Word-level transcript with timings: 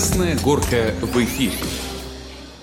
Красная 0.00 0.34
горка 0.38 0.94
в 1.02 1.14
эфире. 1.24 1.52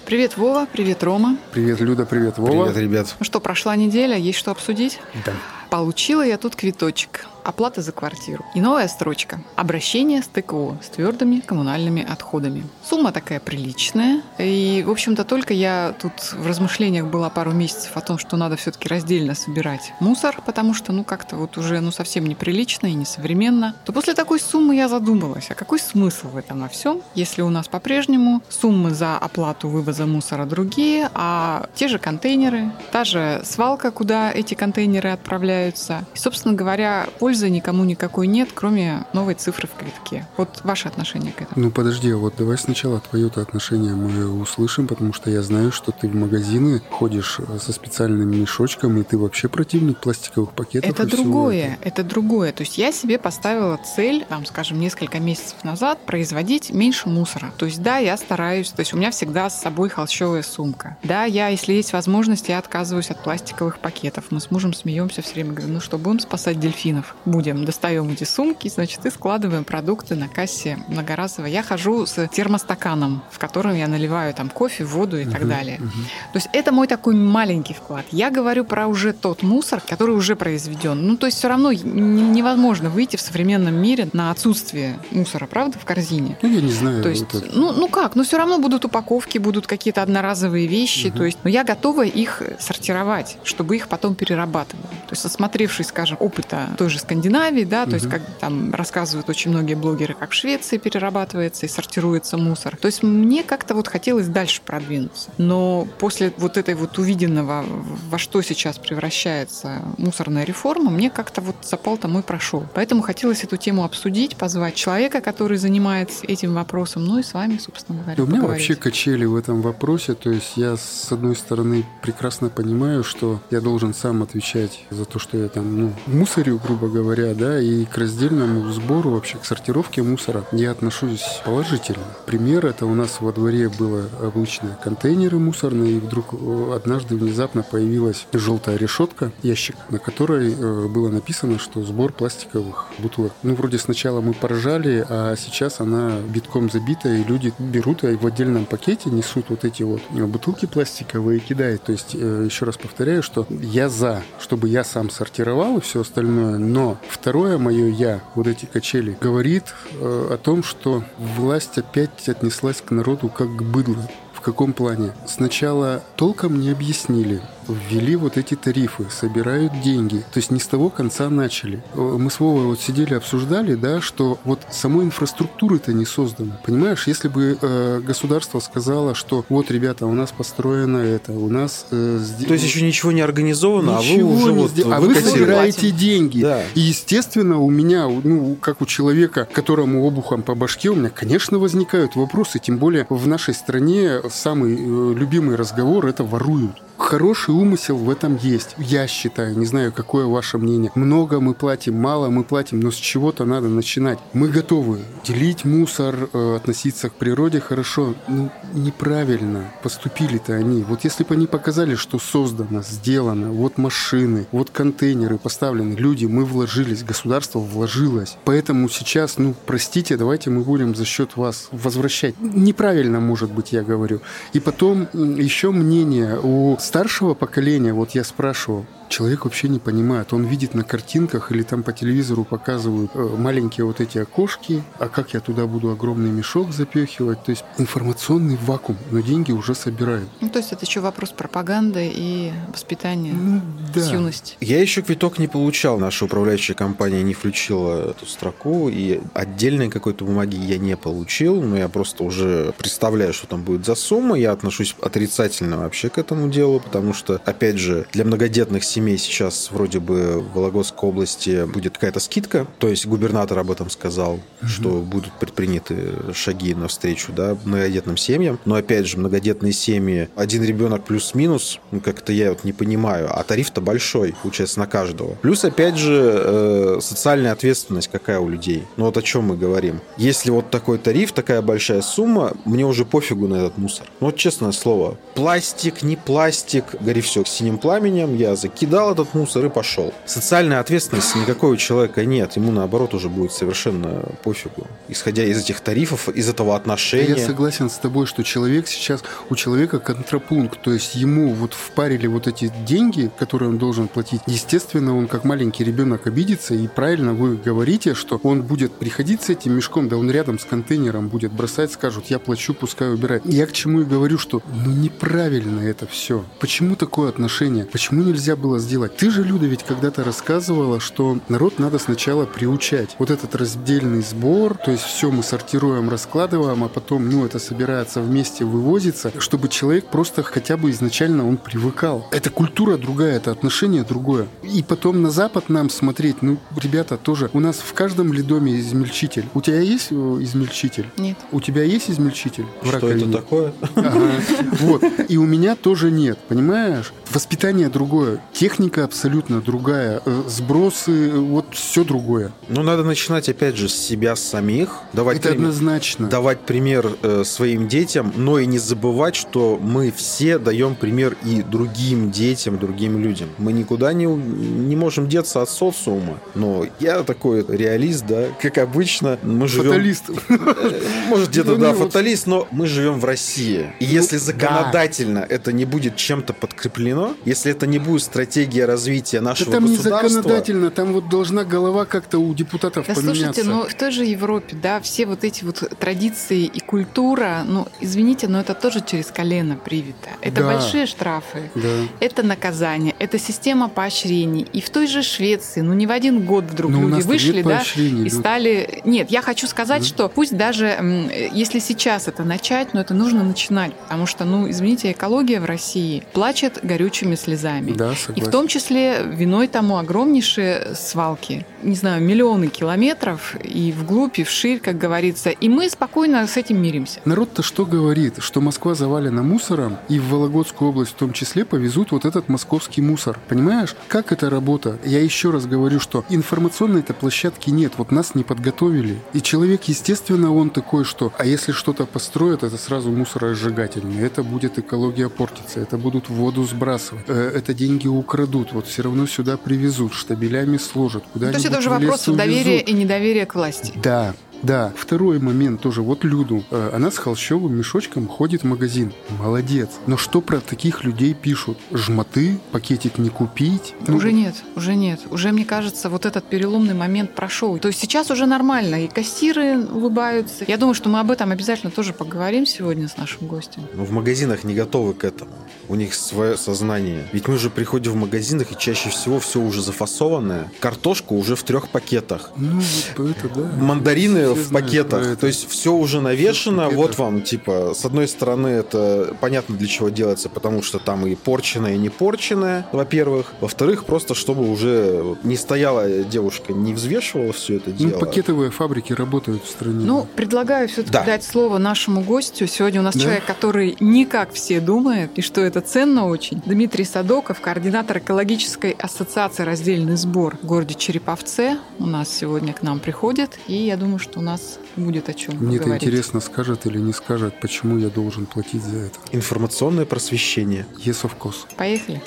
Привет, 0.08 0.38
Вова, 0.38 0.68
привет, 0.74 1.04
Рома. 1.04 1.38
Привет, 1.52 1.80
Люда, 1.82 2.08
привет, 2.08 2.40
Вова. 2.40 2.66
Привет, 2.66 2.78
ребят. 2.78 3.16
Ну 3.20 3.26
что, 3.26 3.40
прошла 3.40 3.76
неделя, 3.76 4.18
есть 4.18 4.40
что 4.40 4.50
обсудить? 4.50 5.00
Да. 5.24 5.34
Получила 5.70 6.26
я 6.26 6.40
тут 6.40 6.56
квиточек. 6.56 7.28
Оплата 7.48 7.82
за 7.82 7.94
квартиру. 7.94 8.44
И 8.56 8.60
новая 8.60 8.90
строчка. 8.90 9.40
Обращение 9.56 10.22
с 10.22 10.28
ТКО 10.28 10.78
с 10.84 10.90
твердыми 10.90 11.40
коммунальными 11.40 12.06
отходами. 12.06 12.66
Сумма 12.84 13.14
такая 13.14 13.40
приличная. 13.40 14.22
И, 14.38 14.84
в 14.86 14.92
общем-то, 14.92 15.24
только 15.24 15.54
я 15.54 15.96
тут 15.98 16.12
в 16.34 16.46
размышлениях 16.46 17.06
была 17.06 17.30
пару 17.30 17.54
месяцев 17.54 17.96
о 17.96 18.02
том, 18.02 18.18
что 18.18 18.36
надо 18.36 18.58
все-таки 18.58 18.90
раздельно 18.90 19.34
собирать 19.34 19.94
мусор, 20.02 20.42
потому 20.46 20.74
что, 20.74 20.92
ну, 20.92 21.06
как-то 21.06 21.38
вот 21.38 21.58
уже, 21.58 21.80
ну, 21.80 21.92
совсем 21.92 22.26
неприлично 22.26 22.88
и 22.88 22.94
несовременно, 22.94 23.76
то 23.86 23.94
после 23.94 24.14
такой 24.14 24.42
суммы 24.42 24.76
я 24.76 24.90
задумалась, 24.90 25.48
а 25.50 25.54
какой 25.54 25.80
смысл 25.80 26.28
в 26.28 26.36
этом 26.36 26.60
во 26.60 26.68
всем, 26.68 27.02
если 27.16 27.44
у 27.44 27.50
нас 27.50 27.70
по-прежнему 27.70 28.42
суммы 28.50 28.94
за 28.94 29.18
оплату 29.18 29.70
вывоза 29.70 30.06
мусора 30.06 30.46
другие, 30.46 31.10
а 31.14 31.70
те 31.76 31.88
же 31.88 31.98
контейнеры, 31.98 32.74
та 32.92 33.06
же 33.06 33.42
свалка, 33.46 33.92
куда 33.92 34.34
эти 34.34 34.54
контейнеры 34.54 35.12
отправляются. 35.12 36.04
И, 36.14 36.18
собственно 36.18 36.54
говоря, 36.54 37.08
польза 37.20 37.37
пользы 37.38 37.52
никому 37.52 37.84
никакой 37.84 38.26
нет, 38.26 38.50
кроме 38.52 39.06
новой 39.14 39.36
цифры 39.36 39.68
в 39.68 39.80
квитке. 39.80 40.26
Вот 40.38 40.62
ваше 40.64 40.88
отношение 40.88 41.32
к 41.32 41.44
этому. 41.44 41.66
Ну 41.66 41.72
подожди, 41.72 42.10
а 42.10 42.18
вот 42.18 42.34
давай 42.36 42.58
сначала 42.58 43.00
твое-то 43.00 43.42
отношение 43.42 43.94
мы 43.94 44.42
услышим, 44.42 44.88
потому 44.88 45.14
что 45.14 45.30
я 45.30 45.44
знаю, 45.44 45.72
что 45.72 45.92
ты 45.92 46.08
в 46.08 46.16
магазины 46.16 46.82
ходишь 46.90 47.40
э, 47.40 47.60
со 47.60 47.72
специальным 47.74 48.32
мешочком, 48.32 48.98
и 49.00 49.04
ты 49.04 49.20
вообще 49.20 49.50
противник 49.50 50.00
пластиковых 50.00 50.54
пакетов. 50.54 50.90
Это 50.90 51.06
другое, 51.06 51.78
это. 51.80 52.02
это 52.02 52.04
другое. 52.04 52.52
То 52.54 52.62
есть 52.64 52.80
я 52.80 52.92
себе 52.92 53.20
поставила 53.20 53.78
цель, 53.78 54.26
там, 54.28 54.44
скажем, 54.48 54.80
несколько 54.80 55.20
месяцев 55.20 55.64
назад 55.64 56.00
производить 56.08 56.72
меньше 56.72 57.08
мусора. 57.08 57.54
То 57.58 57.68
есть 57.68 57.84
да, 57.84 57.98
я 57.98 58.18
стараюсь, 58.18 58.72
то 58.72 58.80
есть 58.80 58.96
у 58.96 58.98
меня 58.98 59.12
всегда 59.12 59.48
с 59.52 59.62
собой 59.62 59.90
холщовая 59.90 60.42
сумка. 60.42 60.98
Да, 61.04 61.26
я, 61.26 61.50
если 61.50 61.74
есть 61.74 61.94
возможность, 61.94 62.50
я 62.50 62.58
отказываюсь 62.58 63.12
от 63.12 63.22
пластиковых 63.22 63.78
пакетов. 63.78 64.26
Мы 64.32 64.40
с 64.40 64.50
мужем 64.50 64.74
смеемся 64.74 65.22
все 65.22 65.36
время, 65.36 65.52
говорим, 65.52 65.76
ну 65.76 65.82
что, 65.82 66.00
будем 66.00 66.20
спасать 66.20 66.60
дельфинов? 66.60 67.16
Будем, 67.28 67.66
достаем 67.66 68.10
эти 68.10 68.24
сумки, 68.24 68.68
значит, 68.70 69.06
и 69.06 69.10
складываем 69.10 69.64
продукты 69.64 70.16
на 70.16 70.28
кассе 70.28 70.80
многоразово. 70.88 71.46
Я 71.46 71.62
хожу 71.62 72.06
с 72.06 72.28
термостаканом, 72.28 73.22
в 73.32 73.38
котором 73.38 73.76
я 73.76 73.88
наливаю 73.88 74.34
там 74.34 74.50
кофе, 74.50 74.86
воду 74.86 75.18
и 75.20 75.26
uh-huh, 75.26 75.32
так 75.32 75.48
далее. 75.48 75.78
Uh-huh. 75.78 76.34
То 76.34 76.36
есть 76.36 76.50
это 76.54 76.72
мой 76.72 76.88
такой 76.88 77.16
маленький 77.16 77.74
вклад. 77.74 78.06
Я 78.12 78.32
говорю 78.32 78.64
про 78.64 78.88
уже 78.88 79.14
тот 79.14 79.44
мусор, 79.44 79.82
который 79.82 80.16
уже 80.16 80.36
произведен. 80.36 81.06
Ну, 81.06 81.18
то 81.18 81.26
есть 81.26 81.38
все 81.38 81.48
равно 81.50 81.72
невозможно 81.74 82.90
выйти 82.90 83.18
в 83.18 83.22
современном 83.22 83.76
мире 83.76 84.10
на 84.14 84.32
отсутствие 84.32 85.00
мусора, 85.12 85.48
правда, 85.48 85.78
в 85.80 85.86
корзине. 85.86 86.38
Ну, 86.42 86.50
я 86.50 86.62
не 86.62 86.72
знаю. 86.72 87.04
То 87.04 87.10
есть, 87.10 87.26
ну, 87.54 87.72
ну 87.74 87.88
как, 87.88 88.16
ну 88.16 88.24
все 88.24 88.38
равно 88.38 88.58
будут 88.60 88.86
упаковки, 88.86 89.38
будут 89.38 89.68
какие-то 89.68 90.02
одноразовые 90.02 90.68
вещи. 90.68 91.08
Uh-huh. 91.08 91.18
То 91.18 91.24
есть, 91.26 91.40
но 91.44 91.50
я 91.50 91.64
готова 91.64 92.06
их 92.06 92.42
сортировать, 92.60 93.38
чтобы 93.44 93.76
их 93.76 93.88
потом 93.88 94.16
перерабатывали. 94.16 94.88
То 95.08 95.12
есть, 95.12 95.26
осмотревшись, 95.26 95.88
скажем, 95.88 96.18
опыта 96.20 96.70
той 96.78 96.90
же 96.90 97.00
Скандинавии, 97.00 97.17
Скандинавии, 97.18 97.64
да, 97.64 97.84
то 97.84 97.90
угу. 97.90 97.96
есть 97.96 98.10
как 98.10 98.22
там 98.40 98.74
рассказывают 98.74 99.28
очень 99.30 99.52
многие 99.52 99.74
блогеры, 99.74 100.14
как 100.14 100.32
в 100.32 100.34
Швеции 100.34 100.78
перерабатывается 100.78 101.66
и 101.66 101.70
сортируется 101.70 102.38
мусор. 102.38 102.78
То 102.78 102.86
есть 102.86 103.02
мне 103.02 103.44
как-то 103.44 103.74
вот 103.74 103.88
хотелось 103.88 104.28
дальше 104.28 104.62
продвинуться. 104.64 105.32
Но 105.38 105.88
после 105.98 106.32
вот 106.38 106.58
этой 106.58 106.76
вот 106.76 106.98
увиденного, 107.00 107.66
во 108.10 108.18
что 108.20 108.42
сейчас 108.42 108.78
превращается 108.78 109.82
мусорная 109.98 110.44
реформа, 110.44 110.92
мне 110.92 111.10
как-то 111.10 111.42
вот 111.42 111.56
запал-то 111.64 112.08
мой 112.08 112.22
прошел. 112.22 112.66
Поэтому 112.76 113.02
хотелось 113.02 113.44
эту 113.44 113.58
тему 113.58 113.84
обсудить, 113.84 114.36
позвать 114.36 114.76
человека, 114.76 115.20
который 115.22 115.58
занимается 115.58 116.26
этим 116.28 116.54
вопросом, 116.54 117.06
ну 117.06 117.18
и 117.18 117.24
с 117.24 117.34
вами, 117.34 117.58
собственно 117.58 118.04
говоря, 118.04 118.24
У 118.24 118.28
меня 118.28 118.42
вообще 118.44 118.76
качели 118.76 119.26
в 119.26 119.36
этом 119.36 119.62
вопросе, 119.62 120.14
то 120.14 120.30
есть 120.30 120.54
я, 120.56 120.78
с 120.78 121.12
одной 121.12 121.36
стороны, 121.36 121.84
прекрасно 122.04 122.50
понимаю, 122.50 123.04
что 123.04 123.42
я 123.50 123.62
должен 123.62 123.94
сам 123.94 124.22
отвечать 124.22 124.86
за 124.92 125.06
то, 125.06 125.18
что 125.18 125.38
я 125.38 125.48
там, 125.48 125.80
ну, 125.80 125.94
мусорю, 126.06 126.60
грубо 126.64 126.88
говоря, 126.88 127.07
говоря, 127.08 127.34
да, 127.34 127.60
и 127.60 127.86
к 127.86 127.98
раздельному 127.98 128.70
сбору, 128.70 129.12
вообще 129.12 129.38
к 129.38 129.46
сортировке 129.46 130.04
мусора 130.04 130.44
я 130.52 130.72
отношусь 130.72 131.24
положительно. 131.46 132.04
Пример, 132.26 132.66
это 132.66 132.86
у 132.86 132.94
нас 132.94 133.22
во 133.22 133.32
дворе 133.32 133.70
было 133.70 134.10
обычные 134.22 134.78
контейнеры 134.84 135.40
мусорные, 135.40 135.94
и 135.94 136.00
вдруг 136.00 136.34
э, 136.34 136.74
однажды 136.76 137.16
внезапно 137.16 137.64
появилась 137.64 138.28
желтая 138.34 138.76
решетка, 138.76 139.32
ящик, 139.42 139.76
на 139.90 140.00
которой 140.00 140.54
э, 140.54 140.88
было 140.90 141.08
написано, 141.08 141.60
что 141.60 141.82
сбор 141.82 142.12
пластиковых 142.12 142.88
бутылок. 143.00 143.32
Ну, 143.42 143.56
вроде 143.56 143.78
сначала 143.78 144.20
мы 144.20 144.34
поражали, 144.34 145.06
а 145.08 145.36
сейчас 145.38 145.80
она 145.80 146.20
битком 146.20 146.70
забита, 146.70 147.08
и 147.08 147.24
люди 147.24 147.54
берут 147.58 148.04
и 148.04 148.16
в 148.16 148.28
отдельном 148.28 148.66
пакете 148.66 149.10
несут 149.10 149.46
вот 149.50 149.64
эти 149.64 149.84
вот 149.84 150.02
бутылки 150.12 150.66
пластиковые 150.66 151.38
и 151.38 151.42
кидают. 151.42 151.84
То 151.84 151.94
есть, 151.94 152.16
э, 152.16 152.44
еще 152.46 152.66
раз 152.66 152.76
повторяю, 152.76 153.24
что 153.24 153.48
я 153.50 153.88
за, 153.88 154.24
чтобы 154.42 154.68
я 154.68 154.84
сам 154.84 155.10
сортировал 155.10 155.78
и 155.78 155.82
все 155.82 156.02
остальное, 156.02 156.58
но 156.58 156.87
второе 157.10 157.58
мое 157.58 157.88
«я», 157.88 158.22
вот 158.36 158.48
эти 158.48 158.66
качели, 158.66 159.18
говорит 159.20 159.74
э, 159.94 160.30
о 160.32 160.38
том, 160.38 160.64
что 160.64 161.04
власть 161.18 161.78
опять 161.78 162.30
отнеслась 162.30 162.82
к 162.82 162.92
народу 162.92 163.30
как 163.30 163.56
к 163.56 163.62
быдлу. 163.62 164.04
В 164.48 164.50
каком 164.50 164.72
плане? 164.72 165.12
Сначала 165.26 166.02
толком 166.16 166.62
не 166.62 166.70
объяснили, 166.70 167.42
ввели 167.68 168.16
вот 168.16 168.38
эти 168.38 168.56
тарифы, 168.56 169.08
собирают 169.10 169.82
деньги. 169.82 170.24
То 170.32 170.38
есть 170.38 170.52
не 170.52 170.60
с 170.62 170.68
того 170.68 170.90
конца 170.90 171.30
начали. 171.30 171.84
Мы 171.94 172.32
с 172.32 172.40
Вовой 172.40 172.64
вот 172.66 172.80
сидели, 172.80 173.14
обсуждали, 173.14 173.76
да, 173.76 174.00
что 174.00 174.40
вот 174.46 174.62
самой 174.72 175.06
инфраструктуры-то 175.06 175.92
не 175.92 176.06
создано. 176.06 176.54
Понимаешь, 176.66 177.08
если 177.08 177.28
бы 177.28 177.58
э, 177.62 178.00
государство 178.00 178.62
сказало, 178.62 179.16
что 179.16 179.44
вот, 179.50 179.70
ребята, 179.70 180.06
у 180.06 180.14
нас 180.14 180.32
построено 180.32 180.98
это, 180.98 181.34
у 181.34 181.50
нас... 181.50 181.88
Э, 181.92 182.20
То 182.48 182.54
есть 182.54 182.66
еще 182.66 182.86
ничего 182.86 183.12
не 183.12 183.20
организовано, 183.22 184.00
ничего 184.00 184.30
а 184.30 184.32
вы 184.32 184.38
уже 184.38 184.54
не 184.54 184.60
вот. 184.60 184.72
А 184.94 185.02
вы 185.02 185.16
собираете 185.16 185.92
деньги. 185.92 186.42
Да. 186.42 186.64
И, 186.74 186.80
естественно, 186.80 187.60
у 187.60 187.70
меня, 187.70 188.08
ну, 188.08 188.56
как 188.62 188.82
у 188.82 188.86
человека, 188.86 189.48
которому 189.52 190.06
обухом 190.06 190.42
по 190.42 190.56
башке, 190.56 190.90
у 190.90 190.96
меня, 190.96 191.10
конечно, 191.10 191.60
возникают 191.60 192.16
вопросы, 192.16 192.60
тем 192.60 192.78
более 192.78 193.06
в 193.10 193.28
нашей 193.28 193.54
стране 193.54 194.22
самый 194.38 194.76
э, 194.76 195.14
любимый 195.14 195.56
разговор– 195.56 196.06
это 196.08 196.24
воруют. 196.24 196.82
Хороший 196.98 197.54
умысел 197.54 197.96
в 197.96 198.10
этом 198.10 198.38
есть. 198.38 198.76
Я 198.78 199.08
считаю, 199.08 199.58
не 199.58 199.66
знаю, 199.66 199.94
какое 199.94 200.26
ваше 200.26 200.58
мнение. 200.58 200.92
Много 200.96 201.40
мы 201.40 201.54
платим, 201.54 201.96
мало 201.96 202.30
мы 202.30 202.44
платим, 202.44 202.80
но 202.80 202.92
с 202.92 202.96
чего-то 202.96 203.46
надо 203.46 203.68
начинать. 203.68 204.20
Мы 204.34 204.50
готовы 204.50 205.00
делить 205.24 205.64
мусор, 205.64 206.30
э, 206.34 206.56
относиться 206.56 207.10
к 207.10 207.14
природе 207.14 207.60
хорошо. 207.60 208.16
Ну, 208.28 208.50
неправильно 208.74 209.72
поступили-то 209.84 210.56
они. 210.56 210.84
Вот 210.84 211.04
если 211.04 211.24
бы 211.24 211.36
они 211.36 211.46
показали, 211.46 211.96
что 211.96 212.20
создано, 212.20 212.82
сделано, 212.82 213.52
вот 213.52 213.78
машины, 213.78 214.48
вот 214.52 214.72
контейнеры 214.72 215.38
поставлены, 215.38 215.94
люди, 215.94 216.26
мы 216.26 216.46
вложились, 216.46 217.04
государство 217.04 217.60
вложилось. 217.60 218.38
Поэтому 218.44 218.90
сейчас, 218.90 219.38
ну, 219.38 219.54
простите, 219.66 220.18
давайте 220.18 220.50
мы 220.50 220.62
будем 220.62 220.96
за 220.96 221.06
счет 221.06 221.38
вас 221.38 221.70
возвращать. 221.72 222.36
Неправильно, 222.42 223.20
может 223.20 223.52
быть, 223.52 223.72
я 223.72 223.84
говорю. 223.84 224.17
И 224.54 224.60
потом 224.60 225.08
еще 225.14 225.72
мнение 225.72 226.40
у 226.42 226.78
старшего 226.80 227.34
поколения, 227.34 227.94
вот 227.94 228.12
я 228.12 228.24
спрашивал, 228.24 228.86
человек 229.10 229.46
вообще 229.46 229.68
не 229.70 229.80
понимает. 229.80 230.34
Он 230.34 230.46
видит 230.46 230.74
на 230.74 230.84
картинках 230.84 231.52
или 231.52 231.64
там 231.64 231.84
по 231.84 231.94
телевизору 231.94 232.44
показывают 232.44 233.12
э, 233.14 233.36
маленькие 233.38 233.86
вот 233.86 234.02
эти 234.02 234.18
окошки, 234.18 234.84
а 235.00 235.08
как 235.08 235.34
я 235.34 235.40
туда 235.40 235.66
буду 235.66 235.90
огромный 235.90 236.30
мешок 236.30 236.72
запихивать. 236.72 237.44
То 237.44 237.52
есть 237.52 237.64
информационный 237.78 238.58
вакуум, 238.58 238.98
но 239.12 239.20
деньги 239.20 239.52
уже 239.52 239.76
собирают. 239.76 240.30
Ну, 240.42 240.50
то 240.50 240.60
есть 240.60 240.72
это 240.72 240.86
еще 240.86 241.00
вопрос 241.00 241.30
пропаганды 241.30 242.12
и 242.14 242.52
воспитания 242.72 243.34
ну, 243.34 243.62
да. 243.94 244.02
с 244.02 244.12
юности. 244.12 244.56
Я 244.60 244.82
еще 244.82 245.02
квиток 245.02 245.40
не 245.40 245.48
получал. 245.48 246.00
Наша 246.00 246.26
управляющая 246.26 246.76
компания 246.76 247.24
не 247.24 247.34
включила 247.34 248.12
эту 248.12 248.26
строку, 248.26 248.90
и 248.90 249.22
отдельной 249.34 249.90
какой-то 249.90 250.26
бумаги 250.26 250.56
я 250.56 250.78
не 250.78 250.96
получил, 250.98 251.62
но 251.62 251.78
я 251.78 251.90
просто 251.90 252.24
уже 252.24 252.74
представляю, 252.78 253.34
что 253.34 253.48
там 253.48 253.64
будет 253.64 253.86
за 253.86 253.96
сумма. 253.96 254.38
Я 254.38 254.52
отношусь 254.52 254.96
отрицательно 255.02 255.78
вообще 255.78 256.10
к 256.10 256.18
этому 256.18 256.50
делу, 256.50 256.80
потому 256.80 257.14
что, 257.14 257.42
опять 257.46 257.78
же, 257.78 258.06
для 258.12 258.26
многодетных 258.26 258.84
семей 258.84 258.97
семей 258.98 259.20
сейчас 259.20 259.70
вроде 259.72 260.00
бы 260.00 260.40
в 260.40 260.56
Вологодской 260.56 261.10
области 261.10 261.66
будет 261.66 261.94
какая-то 261.94 262.20
скидка. 262.20 262.66
То 262.80 262.88
есть 262.88 263.06
губернатор 263.06 263.60
об 263.60 263.70
этом 263.70 263.92
сказал, 263.92 264.34
угу. 264.34 264.68
что 264.68 264.90
будут 264.90 265.32
предприняты 265.34 266.14
шаги 266.34 266.74
навстречу 266.74 267.32
да, 267.32 267.56
многодетным 267.64 268.18
семьям. 268.18 268.60
Но 268.66 268.74
опять 268.74 269.06
же, 269.06 269.20
многодетные 269.20 269.72
семьи, 269.72 270.30
один 270.36 270.64
ребенок 270.64 271.06
плюс-минус, 271.06 271.80
ну, 271.92 272.00
как-то 272.00 272.34
я 272.34 272.50
вот 272.50 272.64
не 272.64 272.74
понимаю, 272.74 273.30
а 273.32 273.44
тариф-то 273.44 273.82
большой, 273.82 274.34
получается, 274.42 274.80
на 274.80 274.88
каждого. 274.88 275.36
Плюс, 275.44 275.64
опять 275.64 275.98
же, 275.98 276.34
э, 276.36 276.98
социальная 277.00 277.52
ответственность 277.52 278.08
какая 278.08 278.40
у 278.40 278.50
людей. 278.50 278.84
Ну 278.98 279.06
вот 279.06 279.18
о 279.18 279.22
чем 279.22 279.44
мы 279.44 279.58
говорим. 279.58 280.02
Если 280.18 280.50
вот 280.50 280.72
такой 280.72 280.98
тариф, 280.98 281.34
такая 281.34 281.62
большая 281.62 282.02
сумма, 282.02 282.54
мне 282.66 282.84
уже 282.84 283.06
пофигу 283.06 283.48
на 283.48 283.56
этот 283.58 283.78
мусор. 283.78 284.08
Ну 284.22 284.28
вот 284.28 284.38
честное 284.38 284.72
слово, 284.72 285.18
пластик, 285.36 286.02
не 286.02 286.16
пластик, 286.16 286.86
гори 287.00 287.22
все 287.22 287.44
синим 287.46 287.78
пламенем, 287.78 288.36
я 288.36 288.56
закидываю 288.56 288.87
раскидал 288.88 289.12
этот 289.12 289.34
мусор 289.34 289.66
и 289.66 289.70
пошел. 289.70 290.14
Социальной 290.26 290.80
ответственности 290.80 291.38
никакой 291.38 291.74
у 291.74 291.78
человека 291.78 292.26
нет. 292.26 292.58
Ему, 292.58 292.72
наоборот, 292.72 293.14
уже 293.14 293.30
будет 293.30 293.52
совершенно 293.52 294.24
пофигу. 294.44 294.88
Исходя 295.10 295.44
из 295.44 295.60
этих 295.60 295.82
тарифов, 295.82 296.30
из 296.30 296.50
этого 296.50 296.76
отношения. 296.76 297.36
Я 297.38 297.46
согласен 297.46 297.90
с 297.90 297.98
тобой, 297.98 298.26
что 298.26 298.44
человек 298.44 298.88
сейчас, 298.88 299.24
у 299.50 299.56
человека 299.56 300.00
контрапункт. 300.00 300.82
То 300.82 300.94
есть 300.94 301.16
ему 301.16 301.54
вот 301.54 301.74
впарили 301.74 302.28
вот 302.28 302.48
эти 302.48 302.72
деньги, 302.86 303.30
которые 303.40 303.70
он 303.70 303.78
должен 303.78 304.08
платить. 304.08 304.42
Естественно, 304.48 305.18
он 305.18 305.28
как 305.28 305.44
маленький 305.44 305.84
ребенок 305.84 306.28
обидится. 306.28 306.74
И 306.74 306.88
правильно 306.88 307.34
вы 307.34 307.58
говорите, 307.58 308.14
что 308.14 308.40
он 308.44 308.62
будет 308.62 308.94
приходить 308.94 309.44
с 309.44 309.50
этим 309.50 309.74
мешком, 309.74 310.08
да 310.08 310.18
он 310.18 310.32
рядом 310.32 310.60
с 310.60 310.66
контейнером 310.66 311.28
будет 311.28 311.52
бросать, 311.52 311.92
скажут, 311.92 312.26
я 312.30 312.40
плачу, 312.40 312.74
пускай 312.74 313.14
убирает. 313.14 313.44
Я 313.46 313.66
к 313.66 313.74
чему 313.74 314.02
и 314.02 314.06
говорю, 314.06 314.38
что 314.38 314.62
ну 314.86 314.92
неправильно 314.92 315.82
это 315.82 316.08
все. 316.08 316.46
Почему 316.60 316.96
такое 316.96 317.30
отношение? 317.30 317.86
Почему 317.86 318.24
нельзя 318.24 318.56
было 318.56 318.77
сделать? 318.80 319.16
Ты 319.18 319.30
же, 319.32 319.44
Люда, 319.44 319.66
ведь 319.66 319.84
когда-то 319.84 320.24
рассказывала, 320.24 321.00
что 321.00 321.40
народ 321.50 321.80
надо 321.80 322.00
сначала 322.00 322.46
приучать. 322.46 323.16
Вот 323.20 323.32
этот 323.32 323.56
раздельный 323.56 324.22
сбор, 324.22 324.76
то 324.78 324.92
есть 324.92 325.04
все 325.04 325.32
мы 325.32 325.44
сортируем, 325.44 326.10
раскладываем, 326.10 326.84
а 326.84 326.88
потом, 326.88 327.30
ну, 327.30 327.46
это 327.46 327.60
собирается 327.60 328.22
вместе, 328.22 328.66
вывозится, 328.66 329.32
чтобы 329.40 329.70
человек 329.70 330.08
просто 330.08 330.44
хотя 330.44 330.78
бы 330.78 330.92
изначально 330.92 331.48
он 331.48 331.58
привыкал. 331.58 332.28
Это 332.32 332.50
культура 332.50 332.98
другая, 332.98 333.38
это 333.38 333.52
отношение 333.52 334.04
другое. 334.04 334.48
И 334.64 334.84
потом 334.84 335.22
на 335.22 335.30
Запад 335.32 335.70
нам 335.70 335.90
смотреть, 335.90 336.42
ну, 336.42 336.58
ребята, 336.76 337.18
тоже, 337.18 337.50
у 337.54 337.60
нас 337.60 337.78
в 337.78 337.94
каждом 337.94 338.34
ли 338.34 338.42
доме 338.42 338.80
измельчитель? 338.80 339.46
У 339.54 339.62
тебя 339.62 339.80
есть 339.80 340.08
э, 340.12 340.16
измельчитель? 340.16 341.08
Нет. 341.18 341.38
У 341.52 341.62
тебя 341.62 341.84
есть 341.84 342.10
измельчитель? 342.10 342.66
в 342.82 342.88
Что 342.88 342.96
раковине? 342.96 343.24
это 343.30 343.32
такое? 343.34 343.74
Ага. 343.96 344.32
Вот. 344.80 345.04
И 345.28 345.38
у 345.38 345.46
меня 345.46 345.76
тоже 345.76 346.12
нет, 346.12 346.38
понимаешь? 346.48 347.14
Воспитание 347.32 347.90
другое, 347.90 348.42
техника 348.68 349.06
абсолютно 349.06 349.62
другая, 349.62 350.22
э, 350.26 350.44
сбросы, 350.48 351.30
э, 351.30 351.38
вот 351.38 351.68
все 351.72 352.04
другое. 352.04 352.52
Ну, 352.68 352.84
надо 352.84 353.04
начинать, 353.06 353.48
опять 353.48 353.78
же, 353.78 353.88
с 353.88 353.96
себя 353.96 354.36
самих. 354.36 354.90
Давать 355.14 355.38
Это 355.38 355.50
пример- 355.50 355.70
однозначно. 355.70 356.28
давать 356.28 356.60
пример 356.60 357.10
э, 357.22 357.44
своим 357.46 357.88
детям, 357.88 358.34
но 358.36 358.60
и 358.60 358.66
не 358.66 358.78
забывать, 358.78 359.38
что 359.38 359.80
мы 359.82 360.12
все 360.12 360.60
даем 360.60 360.96
пример 360.96 361.38
и 361.46 361.64
другим 361.64 362.30
детям, 362.30 362.78
другим 362.78 363.18
людям. 363.24 363.48
Мы 363.58 363.72
никуда 363.72 364.12
не, 364.12 364.26
не 364.26 364.98
можем 364.98 365.30
деться 365.30 365.62
от 365.62 365.70
социума. 365.70 366.38
Но 366.54 366.86
я 367.00 367.24
такой 367.24 367.66
реалист, 367.70 368.26
да, 368.26 368.48
как 368.62 368.80
обычно, 368.80 369.40
мы 369.44 369.70
живем... 369.70 369.92
Фаталист. 369.92 370.24
Может, 371.30 371.50
где-то, 371.52 371.72
Ну, 371.72 371.78
да, 371.78 371.94
фаталист, 371.94 372.48
но 372.48 372.68
мы 372.72 372.88
живем 372.88 373.20
в 373.22 373.24
России. 373.24 373.94
И 374.02 374.06
если 374.06 374.38
да. 374.38 374.44
законодательно 374.44 375.40
это 375.40 375.72
не 375.72 375.86
будет 375.86 376.18
чем-то 376.18 376.52
подкреплено, 376.52 377.34
если 377.46 377.72
это 377.72 377.88
не 377.88 378.00
будет 378.00 378.24
стратегия 378.24 378.57
развития 378.86 379.40
Да 379.40 379.46
нашего 379.46 379.72
там 379.74 379.86
не 379.86 379.96
государства... 379.98 380.30
законодательно, 380.30 380.90
там 380.92 381.14
вот 381.14 381.30
должна 381.30 381.64
голова 381.64 382.06
как-то 382.06 382.40
у 382.40 382.54
депутатов 382.54 383.08
Да 383.08 383.14
поменяться. 383.14 383.44
слушайте, 383.44 383.64
ну 383.64 383.84
в 383.88 383.94
той 383.94 384.12
же 384.12 384.26
Европе, 384.26 384.76
да, 384.82 385.00
все 385.02 385.26
вот 385.26 385.44
эти 385.44 385.64
вот 385.64 385.84
традиции 386.00 386.64
и 386.66 386.80
культура, 386.80 387.64
ну, 387.68 387.88
извините, 388.02 388.48
но 388.48 388.60
это 388.60 388.74
тоже 388.74 389.02
через 389.06 389.28
колено 389.28 389.76
привито. 389.76 390.30
Это 390.42 390.62
Да. 390.62 390.74
большие 390.74 391.06
штрафы. 391.06 391.70
Да. 391.76 391.90
Это 392.20 392.44
наказание, 392.44 393.16
это 393.20 393.38
система 393.40 393.90
поощрений. 393.90 394.68
И 394.74 394.82
в 394.82 394.90
той 394.90 395.08
же 395.08 395.22
Швеции, 395.24 395.82
ну 395.82 395.94
не 395.94 396.08
в 396.08 396.12
один 396.12 396.42
год 396.46 396.66
вдруг 396.66 396.92
Но 396.92 397.00
у 397.02 397.08
люди 397.10 397.22
вышли, 397.22 397.62
да, 397.62 397.84
и 397.96 398.30
стали... 398.30 399.02
Нет, 399.06 399.30
я 399.32 399.42
хочу 399.42 399.68
сказать, 399.68 400.06
что 400.06 400.30
пусть 400.30 400.56
даже, 400.58 401.30
если 401.52 401.80
сейчас 401.80 402.28
это 402.28 402.44
начать, 402.44 402.94
но 402.94 403.02
это 403.02 403.14
нужно 403.14 403.44
начинать, 403.44 403.94
потому 403.94 404.26
что, 404.26 404.46
ну, 404.46 404.70
извините, 404.70 405.12
экология 405.12 405.60
в 405.60 405.66
России 405.66 406.24
плачет 406.34 406.80
горючими 406.84 407.36
слезами. 407.36 407.92
Да, 407.92 408.14
И 408.14 408.16
согласен. 408.16 408.47
В 408.48 408.52
том 408.52 408.68
числе 408.68 409.24
виной 409.24 409.68
тому 409.68 409.98
огромнейшие 409.98 410.96
свалки. 410.96 411.66
Не 411.84 411.96
знаю, 411.96 412.22
миллионы 412.22 412.68
километров 412.68 413.56
и 413.64 413.92
вглубь, 413.92 414.40
и 414.40 414.44
вширь, 414.44 414.80
как 414.80 414.98
говорится. 414.98 415.50
И 415.50 415.70
мы 415.70 415.90
спокойно 415.90 416.46
с 416.48 416.58
этим 416.58 416.82
миримся. 416.82 417.20
Народ-то 417.26 417.62
что 417.62 417.86
говорит? 417.86 418.36
Что 418.40 418.62
Москва 418.62 418.96
завалена 418.96 419.44
мусором, 419.44 419.98
и 420.10 420.20
в 420.20 420.30
Вологодскую 420.30 420.90
область 420.90 421.12
в 421.12 421.16
том 421.16 421.34
числе 421.34 421.66
повезут 421.66 422.12
вот 422.12 422.26
этот 422.26 422.50
московский 422.50 423.02
мусор. 423.02 423.40
Понимаешь, 423.48 423.96
как 424.08 424.32
это 424.32 424.50
работа? 424.50 424.98
Я 425.06 425.22
еще 425.22 425.52
раз 425.52 425.66
говорю, 425.66 426.00
что 426.00 426.26
информационной-то 426.30 427.14
площадки 427.14 427.70
нет, 427.70 427.94
вот 427.98 428.12
нас 428.12 428.36
не 428.36 428.44
подготовили. 428.44 429.20
И 429.34 429.42
человек, 429.42 429.84
естественно, 429.84 430.54
он 430.54 430.70
такой, 430.70 431.04
что 431.06 431.32
а 431.38 431.46
если 431.46 431.72
что-то 431.72 432.06
построят, 432.06 432.64
это 432.64 432.78
сразу 432.78 433.12
мусоросжигательный, 433.12 434.22
это 434.22 434.44
будет 434.44 434.80
экология 434.80 435.30
портиться, 435.30 435.80
это 435.80 435.98
будут 435.98 436.30
в 436.30 436.34
воду 436.34 436.64
сбрасывать, 436.64 437.26
э, 437.28 437.52
это 437.56 437.74
деньги 437.74 438.08
украдут, 438.08 438.74
вот 438.74 438.88
все 438.88 439.04
равно 439.04 439.28
сюда 439.28 439.58
привезут, 439.58 440.14
штабелями 440.14 440.78
сложат, 440.78 441.24
Ну, 441.26 441.30
куда-нибудь 441.34 441.64
есть 441.64 441.67
это 441.68 441.80
уже 441.80 441.90
вопрос 441.90 442.26
доверия 442.26 442.80
и 442.80 442.94
недоверия 442.94 443.46
к 443.46 443.56
власти. 443.56 443.94
Да, 443.96 444.34
да. 444.64 444.94
Второй 444.96 445.40
момент 445.40 445.82
тоже. 445.82 446.02
Вот 446.02 446.24
Люду. 446.24 446.64
Э, 446.72 446.92
Она 446.94 447.12
с 447.12 447.18
холщовым 447.18 447.76
мешочком 447.76 448.28
ходит 448.28 448.62
в 448.64 448.66
магазин. 448.66 449.14
Молодец. 449.40 449.90
Но 450.08 450.18
что 450.18 450.42
про 450.42 450.60
таких 450.60 451.04
людей 451.04 451.34
пишут? 451.34 451.78
Жмоты? 451.92 452.60
Пакетик 452.72 453.18
не 453.18 453.30
купить? 453.30 453.94
Ну, 454.08 454.18
уже 454.18 454.32
нет, 454.32 454.56
уже 454.76 454.96
нет. 454.96 455.22
Уже, 455.30 455.52
мне 455.52 455.66
кажется, 455.66 456.10
вот 456.10 456.26
этот 456.26 456.46
переломный 456.46 456.94
момент 456.94 457.36
прошел. 457.36 457.78
То 457.78 457.88
есть 457.90 458.00
сейчас 458.00 458.32
уже 458.32 458.46
нормально. 458.46 459.04
И 459.04 459.08
кассиры 459.08 459.80
улыбаются. 459.86 460.66
Я 460.68 460.78
думаю, 460.78 460.94
что 460.94 461.10
мы 461.10 461.20
об 461.20 461.32
этом 461.32 461.52
обязательно 461.52 461.92
тоже 461.92 462.14
поговорим 462.14 462.66
сегодня 462.66 463.08
с 463.08 463.18
нашим 463.18 463.48
гостем. 463.48 463.84
Но 463.94 464.06
в 464.06 464.12
магазинах 464.12 464.64
не 464.64 464.74
готовы 464.74 465.14
к 465.14 465.24
этому. 465.24 465.52
У 465.90 465.96
них 465.96 466.14
свое 466.14 466.58
сознание. 466.58 467.28
Ведь 467.32 467.48
мы 467.48 467.58
же 467.58 467.70
приходим 467.70 468.12
в 468.14 468.16
магазинах, 468.16 468.72
и 468.72 468.78
чаще 468.78 469.10
всего 469.10 469.40
все 469.40 469.60
уже 469.62 469.82
зафасованное. 469.82 470.70
Картошка 470.80 471.34
уже 471.34 471.56
в 471.56 471.64
трех 471.64 471.90
пакетах. 471.90 472.52
Ну, 472.58 472.82
это 473.18 473.50
да. 473.50 473.62
Мандарины 473.82 474.47
В 474.54 474.72
пакетах. 474.72 475.38
То 475.38 475.48
есть 475.48 475.70
все 475.70 475.94
уже 475.94 476.22
навешено. 476.22 476.90
Вот 476.90 477.18
вам, 477.18 477.42
типа, 477.42 477.94
с 477.96 478.06
одной 478.06 478.28
стороны, 478.28 478.68
это 478.68 479.36
понятно 479.40 479.76
для 479.76 479.88
чего 479.88 480.10
делается, 480.10 480.50
потому 480.50 480.82
что 480.82 481.00
там 481.00 481.26
и 481.28 481.36
порченое, 481.36 481.96
и 481.96 481.98
не 481.98 482.10
порченое, 482.10 482.86
во-первых. 482.92 483.54
Во-вторых, 483.62 484.06
просто 484.06 484.36
чтобы 484.36 484.70
уже 484.70 485.36
не 485.44 485.56
стояла 485.56 486.08
девушка, 486.24 486.74
не 486.74 486.94
взвешивала 486.94 487.54
все 487.54 487.78
это 487.78 487.90
Ну, 487.92 487.96
дело. 487.96 488.20
пакетовые 488.20 488.72
фабрики 488.72 489.14
работают 489.14 489.64
в 489.64 489.70
стране. 489.70 490.06
Ну, 490.06 490.28
предлагаю 490.36 490.88
все-таки 490.88 491.14
Да. 491.14 491.24
дать 491.24 491.44
слово 491.44 491.78
нашему 491.78 492.22
гостю. 492.22 492.68
Сегодня 492.68 493.02
у 493.02 493.04
нас 493.04 493.16
Да. 493.16 493.22
человек, 493.22 493.46
который 493.46 493.96
не 494.00 494.26
как 494.26 494.52
все 494.54 494.80
думает, 494.80 495.32
и 495.36 495.42
что 495.42 495.62
это 495.62 495.82
ценно 495.82 496.28
очень. 496.28 496.62
Дмитрий 496.66 497.04
Садоков, 497.06 497.60
координатор 497.62 498.18
экологической 498.20 498.92
ассоциации 498.92 499.64
«Раздельный 499.64 500.16
сбор» 500.18 500.58
в 500.62 500.66
городе 500.66 500.96
Череповце. 500.96 501.78
У 502.00 502.06
нас 502.06 502.30
сегодня 502.30 502.74
к 502.74 502.82
нам 502.84 503.00
приходит, 503.00 503.58
и 503.68 503.74
я 503.76 503.98
думаю, 503.98 504.20
что 504.20 504.37
у 504.38 504.42
нас 504.42 504.78
будет 504.96 505.30
о 505.30 505.34
чем 505.34 505.56
Мне 505.58 505.78
это 505.78 505.96
интересно, 505.96 506.40
скажет 506.40 506.86
или 506.86 507.00
не 507.00 507.12
скажет, 507.12 507.60
почему 507.60 507.98
я 507.98 508.10
должен 508.10 508.46
платить 508.46 508.84
за 508.84 508.98
это. 508.98 509.20
Информационное 509.32 510.06
просвещение. 510.06 510.86
Yes, 511.04 511.24
of 511.24 511.32
course. 511.40 511.66
Поехали. 511.76 512.22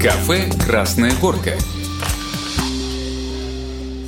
Кафе 0.00 0.50
«Красная 0.64 1.12
горка». 1.20 1.52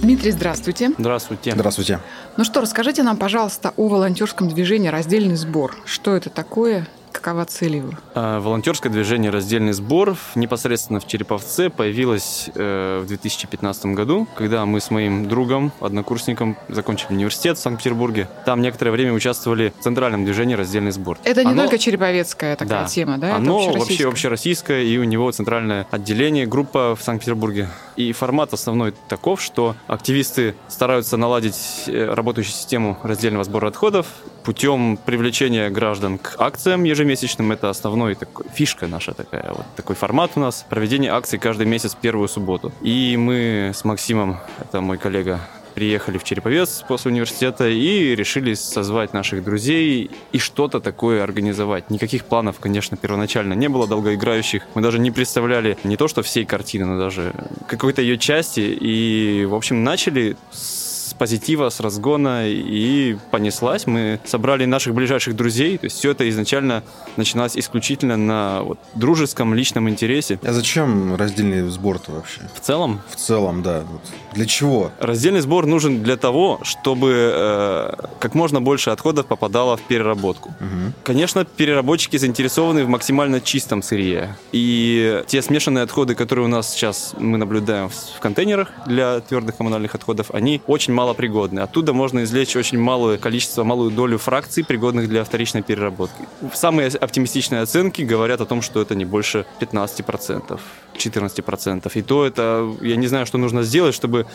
Дмитрий, 0.03 0.31
здравствуйте. 0.31 0.93
Здравствуйте. 0.97 1.53
Здравствуйте. 1.53 2.01
Ну 2.37 2.45
что, 2.45 2.61
расскажите 2.61 3.03
нам, 3.03 3.17
пожалуйста, 3.17 3.73
о 3.77 3.89
волонтерском 3.89 4.49
движении 4.49 4.89
«Раздельный 4.89 5.35
сбор». 5.35 5.77
Что 5.85 6.15
это 6.15 6.31
такое? 6.31 6.87
Какова 7.27 7.45
цель 7.45 7.75
его? 7.79 7.91
Волонтерское 8.15 8.93
движение 8.93 9.33
«Раздельный 9.33 9.73
сбор» 9.73 10.17
непосредственно 10.37 11.01
в 11.01 11.09
Череповце 11.09 11.71
появилось 11.71 12.49
э, 12.55 13.01
в 13.03 13.09
2015 13.09 13.87
году, 13.87 14.29
когда 14.37 14.65
мы 14.65 14.81
с 14.81 14.93
моим 14.93 15.29
другом, 15.29 15.73
однокурсником, 15.81 16.57
закончили 16.69 17.15
университет 17.15 17.59
в 17.59 17.61
Санкт-Петербурге. 17.63 18.29
Там 18.45 18.61
некоторое 18.63 18.93
время 18.93 19.13
участвовали 19.13 19.73
в 19.77 19.83
центральном 19.83 20.25
движении 20.25 20.55
«Раздельный 20.55 20.93
сбор». 20.93 21.19
Это 21.25 21.43
не 21.43 21.51
Оно- 21.51 21.63
только 21.65 21.79
череповецкая 21.79 22.55
такая 22.55 22.83
Да. 22.83 22.89
тема, 22.89 23.19
да? 23.19 23.27
Это 23.31 23.37
Оно 23.39 23.55
вообще 23.57 23.71
общероссийская. 23.73 24.09
общероссийское, 24.09 24.83
и 24.85 24.97
у 24.99 25.03
него 25.03 25.29
центральное 25.33 25.89
отделение, 25.91 26.47
группа 26.47 26.95
в 26.95 27.03
Санкт-Петербурге. 27.03 27.69
И 27.97 28.13
формат 28.13 28.53
основной 28.53 28.93
таков, 29.09 29.41
что 29.41 29.75
активисты 29.87 30.55
стараются 30.69 31.17
наладить 31.17 31.85
э, 31.87 32.13
работающую 32.13 32.53
систему 32.53 32.99
раздельного 33.03 33.45
сбора 33.45 33.69
отходов 33.69 34.07
путем 34.45 34.97
привлечения 34.97 35.71
граждан 35.71 36.19
к 36.19 36.37
акциям 36.39 36.85
ежемесячным. 36.85 37.53
Это 37.53 37.71
основной 37.71 38.15
такой, 38.15 38.47
фишка 38.53 38.87
наша 38.87 39.15
такая. 39.15 39.53
Вот 39.53 39.67
такой 39.75 39.97
формат 39.97 40.33
у 40.37 40.41
нас. 40.41 40.65
Проведение 40.69 41.11
акций 41.11 41.39
каждый 41.39 41.67
месяц 41.67 41.97
первую 42.01 42.29
субботу. 42.29 42.73
И 42.83 43.17
мы 43.17 43.73
с 43.75 43.85
Максимом, 43.85 44.39
это 44.61 44.81
мой 44.81 44.99
коллега, 44.99 45.41
приехали 45.77 46.17
в 46.17 46.25
Череповец 46.25 46.83
после 46.89 47.11
университета 47.11 47.69
и 47.69 48.17
решили 48.17 48.55
созвать 48.55 49.13
наших 49.13 49.45
друзей 49.45 50.11
и 50.33 50.39
что-то 50.39 50.81
такое 50.81 51.23
организовать. 51.23 51.91
Никаких 51.91 52.25
планов, 52.25 52.59
конечно, 52.59 52.97
первоначально 52.97 53.53
не 53.53 53.69
было 53.69 53.87
долгоиграющих. 53.87 54.63
Мы 54.75 54.81
даже 54.81 54.99
не 54.99 55.11
представляли 55.11 55.77
не 55.85 55.99
то, 55.99 56.09
что 56.09 56.23
всей 56.23 56.47
картины, 56.47 56.87
но 56.87 56.99
даже 56.99 57.35
какой-то 57.69 58.01
ее 58.01 58.17
части. 58.17 58.61
И, 58.61 59.45
в 59.45 59.55
общем, 59.55 59.85
начали 59.85 60.39
с 60.51 60.86
позитива, 61.19 61.69
с 61.69 61.81
разгона 61.81 62.49
и 62.49 63.17
понеслась. 63.31 63.87
Мы 63.87 64.21
собрали 64.25 64.65
наших 64.65 64.95
ближайших 64.95 65.37
друзей. 65.37 65.79
То 65.79 65.87
есть 65.87 65.99
все 65.99 66.11
это 66.11 66.29
изначально 66.29 66.83
начиналось 67.17 67.57
исключительно 67.57 68.17
на 68.17 68.63
вот, 68.63 68.79
дружеском, 68.95 69.55
личном 69.55 69.89
интересе. 69.89 70.39
А 70.43 70.53
зачем 70.53 71.17
раздельный 71.17 71.69
сбор-то 71.69 72.13
вообще? 72.13 72.41
В 72.55 72.61
целом? 72.61 73.01
В 73.11 73.17
целом, 73.17 73.63
да. 73.63 73.81
Вот. 73.81 74.01
Для 74.35 74.47
чего? 74.47 74.91
Раздельный 75.01 75.41
сбор 75.41 75.67
нужен 75.67 76.03
для 76.03 76.17
того, 76.17 76.61
чтобы 76.63 77.33
э, 77.35 77.95
как 78.21 78.35
можно 78.35 78.61
больше 78.61 78.91
отходов 78.91 79.27
попадало 79.27 79.77
в 79.77 79.83
переработку. 79.83 80.51
Угу. 80.61 80.93
Конечно, 81.05 81.45
переработчики 81.45 82.17
заинтересованы 82.17 82.85
в 82.85 82.89
максимально 82.89 83.41
чистом 83.41 83.83
сырье. 83.83 84.37
И 84.53 85.23
те 85.27 85.43
смешанные 85.43 85.85
отходы, 85.85 86.15
которые 86.15 86.45
у 86.45 86.49
нас 86.49 86.73
сейчас 86.73 87.15
мы 87.19 87.39
наблюдаем 87.39 87.89
в 87.89 88.21
контейнерах 88.21 88.71
для 88.87 89.21
твердых 89.21 89.57
коммунальных 89.57 89.95
отходов, 89.95 90.31
они 90.33 90.61
очень 90.67 90.93
малопригодны. 91.07 91.61
Оттуда 91.61 91.93
можно 91.93 92.25
извлечь 92.25 92.57
очень 92.57 92.79
малое 92.79 93.17
количество, 93.17 93.65
малую 93.65 93.91
долю 93.91 94.19
фракций, 94.19 94.65
пригодных 94.65 95.09
для 95.09 95.23
вторичной 95.23 95.63
переработки. 95.63 96.17
Самые 96.53 96.89
оптимистичные 96.89 97.63
оценки 97.63 98.03
говорят 98.03 98.41
о 98.41 98.45
том, 98.45 98.63
что 98.63 98.83
это 98.83 98.95
не 98.95 99.05
больше 99.05 99.47
15%. 99.61 100.59
14%. 100.97 101.91
И 101.95 102.03
то 102.03 102.27
это, 102.27 102.75
я 102.81 102.97
не 102.97 103.07
знаю, 103.07 103.27
что 103.27 103.39
нужно 103.39 103.63
сделать, 103.63 103.95
чтобы 103.95 104.27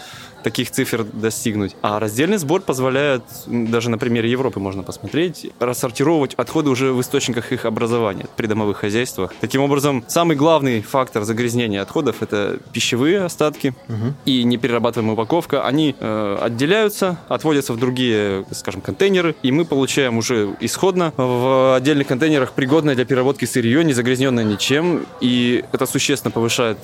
таких 0.43 0.71
цифр 0.71 1.03
достигнуть. 1.03 1.75
А 1.81 1.99
раздельный 1.99 2.37
сбор 2.37 2.61
позволяет, 2.61 3.23
даже 3.47 3.89
на 3.89 3.97
примере 3.97 4.29
Европы 4.29 4.59
можно 4.59 4.83
посмотреть, 4.83 5.51
рассортировать 5.59 6.33
отходы 6.35 6.69
уже 6.69 6.93
в 6.93 7.01
источниках 7.01 7.51
их 7.51 7.65
образования, 7.65 8.27
при 8.35 8.47
домовых 8.47 8.77
хозяйствах. 8.77 9.33
Таким 9.41 9.61
образом, 9.61 10.03
самый 10.07 10.35
главный 10.35 10.81
фактор 10.81 11.23
загрязнения 11.23 11.81
отходов– 11.81 12.15
это 12.21 12.59
пищевые 12.73 13.23
остатки 13.23 13.73
Угу. 13.87 14.13
и 14.25 14.43
неперерабатываемая 14.43 15.13
упаковка. 15.13 15.65
Они 15.65 15.95
э, 15.99 16.37
отделяются, 16.61 17.17
отводятся 17.27 17.73
в 17.73 17.77
другие, 17.77 18.45
скажем, 18.51 18.81
контейнеры, 18.81 19.35
и 19.41 19.51
мы 19.51 19.65
получаем 19.65 20.17
уже 20.17 20.55
исходно 20.59 21.11
в 21.17 21.75
отдельных 21.75 22.05
контейнерах 22.07 22.53
пригодное 22.53 22.93
для 22.93 23.03
переработки 23.03 23.45
сырье, 23.45 23.83
не 23.83 23.93
загрязненное 23.93 24.43
ничем, 24.43 25.07
и 25.21 25.65
это 25.71 25.87
существенно 25.87 26.31
повышает 26.31 26.77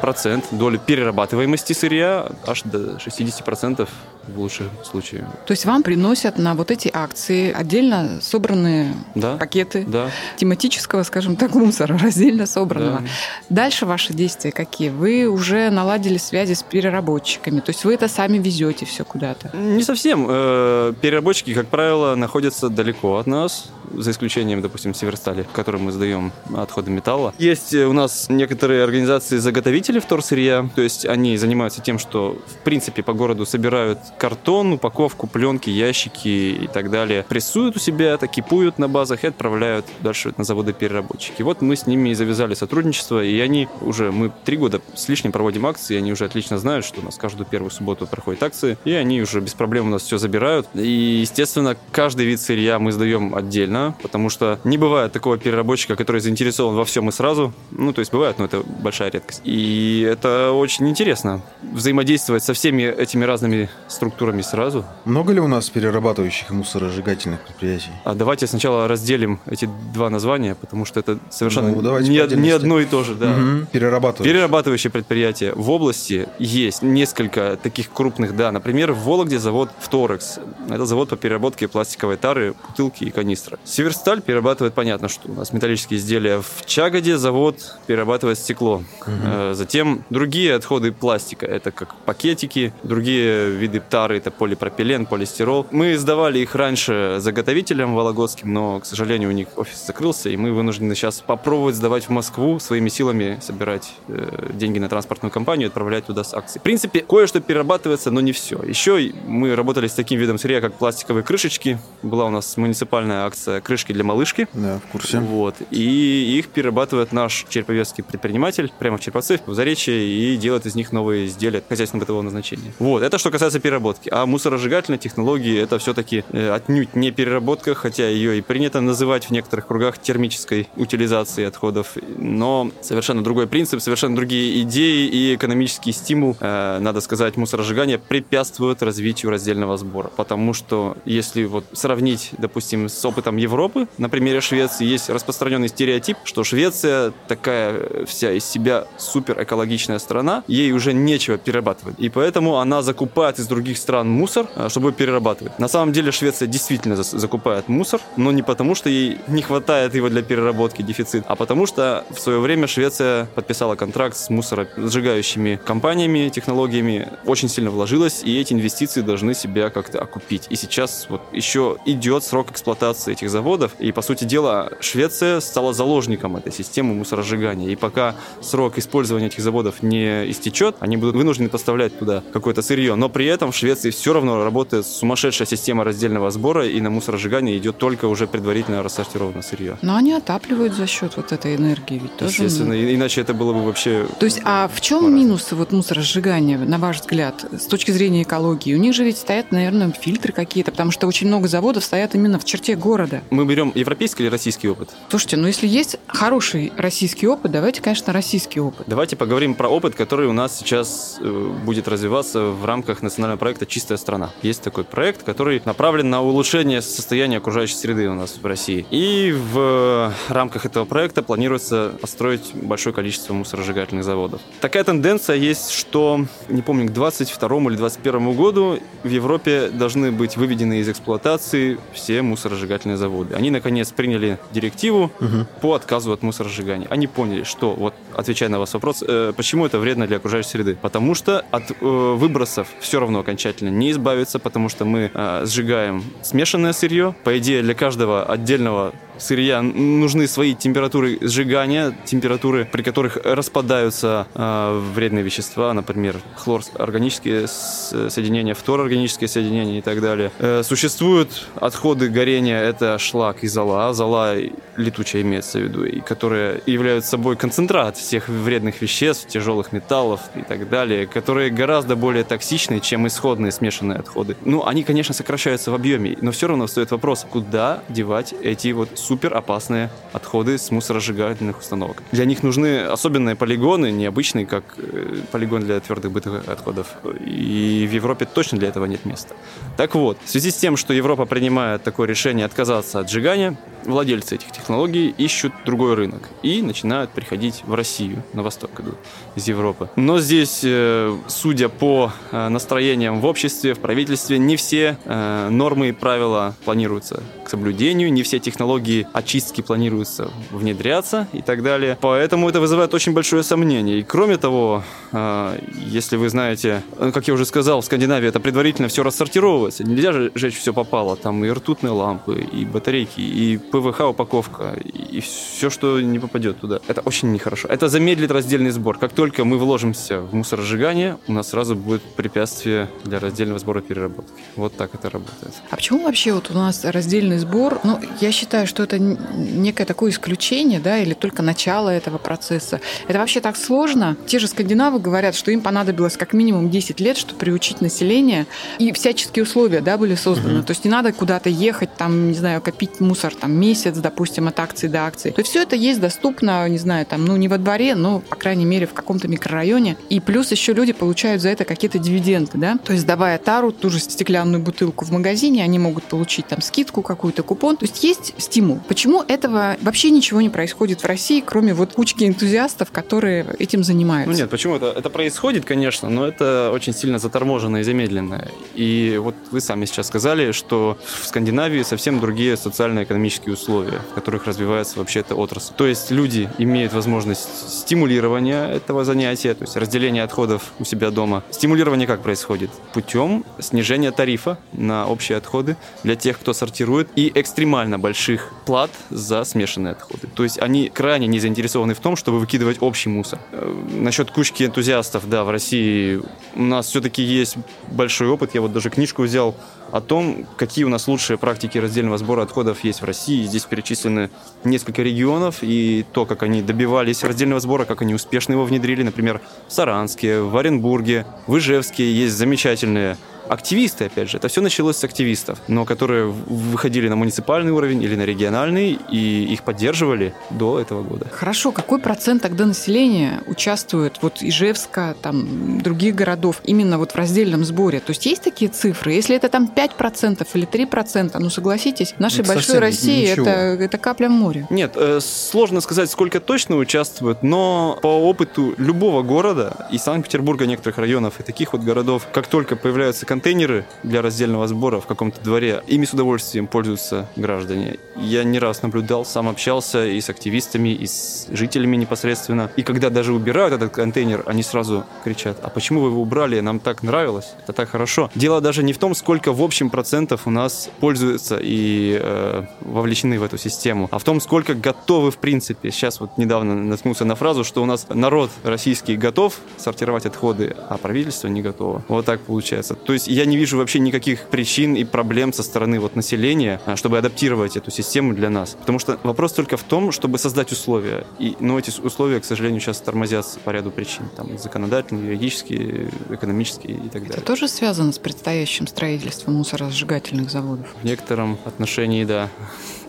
процент 0.00 0.46
доли 0.50 0.80
перерабатываемости 0.84 1.74
сырья 1.74 2.28
аж 2.44 2.62
до 2.62 2.96
60% 2.96 3.88
в 4.28 4.38
лучшем 4.38 4.70
случае. 4.84 5.22
То 5.46 5.52
есть 5.52 5.64
вам 5.64 5.82
приносят 5.82 6.38
на 6.38 6.54
вот 6.54 6.70
эти 6.70 6.90
акции 6.92 7.52
отдельно 7.52 8.20
собранные 8.20 8.94
Да. 9.14 9.36
пакеты 9.36 9.84
Да. 9.86 10.10
тематического, 10.36 11.02
скажем 11.02 11.36
так, 11.36 11.54
мусора, 11.54 11.98
раздельно 12.02 12.46
собранного. 12.46 13.00
Да. 13.00 13.06
Дальше 13.48 13.86
ваши 13.86 14.12
действия 14.12 14.52
какие? 14.52 14.90
Вы 14.90 15.26
уже 15.26 15.70
наладили 15.70 16.18
связи 16.18 16.52
с 16.54 16.62
переработчиками, 16.62 17.60
то 17.60 17.70
есть 17.70 17.84
вы 17.84 17.94
это 17.94 18.08
сами 18.08 18.38
везете 18.38 18.86
все 18.86 19.04
куда-то. 19.04 19.56
Не 19.56 19.82
совсем. 19.82 20.26
Э, 20.28 20.92
Переработчики, 21.00 21.54
как 21.54 21.66
правило, 21.68 22.14
находятся 22.14 22.68
далеко 22.68 23.16
от 23.16 23.26
нас, 23.26 23.70
за 23.92 24.10
исключением, 24.10 24.62
допустим, 24.62 24.94
Северстали, 24.94 25.42
в 25.42 25.52
которой 25.52 25.80
мы 25.80 25.92
сдаем 25.92 26.32
отходы 26.56 26.90
металла. 26.90 27.34
Есть 27.38 27.74
э, 27.74 27.86
у 27.86 27.92
нас 27.92 28.28
некоторые 28.28 28.84
организации-заготовители 28.84 29.98
вторсырья, 29.98 30.68
то 30.74 30.82
есть 30.82 31.06
они 31.06 31.36
занимаются 31.36 31.80
тем, 31.80 31.98
что, 31.98 32.38
в 32.46 32.64
принципе, 32.64 33.02
по 33.02 33.12
городу 33.12 33.46
собирают 33.46 33.98
картон, 34.18 34.74
упаковку, 34.74 35.26
пленки, 35.26 35.70
ящики 35.70 36.28
и 36.28 36.66
так 36.66 36.90
далее, 36.90 37.24
прессуют 37.28 37.76
у 37.76 37.78
себя, 37.78 38.14
это 38.14 38.26
кипуют 38.26 38.78
на 38.78 38.88
базах 38.88 39.24
и 39.24 39.28
отправляют 39.28 39.86
дальше 40.00 40.32
на 40.36 40.44
заводы 40.44 40.72
переработчики. 40.72 41.42
Вот 41.42 41.62
мы 41.62 41.76
с 41.76 41.86
ними 41.86 42.10
и 42.10 42.14
завязали 42.14 42.54
сотрудничество, 42.54 43.24
и 43.24 43.38
они 43.40 43.68
уже, 43.80 44.12
мы 44.12 44.32
три 44.44 44.56
года 44.56 44.80
с 44.94 45.08
лишним 45.08 45.32
проводим 45.32 45.66
акции, 45.66 45.96
они 45.96 46.12
уже 46.12 46.24
отлично 46.24 46.58
знают, 46.58 46.84
что 46.84 47.00
у 47.00 47.04
нас 47.04 47.16
каждую 47.16 47.46
первую 47.46 47.70
субботу 47.70 48.06
проходят 48.06 48.42
акции, 48.42 48.78
и 48.84 48.92
они 48.92 49.22
уже 49.22 49.40
без 49.40 49.54
проблем 49.54 49.88
у 49.88 49.90
нас 49.90 50.02
все 50.02 50.18
забирают. 50.18 50.68
И, 50.74 51.20
естественно, 51.20 51.76
каждый 51.92 52.26
вид 52.26 52.40
сырья 52.40 52.78
мы 52.78 52.92
сдаем 52.92 53.34
отдельно, 53.34 53.79
потому 54.02 54.30
что 54.30 54.58
не 54.64 54.78
бывает 54.78 55.12
такого 55.12 55.38
переработчика, 55.38 55.96
который 55.96 56.20
заинтересован 56.20 56.74
во 56.76 56.84
всем 56.84 57.08
и 57.08 57.12
сразу. 57.12 57.52
Ну, 57.70 57.92
то 57.92 58.00
есть 58.00 58.12
бывает, 58.12 58.38
но 58.38 58.44
это 58.44 58.62
большая 58.82 59.10
редкость. 59.10 59.40
И 59.44 60.06
это 60.08 60.52
очень 60.52 60.88
интересно, 60.88 61.42
взаимодействовать 61.62 62.42
со 62.44 62.52
всеми 62.52 62.82
этими 62.82 63.24
разными 63.24 63.68
структурами 63.88 64.42
сразу. 64.42 64.84
Много 65.04 65.32
ли 65.32 65.40
у 65.40 65.48
нас 65.48 65.68
перерабатывающих 65.70 66.50
и 66.50 66.54
мусоросжигательных 66.54 67.40
предприятий? 67.40 67.90
А 68.04 68.14
давайте 68.14 68.46
сначала 68.46 68.88
разделим 68.88 69.40
эти 69.46 69.68
два 69.94 70.10
названия, 70.10 70.54
потому 70.54 70.84
что 70.84 71.00
это 71.00 71.18
совершенно 71.30 71.70
Ну, 71.70 71.98
не, 72.00 72.36
не 72.36 72.50
одно 72.50 72.80
и 72.80 72.84
то 72.84 73.04
же. 73.04 73.14
Да. 73.14 73.30
Мгм. 73.30 73.66
Перерабатывающих. 73.72 74.32
Перерабатывающие 74.32 74.90
предприятия 74.90 75.52
в 75.54 75.70
области 75.70 76.28
есть 76.38 76.82
несколько 76.82 77.58
таких 77.62 77.90
крупных, 77.92 78.36
да. 78.36 78.52
Например, 78.52 78.92
в 78.92 79.04
Вологде 79.04 79.38
завод 79.38 79.70
Вторекс. 79.80 80.38
Это 80.68 80.86
завод 80.86 81.08
по 81.08 81.16
переработке 81.16 81.68
пластиковой 81.68 82.16
тары, 82.16 82.54
бутылки 82.68 83.04
и 83.04 83.10
канистры. 83.10 83.58
Северсталь 83.70 84.20
перерабатывает, 84.20 84.74
понятно, 84.74 85.08
что 85.08 85.30
у 85.30 85.34
нас 85.34 85.52
металлические 85.52 86.00
изделия. 86.00 86.40
В 86.40 86.66
Чагоде 86.66 87.16
завод 87.16 87.76
перерабатывает 87.86 88.36
стекло. 88.36 88.82
Э, 89.06 89.52
Затем 89.54 90.04
другие 90.10 90.54
отходы 90.56 90.90
пластика. 90.90 91.46
Это 91.46 91.70
как 91.70 91.94
пакетики, 92.04 92.72
другие 92.82 93.50
виды 93.50 93.80
тары. 93.80 94.16
Это 94.16 94.32
полипропилен, 94.32 95.06
полистирол. 95.06 95.68
Мы 95.70 95.96
сдавали 95.96 96.40
их 96.40 96.56
раньше 96.56 97.18
заготовителям 97.20 97.94
вологодским, 97.94 98.52
но, 98.52 98.80
к 98.80 98.86
сожалению, 98.86 99.28
у 99.28 99.32
них 99.32 99.46
офис 99.54 99.86
закрылся, 99.86 100.30
и 100.30 100.36
мы 100.36 100.52
вынуждены 100.52 100.96
сейчас 100.96 101.20
попробовать 101.20 101.76
сдавать 101.76 102.06
в 102.06 102.10
Москву, 102.10 102.58
своими 102.58 102.88
силами 102.88 103.38
собирать 103.40 103.92
э, 104.08 104.48
деньги 104.52 104.80
на 104.80 104.88
транспортную 104.88 105.30
компанию 105.30 105.66
и 105.66 105.68
отправлять 105.68 106.06
туда 106.06 106.24
с 106.24 106.34
акций. 106.34 106.58
В 106.58 106.62
принципе, 106.62 107.00
кое-что 107.08 107.40
перерабатывается, 107.40 108.10
но 108.10 108.20
не 108.20 108.32
все. 108.32 108.60
Еще 108.64 109.12
мы 109.26 109.54
работали 109.54 109.86
с 109.86 109.94
таким 109.94 110.18
видом 110.18 110.38
сырья, 110.38 110.60
как 110.60 110.74
пластиковые 110.74 111.22
крышечки. 111.22 111.78
Была 112.02 112.24
у 112.24 112.30
нас 112.30 112.56
муниципальная 112.56 113.26
акция 113.26 113.59
«Крышки 113.60 113.92
для 113.92 114.04
малышки». 114.04 114.48
Да, 114.52 114.78
в 114.78 114.92
курсе. 114.92 115.18
Вот. 115.20 115.56
И 115.70 116.38
их 116.38 116.48
перерабатывает 116.48 117.12
наш 117.12 117.46
череповецкий 117.48 118.04
предприниматель 118.04 118.72
прямо 118.78 118.96
в 118.96 119.00
Череповце, 119.00 119.40
в 119.46 119.54
Заречье, 119.54 119.94
и 120.06 120.36
делает 120.36 120.66
из 120.66 120.74
них 120.74 120.92
новые 120.92 121.26
изделия 121.26 121.62
хозяйственно-бытового 121.68 122.22
назначения. 122.22 122.72
Вот. 122.78 123.02
Это 123.02 123.18
что 123.18 123.30
касается 123.30 123.60
переработки. 123.60 124.08
А 124.12 124.26
мусоросжигательные 124.26 124.98
технологии 124.98 125.58
это 125.60 125.78
все-таки 125.78 126.24
отнюдь 126.32 126.94
не 126.94 127.10
переработка, 127.10 127.74
хотя 127.74 128.08
ее 128.08 128.38
и 128.38 128.40
принято 128.40 128.80
называть 128.80 129.26
в 129.26 129.30
некоторых 129.30 129.66
кругах 129.66 129.98
термической 129.98 130.68
утилизацией 130.76 131.48
отходов. 131.48 131.96
Но 132.16 132.70
совершенно 132.80 133.22
другой 133.22 133.46
принцип, 133.46 133.80
совершенно 133.80 134.16
другие 134.16 134.62
идеи 134.62 135.06
и 135.06 135.34
экономический 135.34 135.92
стимул, 135.92 136.36
э, 136.40 136.78
надо 136.80 137.00
сказать, 137.00 137.36
мусоросжигания 137.36 137.98
препятствуют 137.98 138.82
развитию 138.82 139.30
раздельного 139.30 139.76
сбора. 139.76 140.10
Потому 140.16 140.52
что 140.52 140.96
если 141.04 141.44
вот 141.44 141.64
сравнить, 141.72 142.30
допустим, 142.38 142.88
с 142.88 143.04
опытом 143.04 143.36
Европы, 143.40 143.88
на 143.98 144.08
примере 144.08 144.40
Швеции, 144.40 144.84
есть 144.84 145.10
распространенный 145.10 145.68
стереотип, 145.68 146.16
что 146.24 146.44
Швеция 146.44 147.12
такая 147.28 148.04
вся 148.06 148.32
из 148.32 148.44
себя 148.44 148.86
супер 148.98 149.42
экологичная 149.42 149.98
страна, 149.98 150.44
ей 150.46 150.72
уже 150.72 150.92
нечего 150.92 151.38
перерабатывать. 151.38 151.96
И 151.98 152.08
поэтому 152.08 152.58
она 152.58 152.82
закупает 152.82 153.38
из 153.38 153.46
других 153.46 153.78
стран 153.78 154.08
мусор, 154.08 154.46
а, 154.54 154.68
чтобы 154.68 154.92
перерабатывать. 154.92 155.58
На 155.58 155.68
самом 155.68 155.92
деле 155.92 156.12
Швеция 156.12 156.46
действительно 156.46 156.96
закупает 156.96 157.68
мусор, 157.68 158.00
но 158.16 158.32
не 158.32 158.42
потому, 158.42 158.74
что 158.74 158.88
ей 158.88 159.18
не 159.28 159.42
хватает 159.42 159.94
его 159.94 160.08
для 160.08 160.22
переработки, 160.22 160.82
дефицит, 160.82 161.24
а 161.26 161.36
потому 161.36 161.66
что 161.66 162.04
в 162.10 162.18
свое 162.18 162.38
время 162.38 162.66
Швеция 162.66 163.26
подписала 163.34 163.76
контракт 163.76 164.16
с 164.16 164.30
мусоросжигающими 164.30 165.60
компаниями, 165.64 166.28
технологиями, 166.28 167.08
очень 167.24 167.48
сильно 167.48 167.70
вложилась, 167.70 168.22
и 168.24 168.38
эти 168.38 168.52
инвестиции 168.52 169.00
должны 169.00 169.34
себя 169.34 169.70
как-то 169.70 170.00
окупить. 170.00 170.46
И 170.50 170.56
сейчас 170.56 171.06
вот 171.08 171.22
еще 171.32 171.78
идет 171.86 172.24
срок 172.24 172.50
эксплуатации 172.50 173.12
этих 173.12 173.29
заводов, 173.30 173.72
и, 173.78 173.92
по 173.92 174.02
сути 174.02 174.24
дела, 174.24 174.70
Швеция 174.80 175.40
стала 175.40 175.72
заложником 175.72 176.36
этой 176.36 176.52
системы 176.52 176.94
мусоросжигания. 176.94 177.68
И 177.70 177.76
пока 177.76 178.14
срок 178.42 178.76
использования 178.78 179.26
этих 179.28 179.40
заводов 179.40 179.82
не 179.82 180.30
истечет, 180.30 180.76
они 180.80 180.96
будут 180.96 181.16
вынуждены 181.16 181.48
поставлять 181.48 181.98
туда 181.98 182.22
какое-то 182.32 182.62
сырье. 182.62 182.94
Но 182.96 183.08
при 183.08 183.26
этом 183.26 183.52
в 183.52 183.56
Швеции 183.56 183.90
все 183.90 184.12
равно 184.12 184.44
работает 184.44 184.86
сумасшедшая 184.86 185.46
система 185.46 185.84
раздельного 185.84 186.30
сбора, 186.30 186.66
и 186.66 186.80
на 186.80 186.90
мусоросжигание 186.90 187.56
идет 187.56 187.78
только 187.78 188.06
уже 188.06 188.26
предварительно 188.26 188.82
рассортированное 188.82 189.42
сырье. 189.42 189.78
Но 189.82 189.96
они 189.96 190.12
отапливают 190.12 190.74
за 190.74 190.86
счет 190.86 191.12
вот 191.16 191.32
этой 191.32 191.56
энергии 191.56 191.98
ведь 191.98 192.16
тоже. 192.16 192.32
Естественно, 192.42 192.72
и- 192.72 192.94
иначе 192.94 193.20
это 193.20 193.32
было 193.34 193.52
бы 193.52 193.64
вообще... 193.64 194.06
То 194.18 194.26
есть, 194.26 194.40
а 194.44 194.68
в 194.72 194.80
чем 194.80 195.02
Маразм. 195.04 195.16
минусы 195.16 195.54
вот 195.54 195.72
мусоросжигания, 195.72 196.58
на 196.58 196.78
ваш 196.78 197.00
взгляд, 197.00 197.44
с 197.52 197.66
точки 197.66 197.90
зрения 197.92 198.22
экологии? 198.22 198.74
У 198.74 198.78
них 198.78 198.94
же 198.94 199.04
ведь 199.04 199.18
стоят, 199.18 199.52
наверное, 199.52 199.90
фильтры 199.92 200.32
какие-то, 200.32 200.70
потому 200.72 200.90
что 200.90 201.06
очень 201.06 201.26
много 201.28 201.48
заводов 201.48 201.84
стоят 201.84 202.14
именно 202.14 202.38
в 202.38 202.44
черте 202.44 202.74
города. 202.76 203.19
Мы 203.30 203.44
берем 203.44 203.72
европейский 203.74 204.24
или 204.24 204.30
российский 204.30 204.68
опыт? 204.68 204.88
Слушайте, 205.10 205.36
ну 205.36 205.46
если 205.46 205.66
есть 205.66 205.96
хороший 206.06 206.72
российский 206.76 207.28
опыт, 207.28 207.52
давайте, 207.52 207.82
конечно, 207.82 208.12
российский 208.12 208.60
опыт. 208.60 208.86
Давайте 208.86 209.16
поговорим 209.16 209.54
про 209.54 209.68
опыт, 209.68 209.94
который 209.94 210.26
у 210.26 210.32
нас 210.32 210.58
сейчас 210.58 211.18
э, 211.20 211.52
будет 211.64 211.88
развиваться 211.88 212.46
в 212.46 212.64
рамках 212.64 213.02
национального 213.02 213.38
проекта 213.38 213.50
проекта 213.50 213.66
«Чистая 213.66 213.98
страна». 213.98 214.30
Есть 214.42 214.62
такой 214.62 214.84
проект, 214.84 215.24
который 215.24 215.60
направлен 215.64 216.08
на 216.08 216.22
улучшение 216.22 216.82
состояния 216.82 217.38
окружающей 217.38 217.74
среды 217.74 218.08
у 218.08 218.14
нас 218.14 218.38
в 218.40 218.46
России. 218.46 218.86
И 218.90 219.32
в 219.32 220.12
рамках 220.28 220.66
этого 220.66 220.84
проекта 220.84 221.22
планируется 221.22 221.92
построить 222.00 222.52
большое 222.54 222.94
количество 222.94 223.34
мусоросжигательных 223.34 224.04
заводов. 224.04 224.40
Такая 224.60 224.84
тенденция 224.84 225.34
есть, 225.34 225.72
что, 225.72 226.24
не 226.48 226.62
помню, 226.62 226.86
к 226.86 226.92
22 226.92 227.58
или 227.70 227.76
21 227.76 228.34
году 228.34 228.78
в 229.02 229.08
Европе 229.08 229.68
должны 229.72 230.12
быть 230.12 230.36
выведены 230.36 230.78
из 230.78 230.88
эксплуатации 230.88 231.78
все 231.92 232.22
мусоросжигательные 232.22 232.96
заводы. 232.96 233.09
Они, 233.32 233.50
наконец, 233.50 233.90
приняли 233.92 234.38
директиву 234.52 235.10
угу. 235.20 235.46
по 235.60 235.74
отказу 235.74 236.12
от 236.12 236.22
мусоросжигания. 236.22 236.86
Они 236.90 237.06
поняли, 237.06 237.44
что, 237.44 237.72
вот, 237.72 237.94
отвечая 238.14 238.48
на 238.48 238.58
ваш 238.58 238.72
вопрос, 238.74 239.02
э, 239.06 239.32
почему 239.36 239.66
это 239.66 239.78
вредно 239.78 240.06
для 240.06 240.16
окружающей 240.16 240.50
среды? 240.50 240.78
Потому 240.80 241.14
что 241.14 241.44
от 241.50 241.70
э, 241.70 241.74
выбросов 241.80 242.68
все 242.80 243.00
равно 243.00 243.20
окончательно 243.20 243.70
не 243.70 243.90
избавиться, 243.90 244.38
потому 244.38 244.68
что 244.68 244.84
мы 244.84 245.10
э, 245.12 245.44
сжигаем 245.46 246.04
смешанное 246.22 246.72
сырье. 246.72 247.14
По 247.24 247.38
идее, 247.38 247.62
для 247.62 247.74
каждого 247.74 248.24
отдельного 248.24 248.92
сырья 249.20 249.62
нужны 249.62 250.26
свои 250.26 250.54
температуры 250.54 251.18
сжигания, 251.20 251.94
температуры, 252.04 252.68
при 252.70 252.82
которых 252.82 253.16
распадаются 253.22 254.26
э, 254.34 254.80
вредные 254.94 255.22
вещества, 255.22 255.72
например, 255.72 256.16
хлор, 256.36 256.62
органические 256.78 257.46
соединения, 257.46 258.54
фторорганические 258.54 259.28
соединения 259.28 259.78
и 259.78 259.82
так 259.82 260.00
далее. 260.00 260.30
Э, 260.38 260.62
существуют 260.64 261.48
отходы 261.56 262.08
горения, 262.08 262.60
это 262.60 262.98
шлак 263.00 263.42
и 263.42 263.48
зола. 263.48 263.92
Зола 263.92 264.36
летучая 264.76 265.22
имеется 265.22 265.58
в 265.58 265.62
виду, 265.62 265.84
и 265.84 266.00
которые 266.00 266.62
являются 266.66 267.10
собой 267.10 267.36
концентрат 267.36 267.96
всех 267.96 268.28
вредных 268.28 268.80
веществ, 268.82 269.26
тяжелых 269.28 269.72
металлов 269.72 270.20
и 270.34 270.42
так 270.42 270.68
далее, 270.68 271.06
которые 271.06 271.50
гораздо 271.50 271.96
более 271.96 272.24
токсичны, 272.24 272.80
чем 272.80 273.06
исходные 273.06 273.52
смешанные 273.52 273.98
отходы. 273.98 274.36
Ну, 274.44 274.66
они, 274.66 274.84
конечно, 274.84 275.14
сокращаются 275.14 275.70
в 275.70 275.74
объеме, 275.74 276.16
но 276.20 276.30
все 276.32 276.48
равно 276.48 276.66
стоит 276.66 276.90
вопрос, 276.90 277.26
куда 277.28 277.82
девать 277.88 278.34
эти 278.42 278.72
вот 278.72 278.90
супер 278.94 279.36
опасные 279.36 279.90
отходы 280.12 280.58
с 280.58 280.70
мусоросжигательных 280.70 281.58
установок. 281.58 282.02
Для 282.12 282.24
них 282.24 282.42
нужны 282.42 282.80
особенные 282.80 283.36
полигоны, 283.36 283.90
необычные, 283.90 284.46
как 284.46 284.64
э, 284.78 285.20
полигон 285.32 285.62
для 285.62 285.80
твердых 285.80 286.12
бытовых 286.12 286.48
отходов. 286.48 286.86
И 287.24 287.86
в 287.90 287.94
Европе 287.94 288.26
точно 288.26 288.58
для 288.58 288.68
этого 288.68 288.86
нет 288.86 289.04
места. 289.04 289.34
Так 289.76 289.94
вот, 289.94 290.18
в 290.24 290.30
связи 290.30 290.50
с 290.50 290.56
тем, 290.56 290.76
что 290.76 290.92
Европа 290.92 291.26
принимает 291.26 291.82
такое 291.82 292.08
решение 292.08 292.46
отказаться 292.46 292.89
от 292.98 293.08
сжигания, 293.08 293.56
владельцы 293.84 294.34
этих 294.34 294.52
технологий 294.52 295.14
ищут 295.16 295.52
другой 295.64 295.94
рынок 295.94 296.28
и 296.42 296.60
начинают 296.62 297.10
приходить 297.10 297.62
в 297.64 297.74
Россию, 297.74 298.22
на 298.32 298.42
восток 298.42 298.70
идут 298.80 298.96
из 299.36 299.48
Европы. 299.48 299.88
Но 299.96 300.18
здесь, 300.18 300.60
э, 300.64 301.16
судя 301.28 301.68
по 301.68 302.12
э, 302.32 302.48
настроениям 302.48 303.20
в 303.20 303.26
обществе, 303.26 303.74
в 303.74 303.78
правительстве, 303.78 304.38
не 304.38 304.56
все 304.56 304.96
нормы 305.06 305.90
и 305.90 305.92
правила 305.92 306.54
планируются 306.64 307.22
к 307.44 307.48
соблюдению, 307.50 308.12
не 308.12 308.22
все 308.22 308.38
технологии 308.38 309.06
очистки 309.12 309.60
планируются 309.60 310.30
внедряться 310.50 311.26
и 311.32 311.42
так 311.42 311.62
далее. 311.62 311.98
Поэтому 312.00 312.48
это 312.48 312.60
вызывает 312.60 312.94
очень 312.94 313.12
большое 313.12 313.42
сомнение. 313.42 314.00
И 314.00 314.02
кроме 314.02 314.36
того, 314.36 314.82
э, 315.12 315.58
если 315.74 316.16
вы 316.16 316.28
знаете, 316.28 316.82
э, 316.98 317.10
как 317.12 317.28
я 317.28 317.34
уже 317.34 317.44
сказал, 317.44 317.80
в 317.80 317.84
Скандинавии 317.84 318.28
это 318.28 318.40
предварительно 318.40 318.88
все 318.88 319.02
рассортировывается. 319.02 319.84
Нельзя 319.84 320.12
же 320.12 320.32
жечь 320.34 320.58
все 320.58 320.72
попало. 320.72 321.16
Там 321.16 321.44
и 321.44 321.50
ртутные 321.50 321.92
лампы, 321.92 322.40
и 322.40 322.64
батарейки, 322.80 323.20
и 323.20 323.58
ПВХ 323.58 324.00
упаковка, 324.00 324.74
и 325.12 325.20
все, 325.20 325.68
что 325.68 326.00
не 326.00 326.18
попадет 326.18 326.60
туда. 326.60 326.80
Это 326.88 327.02
очень 327.02 327.30
нехорошо. 327.32 327.68
Это 327.68 327.88
замедлит 327.88 328.30
раздельный 328.30 328.70
сбор. 328.70 328.98
Как 328.98 329.12
только 329.12 329.44
мы 329.44 329.58
вложимся 329.58 330.20
в 330.20 330.34
мусоросжигание, 330.34 331.18
у 331.28 331.32
нас 331.32 331.50
сразу 331.50 331.76
будет 331.76 332.02
препятствие 332.02 332.88
для 333.04 333.20
раздельного 333.20 333.58
сбора 333.58 333.82
переработки. 333.82 334.32
Вот 334.56 334.76
так 334.76 334.94
это 334.94 335.10
работает. 335.10 335.54
А 335.70 335.76
почему 335.76 336.04
вообще 336.04 336.32
вот 336.32 336.50
у 336.50 336.54
нас 336.54 336.84
раздельный 336.84 337.38
сбор? 337.38 337.80
Ну, 337.84 338.00
я 338.20 338.32
считаю, 338.32 338.66
что 338.66 338.82
это 338.82 338.98
некое 338.98 339.84
такое 339.84 340.10
исключение, 340.10 340.80
да, 340.80 340.98
или 340.98 341.12
только 341.14 341.42
начало 341.42 341.90
этого 341.90 342.18
процесса. 342.18 342.80
Это 343.08 343.18
вообще 343.18 343.40
так 343.40 343.56
сложно. 343.56 344.16
Те 344.26 344.38
же 344.38 344.46
скандинавы 344.46 345.00
говорят, 345.00 345.34
что 345.34 345.50
им 345.50 345.60
понадобилось 345.60 346.16
как 346.16 346.32
минимум 346.32 346.70
10 346.70 347.00
лет, 347.00 347.18
чтобы 347.18 347.38
приучить 347.38 347.80
население, 347.82 348.46
и 348.78 348.92
всяческие 348.92 349.42
условия, 349.42 349.80
да, 349.80 349.98
были 349.98 350.14
созданы. 350.14 350.60
Угу. 350.60 350.66
То 350.66 350.70
есть 350.72 350.84
не 350.84 350.90
надо 350.90 351.12
куда-то 351.12 351.50
ехать, 351.50 351.94
там, 351.96 352.28
не 352.28 352.34
знаю, 352.34 352.62
копить 352.70 353.00
мусор 353.00 353.34
там 353.34 353.52
месяц, 353.52 353.96
допустим, 353.96 354.46
от 354.46 354.60
акции 354.60 354.86
до 354.86 355.04
акции. 355.04 355.30
То 355.30 355.40
есть 355.40 355.50
все 355.50 355.62
это 355.62 355.74
есть 355.74 356.00
доступно, 356.00 356.68
не 356.68 356.78
знаю, 356.78 357.04
там, 357.04 357.24
ну, 357.24 357.36
не 357.36 357.48
во 357.48 357.58
дворе, 357.58 357.96
но, 357.96 358.20
по 358.20 358.36
крайней 358.36 358.64
мере, 358.64 358.86
в 358.86 358.92
каком-то 358.92 359.26
микрорайоне. 359.26 359.96
И 360.08 360.20
плюс 360.20 360.52
еще 360.52 360.72
люди 360.72 360.92
получают 360.92 361.42
за 361.42 361.48
это 361.48 361.64
какие-то 361.64 361.98
дивиденды, 361.98 362.52
да. 362.54 362.78
То 362.78 362.92
есть, 362.92 363.06
давая 363.06 363.38
тару, 363.38 363.72
ту 363.72 363.90
же 363.90 363.98
стеклянную 363.98 364.62
бутылку 364.62 365.04
в 365.04 365.10
магазине, 365.10 365.64
они 365.64 365.80
могут 365.80 366.04
получить 366.04 366.46
там 366.46 366.62
скидку, 366.62 367.02
какую-то 367.02 367.42
купон. 367.42 367.76
То 367.76 367.86
есть 367.86 368.04
есть 368.04 368.34
стимул. 368.38 368.78
Почему 368.86 369.24
этого 369.26 369.76
вообще 369.82 370.10
ничего 370.10 370.40
не 370.40 370.48
происходит 370.48 371.00
в 371.00 371.06
России, 371.06 371.42
кроме 371.44 371.74
вот 371.74 371.94
кучки 371.94 372.24
энтузиастов, 372.24 372.92
которые 372.92 373.46
этим 373.58 373.82
занимаются? 373.82 374.30
Ну 374.30 374.38
нет, 374.38 374.48
почему 374.48 374.76
это? 374.76 374.94
Это 374.96 375.10
происходит, 375.10 375.64
конечно, 375.64 376.08
но 376.08 376.24
это 376.24 376.70
очень 376.72 376.94
сильно 376.94 377.18
заторможено 377.18 377.78
и 377.78 377.82
замедленно. 377.82 378.48
И 378.74 379.18
вот 379.20 379.34
вы 379.50 379.60
сами 379.60 379.86
сейчас 379.86 380.06
сказали, 380.06 380.52
что 380.52 380.98
в 381.04 381.26
Скандинавии 381.26 381.82
совсем 381.82 382.20
другие 382.20 382.49
социально-экономические 382.56 383.54
условия, 383.54 384.00
в 384.10 384.14
которых 384.14 384.46
развивается 384.46 384.98
вообще 384.98 385.20
эта 385.20 385.34
отрасль. 385.34 385.72
То 385.76 385.86
есть 385.86 386.10
люди 386.10 386.50
имеют 386.58 386.92
возможность 386.92 387.48
стимулирования 387.82 388.66
этого 388.66 389.04
занятия, 389.04 389.54
то 389.54 389.64
есть 389.64 389.76
разделения 389.76 390.22
отходов 390.22 390.72
у 390.78 390.84
себя 390.84 391.10
дома. 391.10 391.42
Стимулирование 391.50 392.06
как 392.06 392.22
происходит? 392.22 392.70
Путем 392.92 393.44
снижения 393.58 394.10
тарифа 394.10 394.58
на 394.72 395.06
общие 395.06 395.38
отходы 395.38 395.76
для 396.02 396.16
тех, 396.16 396.38
кто 396.38 396.52
сортирует, 396.52 397.08
и 397.16 397.30
экстремально 397.34 397.98
больших 397.98 398.52
плат 398.66 398.80
плат 398.80 398.90
за 399.10 399.44
смешанные 399.44 399.92
отходы. 399.92 400.28
То 400.34 400.42
есть 400.44 400.58
они 400.58 400.88
крайне 400.88 401.26
не 401.26 401.40
заинтересованы 401.40 401.94
в 401.94 402.00
том, 402.00 402.16
чтобы 402.16 402.38
выкидывать 402.38 402.78
общий 402.80 403.08
мусор. 403.08 403.38
Э, 403.52 403.84
насчет 403.92 404.30
кучки 404.30 404.64
энтузиастов, 404.64 405.28
да, 405.28 405.44
в 405.44 405.50
России 405.50 406.20
у 406.54 406.62
нас 406.62 406.86
все-таки 406.86 407.22
есть 407.22 407.56
большой 407.88 408.28
опыт. 408.28 408.54
Я 408.54 408.60
вот 408.60 408.72
даже 408.72 408.90
книжку 408.90 409.22
взял 409.22 409.54
о 409.92 410.00
том, 410.00 410.46
какие 410.56 410.84
у 410.84 410.88
нас 410.88 411.08
лучшие 411.08 411.38
практики 411.38 411.78
раздельного 411.78 412.18
сбора 412.18 412.42
отходов 412.42 412.84
есть 412.84 413.02
в 413.02 413.04
России. 413.04 413.44
Здесь 413.44 413.64
перечислены 413.64 414.30
несколько 414.64 415.02
регионов 415.02 415.58
и 415.62 416.04
то, 416.12 416.26
как 416.26 416.42
они 416.42 416.62
добивались 416.62 417.24
раздельного 417.24 417.60
сбора, 417.60 417.84
как 417.84 418.02
они 418.02 418.14
успешно 418.14 418.52
его 418.52 418.64
внедрили. 418.64 419.02
Например, 419.02 419.40
в 419.68 419.72
Саранске, 419.72 420.40
в 420.40 420.56
Оренбурге, 420.56 421.26
в 421.46 421.58
Ижевске 421.58 422.10
есть 422.12 422.34
замечательные 422.34 423.16
активисты, 423.50 424.04
опять 424.04 424.30
же, 424.30 424.36
это 424.36 424.48
все 424.48 424.60
началось 424.60 424.96
с 424.96 425.04
активистов, 425.04 425.58
но 425.66 425.84
которые 425.84 426.26
выходили 426.26 427.08
на 427.08 427.16
муниципальный 427.16 427.72
уровень 427.72 428.02
или 428.02 428.14
на 428.14 428.24
региональный, 428.24 428.98
и 429.10 429.44
их 429.52 429.64
поддерживали 429.64 430.32
до 430.50 430.78
этого 430.78 431.02
года. 431.02 431.26
Хорошо, 431.32 431.72
какой 431.72 431.98
процент 431.98 432.42
тогда 432.42 432.64
населения 432.64 433.42
участвует, 433.46 434.18
вот 434.22 434.38
Ижевска, 434.40 435.16
там, 435.20 435.80
других 435.80 436.14
городов, 436.14 436.60
именно 436.64 436.98
вот 436.98 437.12
в 437.12 437.16
раздельном 437.16 437.64
сборе? 437.64 437.98
То 437.98 438.10
есть 438.10 438.24
есть 438.26 438.42
такие 438.42 438.70
цифры? 438.70 439.12
Если 439.12 439.34
это 439.34 439.48
там 439.48 439.70
5% 439.74 440.46
или 440.54 440.68
3%, 440.68 441.36
ну 441.38 441.50
согласитесь, 441.50 442.12
в 442.12 442.20
нашей 442.20 442.42
ну, 442.42 442.54
большой 442.54 442.78
России 442.78 443.26
это, 443.26 443.50
это 443.50 443.98
капля 443.98 444.28
в 444.28 444.32
море. 444.32 444.66
Нет, 444.70 444.92
э, 444.94 445.18
сложно 445.20 445.80
сказать, 445.80 446.08
сколько 446.10 446.38
точно 446.38 446.76
участвуют, 446.76 447.42
но 447.42 447.98
по 448.00 448.06
опыту 448.06 448.74
любого 448.78 449.22
города, 449.22 449.88
и 449.90 449.98
Санкт-Петербурга, 449.98 450.66
некоторых 450.66 450.98
районов, 450.98 451.40
и 451.40 451.42
таких 451.42 451.72
вот 451.72 451.82
городов, 451.82 452.28
как 452.32 452.46
только 452.46 452.76
появляются 452.76 453.26
контейнеры 453.40 453.86
для 454.02 454.20
раздельного 454.20 454.68
сбора 454.68 455.00
в 455.00 455.06
каком-то 455.06 455.40
дворе. 455.40 455.82
Ими 455.86 456.04
с 456.04 456.12
удовольствием 456.12 456.66
пользуются 456.66 457.26
граждане. 457.36 457.96
Я 458.16 458.44
не 458.44 458.58
раз 458.58 458.82
наблюдал, 458.82 459.24
сам 459.24 459.48
общался 459.48 460.06
и 460.06 460.20
с 460.20 460.28
активистами, 460.28 460.90
и 460.90 461.06
с 461.06 461.46
жителями 461.50 461.96
непосредственно. 461.96 462.70
И 462.76 462.82
когда 462.82 463.08
даже 463.08 463.32
убирают 463.32 463.72
этот 463.72 463.92
контейнер, 463.92 464.42
они 464.44 464.62
сразу 464.62 465.04
кричат, 465.24 465.56
а 465.62 465.70
почему 465.70 466.02
вы 466.02 466.08
его 466.10 466.20
убрали? 466.20 466.60
Нам 466.60 466.80
так 466.80 467.02
нравилось, 467.02 467.54
это 467.62 467.72
так 467.72 467.88
хорошо. 467.88 468.30
Дело 468.34 468.60
даже 468.60 468.82
не 468.82 468.92
в 468.92 468.98
том, 468.98 469.14
сколько 469.14 469.54
в 469.54 469.62
общем 469.62 469.88
процентов 469.88 470.46
у 470.46 470.50
нас 470.50 470.90
пользуются 471.00 471.58
и 471.58 472.20
э, 472.20 472.64
вовлечены 472.82 473.40
в 473.40 473.42
эту 473.42 473.56
систему, 473.56 474.08
а 474.10 474.18
в 474.18 474.24
том, 474.24 474.42
сколько 474.42 474.74
готовы 474.74 475.30
в 475.30 475.38
принципе. 475.38 475.90
Сейчас 475.90 476.20
вот 476.20 476.36
недавно 476.36 476.74
наткнулся 476.74 477.24
на 477.24 477.36
фразу, 477.36 477.64
что 477.64 477.82
у 477.82 477.86
нас 477.86 478.06
народ 478.10 478.50
российский 478.64 479.16
готов 479.16 479.54
сортировать 479.78 480.26
отходы, 480.26 480.76
а 480.90 480.98
правительство 480.98 481.48
не 481.48 481.62
готово. 481.62 482.02
Вот 482.08 482.26
так 482.26 482.40
получается. 482.40 482.94
То 482.94 483.14
есть 483.14 483.29
я 483.34 483.44
не 483.44 483.56
вижу 483.56 483.76
вообще 483.78 483.98
никаких 483.98 484.48
причин 484.48 484.94
и 484.94 485.04
проблем 485.04 485.52
со 485.52 485.62
стороны 485.62 486.00
вот 486.00 486.16
населения, 486.16 486.80
а, 486.86 486.96
чтобы 486.96 487.18
адаптировать 487.18 487.76
эту 487.76 487.90
систему 487.90 488.34
для 488.34 488.50
нас. 488.50 488.76
Потому 488.78 488.98
что 488.98 489.18
вопрос 489.22 489.52
только 489.52 489.76
в 489.76 489.82
том, 489.82 490.12
чтобы 490.12 490.38
создать 490.38 490.72
условия. 490.72 491.26
И, 491.38 491.56
но 491.60 491.78
эти 491.78 491.90
условия, 492.00 492.40
к 492.40 492.44
сожалению, 492.44 492.80
сейчас 492.80 493.00
тормозятся 493.00 493.58
по 493.60 493.70
ряду 493.70 493.90
причин. 493.90 494.28
Там 494.36 494.58
законодательные, 494.58 495.26
юридические, 495.26 496.10
экономические 496.30 496.96
и 496.96 497.08
так 497.08 497.22
далее. 497.22 497.36
Это 497.36 497.42
тоже 497.42 497.68
связано 497.68 498.12
с 498.12 498.18
предстоящим 498.18 498.86
строительством 498.86 499.54
мусоросжигательных 499.54 500.50
заводов? 500.50 500.86
В 501.00 501.04
некотором 501.04 501.58
отношении, 501.64 502.24
да. 502.24 502.48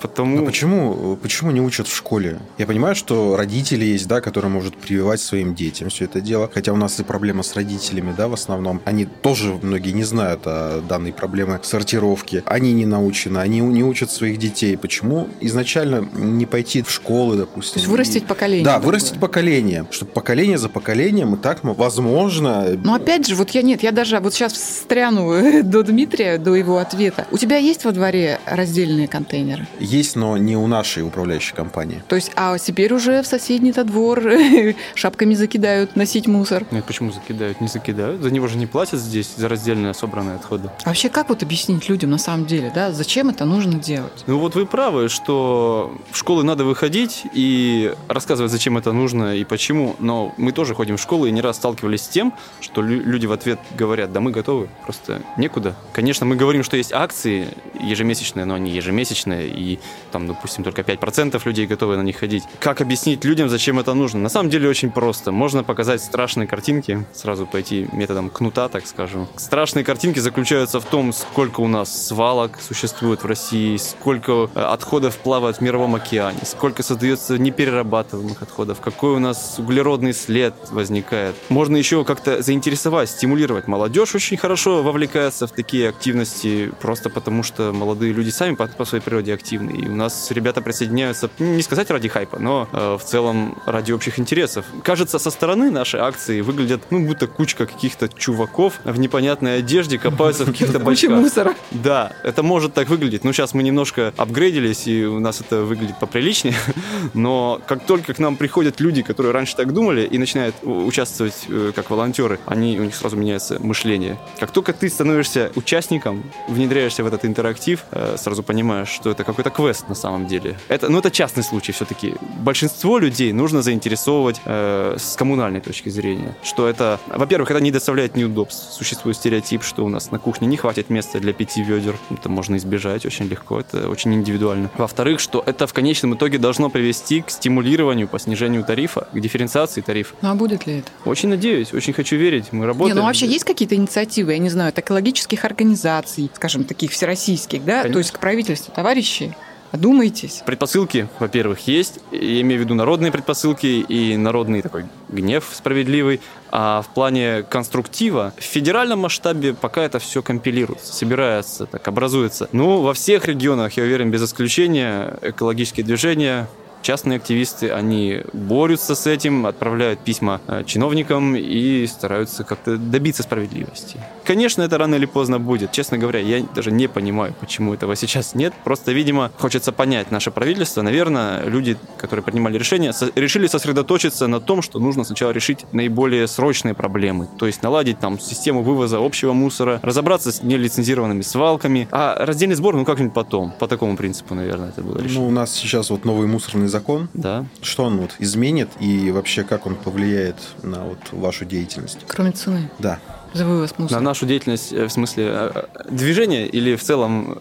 Потому... 0.02 0.42
А 0.42 0.46
почему, 0.46 1.16
почему 1.22 1.52
не 1.52 1.62
учат 1.62 1.88
в 1.88 1.96
школе? 1.96 2.40
Я 2.58 2.66
понимаю, 2.66 2.96
что 2.96 3.36
родители 3.38 3.86
есть, 3.86 4.08
да, 4.08 4.22
которые 4.22 4.52
могут 4.52 4.76
прививать 4.76 5.22
своим 5.22 5.56
детям 5.56 5.90
все 5.90 6.06
это 6.06 6.22
дело. 6.22 6.50
Хотя 6.54 6.74
у 6.74 6.78
нас 6.78 7.00
и 7.00 7.04
проблема 7.04 7.44
с 7.44 7.56
родителями, 7.56 8.14
да, 8.18 8.28
в 8.28 8.34
основном. 8.34 8.82
Они 8.86 9.06
тоже, 9.06 9.60
многие 9.62 9.92
не 9.92 10.04
знают 10.04 10.42
о 10.46 10.82
данной 10.82 11.14
проблеме 11.14 11.60
сортировки. 11.64 12.44
Они 12.46 12.74
не 12.74 12.86
научены, 12.86 13.38
они 13.38 13.60
не 13.60 13.84
учат 13.84 14.12
своих 14.12 14.38
детей. 14.38 14.78
Почему 14.78 15.28
изначально 15.40 16.08
не 16.14 16.46
пойти 16.46 16.82
в 16.82 16.90
школы, 16.90 17.38
допустим? 17.38 17.74
То 17.74 17.80
есть 17.80 17.88
вырастить 17.88 18.26
поколение. 18.26 18.66
Да, 18.66 18.80
вырастить 18.80 19.20
поколение. 19.20 19.86
Чтобы 19.92 20.12
поколение 20.12 20.58
за 20.58 20.70
поколением, 20.70 21.36
и 21.36 21.38
так, 21.38 21.60
возможно... 21.64 22.66
Но 22.84 22.96
опять 22.96 23.28
же, 23.28 23.36
вот 23.36 23.52
я 23.52 23.62
нет, 23.62 23.84
я 23.84 23.92
даже 23.92 24.20
вот 24.20 24.34
сейчас 24.34 24.54
встряну 24.54 25.64
до 25.64 25.84
Дмитрия, 25.84 26.38
до 26.38 26.56
его 26.56 26.78
ответа. 26.78 27.28
У 27.32 27.38
тебя 27.38 27.58
есть 27.58 27.86
во 27.86 27.92
дворе 27.92 28.40
раздельные 28.46 29.08
контейнеры? 29.08 29.68
Есть, 29.92 30.16
но 30.16 30.38
не 30.38 30.56
у 30.56 30.68
нашей 30.68 31.04
управляющей 31.04 31.54
компании. 31.54 32.02
То 32.08 32.16
есть, 32.16 32.32
а 32.38 32.58
теперь 32.58 32.94
уже 32.94 33.22
в 33.22 33.28
соседний-то 33.28 33.84
двор 33.84 34.24
шапками 34.96 35.34
закидают 35.34 35.98
носить 35.98 36.28
мусор. 36.28 36.66
Нет, 36.72 36.86
почему 36.86 37.12
закидают? 37.12 37.60
Не 37.60 37.68
закидают. 37.68 38.22
За 38.22 38.32
него 38.32 38.48
же 38.48 38.58
не 38.58 38.68
платят 38.68 39.02
здесь, 39.02 39.34
за 39.36 39.50
раздельные 39.50 39.94
собранные 39.94 40.38
отходы. 40.38 40.70
А 40.86 40.90
вообще, 40.90 41.10
как 41.10 41.28
вот 41.28 41.44
объяснить 41.44 41.90
людям 41.90 42.10
на 42.12 42.18
самом 42.18 42.46
деле, 42.46 42.72
да, 42.74 42.94
зачем 42.94 43.30
это 43.30 43.44
нужно 43.44 43.80
делать? 43.80 44.24
Ну 44.28 44.40
вот 44.40 44.56
вы 44.56 44.66
правы, 44.66 45.10
что 45.10 45.94
в 46.10 46.18
школы 46.18 46.46
надо 46.46 46.64
выходить 46.64 47.24
и 47.34 47.94
рассказывать, 48.08 48.52
зачем 48.52 48.78
это 48.78 48.94
нужно 48.94 49.36
и 49.36 49.44
почему, 49.44 49.98
но 50.00 50.34
мы 50.38 50.54
тоже 50.54 50.74
ходим 50.74 50.96
в 50.96 51.02
школу 51.02 51.26
и 51.26 51.32
не 51.32 51.42
раз 51.42 51.58
сталкивались 51.58 52.04
с 52.04 52.08
тем, 52.08 52.34
что 52.62 52.82
люди 52.82 53.26
в 53.26 53.34
ответ 53.34 53.60
говорят, 53.78 54.14
да 54.14 54.22
мы 54.22 54.32
готовы, 54.32 54.70
просто 54.86 55.22
некуда. 55.36 55.76
Конечно, 55.92 56.26
мы 56.26 56.38
говорим, 56.38 56.64
что 56.64 56.78
есть 56.78 56.94
акции 56.94 57.50
ежемесячные, 57.78 58.46
но 58.46 58.54
они 58.54 58.72
ежемесячные, 58.72 59.50
и 59.50 59.81
там, 60.12 60.28
допустим, 60.28 60.64
только 60.64 60.82
5% 60.82 61.42
людей 61.46 61.68
готовы 61.68 61.98
на 61.98 62.02
них 62.02 62.18
ходить. 62.18 62.44
Как 62.60 62.82
объяснить 62.82 63.24
людям, 63.26 63.50
зачем 63.50 63.80
это 63.80 63.94
нужно? 63.94 64.20
На 64.20 64.30
самом 64.30 64.50
деле 64.50 64.70
очень 64.70 64.92
просто. 64.92 65.32
Можно 65.32 65.64
показать 65.64 66.02
страшные 66.02 66.48
картинки, 66.48 67.06
сразу 67.14 67.46
пойти 67.46 67.88
методом 67.94 68.30
кнута, 68.30 68.70
так 68.70 68.86
скажем. 68.88 69.28
Страшные 69.38 69.84
картинки 69.84 70.20
заключаются 70.20 70.80
в 70.80 70.86
том, 70.86 71.14
сколько 71.14 71.62
у 71.62 71.68
нас 71.68 72.08
свалок 72.08 72.60
существует 72.62 73.24
в 73.24 73.26
России, 73.26 73.78
сколько 73.78 74.50
э, 74.54 74.60
отходов 74.60 75.18
плавает 75.18 75.58
в 75.58 75.62
мировом 75.62 75.96
океане, 75.96 76.40
сколько 76.44 76.84
создается 76.84 77.38
неперерабатываемых 77.38 78.42
отходов, 78.42 78.82
какой 78.82 79.16
у 79.16 79.20
нас 79.20 79.56
углеродный 79.58 80.14
след 80.14 80.54
возникает. 80.72 81.36
Можно 81.50 81.78
еще 81.78 82.04
как-то 82.06 82.42
заинтересовать, 82.42 83.10
стимулировать. 83.10 83.68
Молодежь 83.68 84.16
очень 84.16 84.38
хорошо 84.38 84.84
вовлекается 84.84 85.48
в 85.48 85.52
такие 85.52 85.90
активности, 85.90 86.72
просто 86.80 87.10
потому 87.10 87.44
что 87.44 87.72
молодые 87.74 88.14
люди 88.14 88.30
сами 88.30 88.56
по, 88.56 88.68
по 88.68 88.86
своей 88.86 89.04
природе 89.04 89.34
активны. 89.34 89.71
И 89.72 89.88
у 89.88 89.96
нас 89.96 90.32
ребята 90.32 90.62
присоединяются, 90.62 91.30
ну, 91.40 91.56
не 91.56 91.62
сказать 91.62 91.90
ради 91.90 92.08
хайпа, 92.10 92.40
но 92.40 92.68
э, 92.72 92.98
в 93.00 93.04
целом 93.04 93.58
ради 93.66 93.92
общих 93.92 94.20
интересов. 94.20 94.66
Кажется, 94.84 95.20
со 95.20 95.32
стороны 95.32 95.72
наши 95.72 95.98
акции 95.98 96.42
выглядят, 96.42 96.82
ну, 96.90 97.06
будто 97.06 97.28
кучка 97.28 97.66
каких-то 97.66 98.08
чуваков 98.08 98.80
в 98.84 99.00
непонятной 99.00 99.60
одежде 99.60 99.98
копаются 99.98 100.44
в 100.44 100.48
каких-то 100.52 100.80
бачках. 100.80 101.12
мусора. 101.12 101.56
Да, 101.72 102.12
это 102.24 102.44
может 102.44 102.74
так 102.74 102.90
выглядеть. 102.90 103.24
Ну, 103.24 103.34
сейчас 103.34 103.54
мы 103.54 103.64
немножко 103.64 104.14
апгрейдились, 104.18 104.88
и 104.88 105.06
у 105.06 105.20
нас 105.20 105.42
это 105.42 105.62
выглядит 105.62 105.98
поприличнее. 106.00 106.56
Но 107.14 107.62
как 107.66 107.86
только 107.86 108.14
к 108.14 108.20
нам 108.20 108.36
приходят 108.36 108.80
люди, 108.80 109.02
которые 109.02 109.32
раньше 109.34 109.56
так 109.56 109.74
думали, 109.74 110.06
и 110.06 110.18
начинают 110.18 110.56
участвовать 110.64 111.46
э, 111.48 111.72
как 111.76 111.90
волонтеры, 111.90 112.40
они, 112.46 112.80
у 112.80 112.84
них 112.84 112.96
сразу 112.96 113.16
меняется 113.16 113.60
мышление. 113.60 114.18
Как 114.40 114.52
только 114.52 114.74
ты 114.74 114.90
становишься 114.90 115.52
участником, 115.56 116.24
внедряешься 116.48 117.04
в 117.04 117.08
этот 117.08 117.26
интерактив, 117.26 117.84
э, 117.92 118.16
сразу 118.18 118.44
понимаешь, 118.44 118.90
что 118.90 119.12
это 119.12 119.24
какой-то 119.24 119.50
квест 119.62 119.90
на 119.90 119.96
самом 119.96 120.28
деле. 120.28 120.58
Это, 120.68 120.90
ну, 120.90 121.00
это 121.00 121.12
частный 121.12 121.44
случай 121.44 121.72
все-таки. 121.72 122.16
Большинство 122.40 122.98
людей 122.98 123.32
нужно 123.34 123.62
заинтересовывать 123.62 124.42
э, 124.46 124.96
с 124.98 125.16
коммунальной 125.16 125.62
точки 125.62 125.90
зрения. 125.90 126.36
Что 126.44 126.68
это, 126.68 127.00
во-первых, 127.08 127.52
это 127.52 127.62
не 127.62 127.72
доставляет 127.72 128.16
неудобств. 128.16 128.74
Существует 128.74 129.18
стереотип, 129.18 129.64
что 129.64 129.86
у 129.86 129.90
нас 129.90 130.12
на 130.12 130.20
кухне 130.20 130.48
не 130.48 130.58
хватит 130.58 130.90
места 130.90 131.20
для 131.20 131.34
пяти 131.34 131.64
ведер. 131.64 131.96
Это 132.10 132.30
можно 132.30 132.56
избежать 132.58 133.06
очень 133.06 133.28
легко, 133.28 133.60
это 133.60 133.90
очень 133.90 134.14
индивидуально. 134.14 134.70
Во-вторых, 134.78 135.20
что 135.20 135.44
это 135.46 135.68
в 135.68 135.74
конечном 135.74 136.16
итоге 136.16 136.38
должно 136.38 136.70
привести 136.70 137.22
к 137.22 137.30
стимулированию 137.30 138.08
по 138.08 138.20
снижению 138.20 138.64
тарифа, 138.64 139.08
к 139.14 139.20
дифференциации 139.20 139.82
тарифа. 139.82 140.16
Ну 140.22 140.32
а 140.32 140.36
будет 140.36 140.66
ли 140.66 140.80
это? 140.80 140.90
Очень 141.06 141.30
надеюсь, 141.30 141.74
очень 141.74 141.94
хочу 141.94 142.16
верить. 142.16 142.52
Мы 142.52 142.66
работаем. 142.66 142.96
Не, 142.96 143.02
ну 143.02 143.08
вообще 143.08 143.28
есть 143.28 143.46
какие-то 143.46 143.76
инициативы, 143.76 144.34
я 144.34 144.40
не 144.40 144.50
знаю, 144.50 144.70
от 144.70 144.80
экологических 144.80 145.46
организаций, 145.46 146.30
скажем, 146.36 146.64
таких 146.64 146.92
всероссийских, 146.92 147.64
да? 147.64 147.82
Конечно. 147.82 147.94
То 147.94 148.00
есть 148.00 148.12
к 148.12 148.20
правительству, 148.20 148.74
товарищи, 148.74 149.36
одумайтесь. 149.72 150.44
Предпосылки, 150.46 151.08
во-первых, 151.20 151.68
есть. 151.68 152.00
Я 152.12 152.42
имею 152.42 152.62
в 152.62 152.64
виду 152.64 152.76
народные 152.76 153.12
предпосылки 153.12 153.66
и 153.66 154.18
народный 154.18 154.62
такой 154.62 154.86
гнев 155.10 155.50
справедливый. 155.54 156.22
А 156.52 156.82
в 156.82 156.94
плане 156.94 157.44
конструктива, 157.44 158.34
в 158.38 158.44
федеральном 158.44 159.00
масштабе 159.00 159.54
пока 159.54 159.84
это 159.84 160.00
все 160.00 160.22
компилируется, 160.22 160.94
собирается, 160.94 161.66
так 161.66 161.88
образуется. 161.88 162.50
Ну, 162.52 162.82
во 162.82 162.94
всех 162.94 163.26
регионах, 163.26 163.74
я 163.78 163.84
уверен, 163.84 164.12
без 164.12 164.24
исключения, 164.24 165.18
экологические 165.22 165.86
движения 165.86 166.48
Частные 166.82 167.18
активисты, 167.18 167.70
они 167.70 168.22
борются 168.34 168.96
с 168.96 169.06
этим, 169.08 169.46
отправляют 169.46 170.00
письма 170.00 170.42
э, 170.48 170.64
чиновникам 170.66 171.36
и 171.36 171.86
стараются 171.88 172.44
как-то 172.44 172.78
добиться 172.78 173.24
справедливости. 173.24 173.98
Конечно, 174.26 174.62
это 174.64 174.78
рано 174.78 174.96
или 174.96 175.06
поздно 175.06 175.40
будет. 175.40 175.72
Честно 175.72 175.98
говоря, 175.98 176.20
я 176.20 176.44
даже 176.56 176.72
не 176.72 176.88
понимаю, 176.88 177.34
почему 177.40 177.74
этого 177.74 177.96
сейчас 177.96 178.34
нет. 178.36 178.54
Просто, 178.64 178.92
видимо, 178.94 179.32
хочется 179.38 179.72
понять 179.72 180.12
наше 180.12 180.32
правительство. 180.32 180.82
Наверное, 180.82 181.44
люди, 181.46 181.78
которые 181.98 182.24
принимали 182.24 182.58
решения, 182.58 182.94
со- 182.94 183.12
решили 183.16 183.48
сосредоточиться 183.48 184.28
на 184.28 184.40
том, 184.40 184.62
что 184.62 184.80
нужно 184.80 185.04
сначала 185.04 185.32
решить 185.32 185.66
наиболее 185.72 186.28
срочные 186.28 186.74
проблемы. 186.74 187.28
То 187.38 187.46
есть 187.48 187.62
наладить 187.62 188.00
там 188.00 188.20
систему 188.20 188.64
вывоза 188.64 188.98
общего 188.98 189.34
мусора, 189.34 189.80
разобраться 189.84 190.32
с 190.32 190.42
нелицензированными 190.42 191.22
свалками. 191.22 191.88
А 191.92 192.26
раздельный 192.26 192.56
сбор, 192.56 192.76
ну 192.76 192.86
как-нибудь 192.86 193.14
потом. 193.14 193.52
По 193.60 193.68
такому 193.68 193.96
принципу, 193.98 194.34
наверное, 194.34 194.70
это 194.70 194.82
было 194.82 194.98
решено. 195.00 195.22
Ну, 195.22 195.28
у 195.28 195.32
нас 195.32 195.54
сейчас 195.54 195.90
вот 195.90 196.06
новый 196.06 196.28
мусорный 196.28 196.68
закон. 196.72 197.10
Да. 197.14 197.46
Что 197.62 197.84
он 197.84 197.98
вот 197.98 198.16
изменит 198.20 198.70
и 198.80 199.12
вообще 199.12 199.44
как 199.44 199.68
он 199.68 199.76
повлияет 199.76 200.38
на 200.64 200.84
вот 200.84 201.00
вашу 201.12 201.46
деятельность? 201.46 202.00
Кроме 202.08 202.32
цены 202.32 202.70
Да. 202.80 203.00
За 203.34 203.46
вывоз 203.46 203.74
На 203.78 204.00
нашу 204.00 204.26
деятельность, 204.26 204.74
э, 204.74 204.86
в 204.86 204.92
смысле, 204.92 205.26
э, 205.28 205.52
э, 205.54 205.84
движения 205.90 206.48
или 206.48 206.76
в 206.76 206.84
целом... 206.84 207.40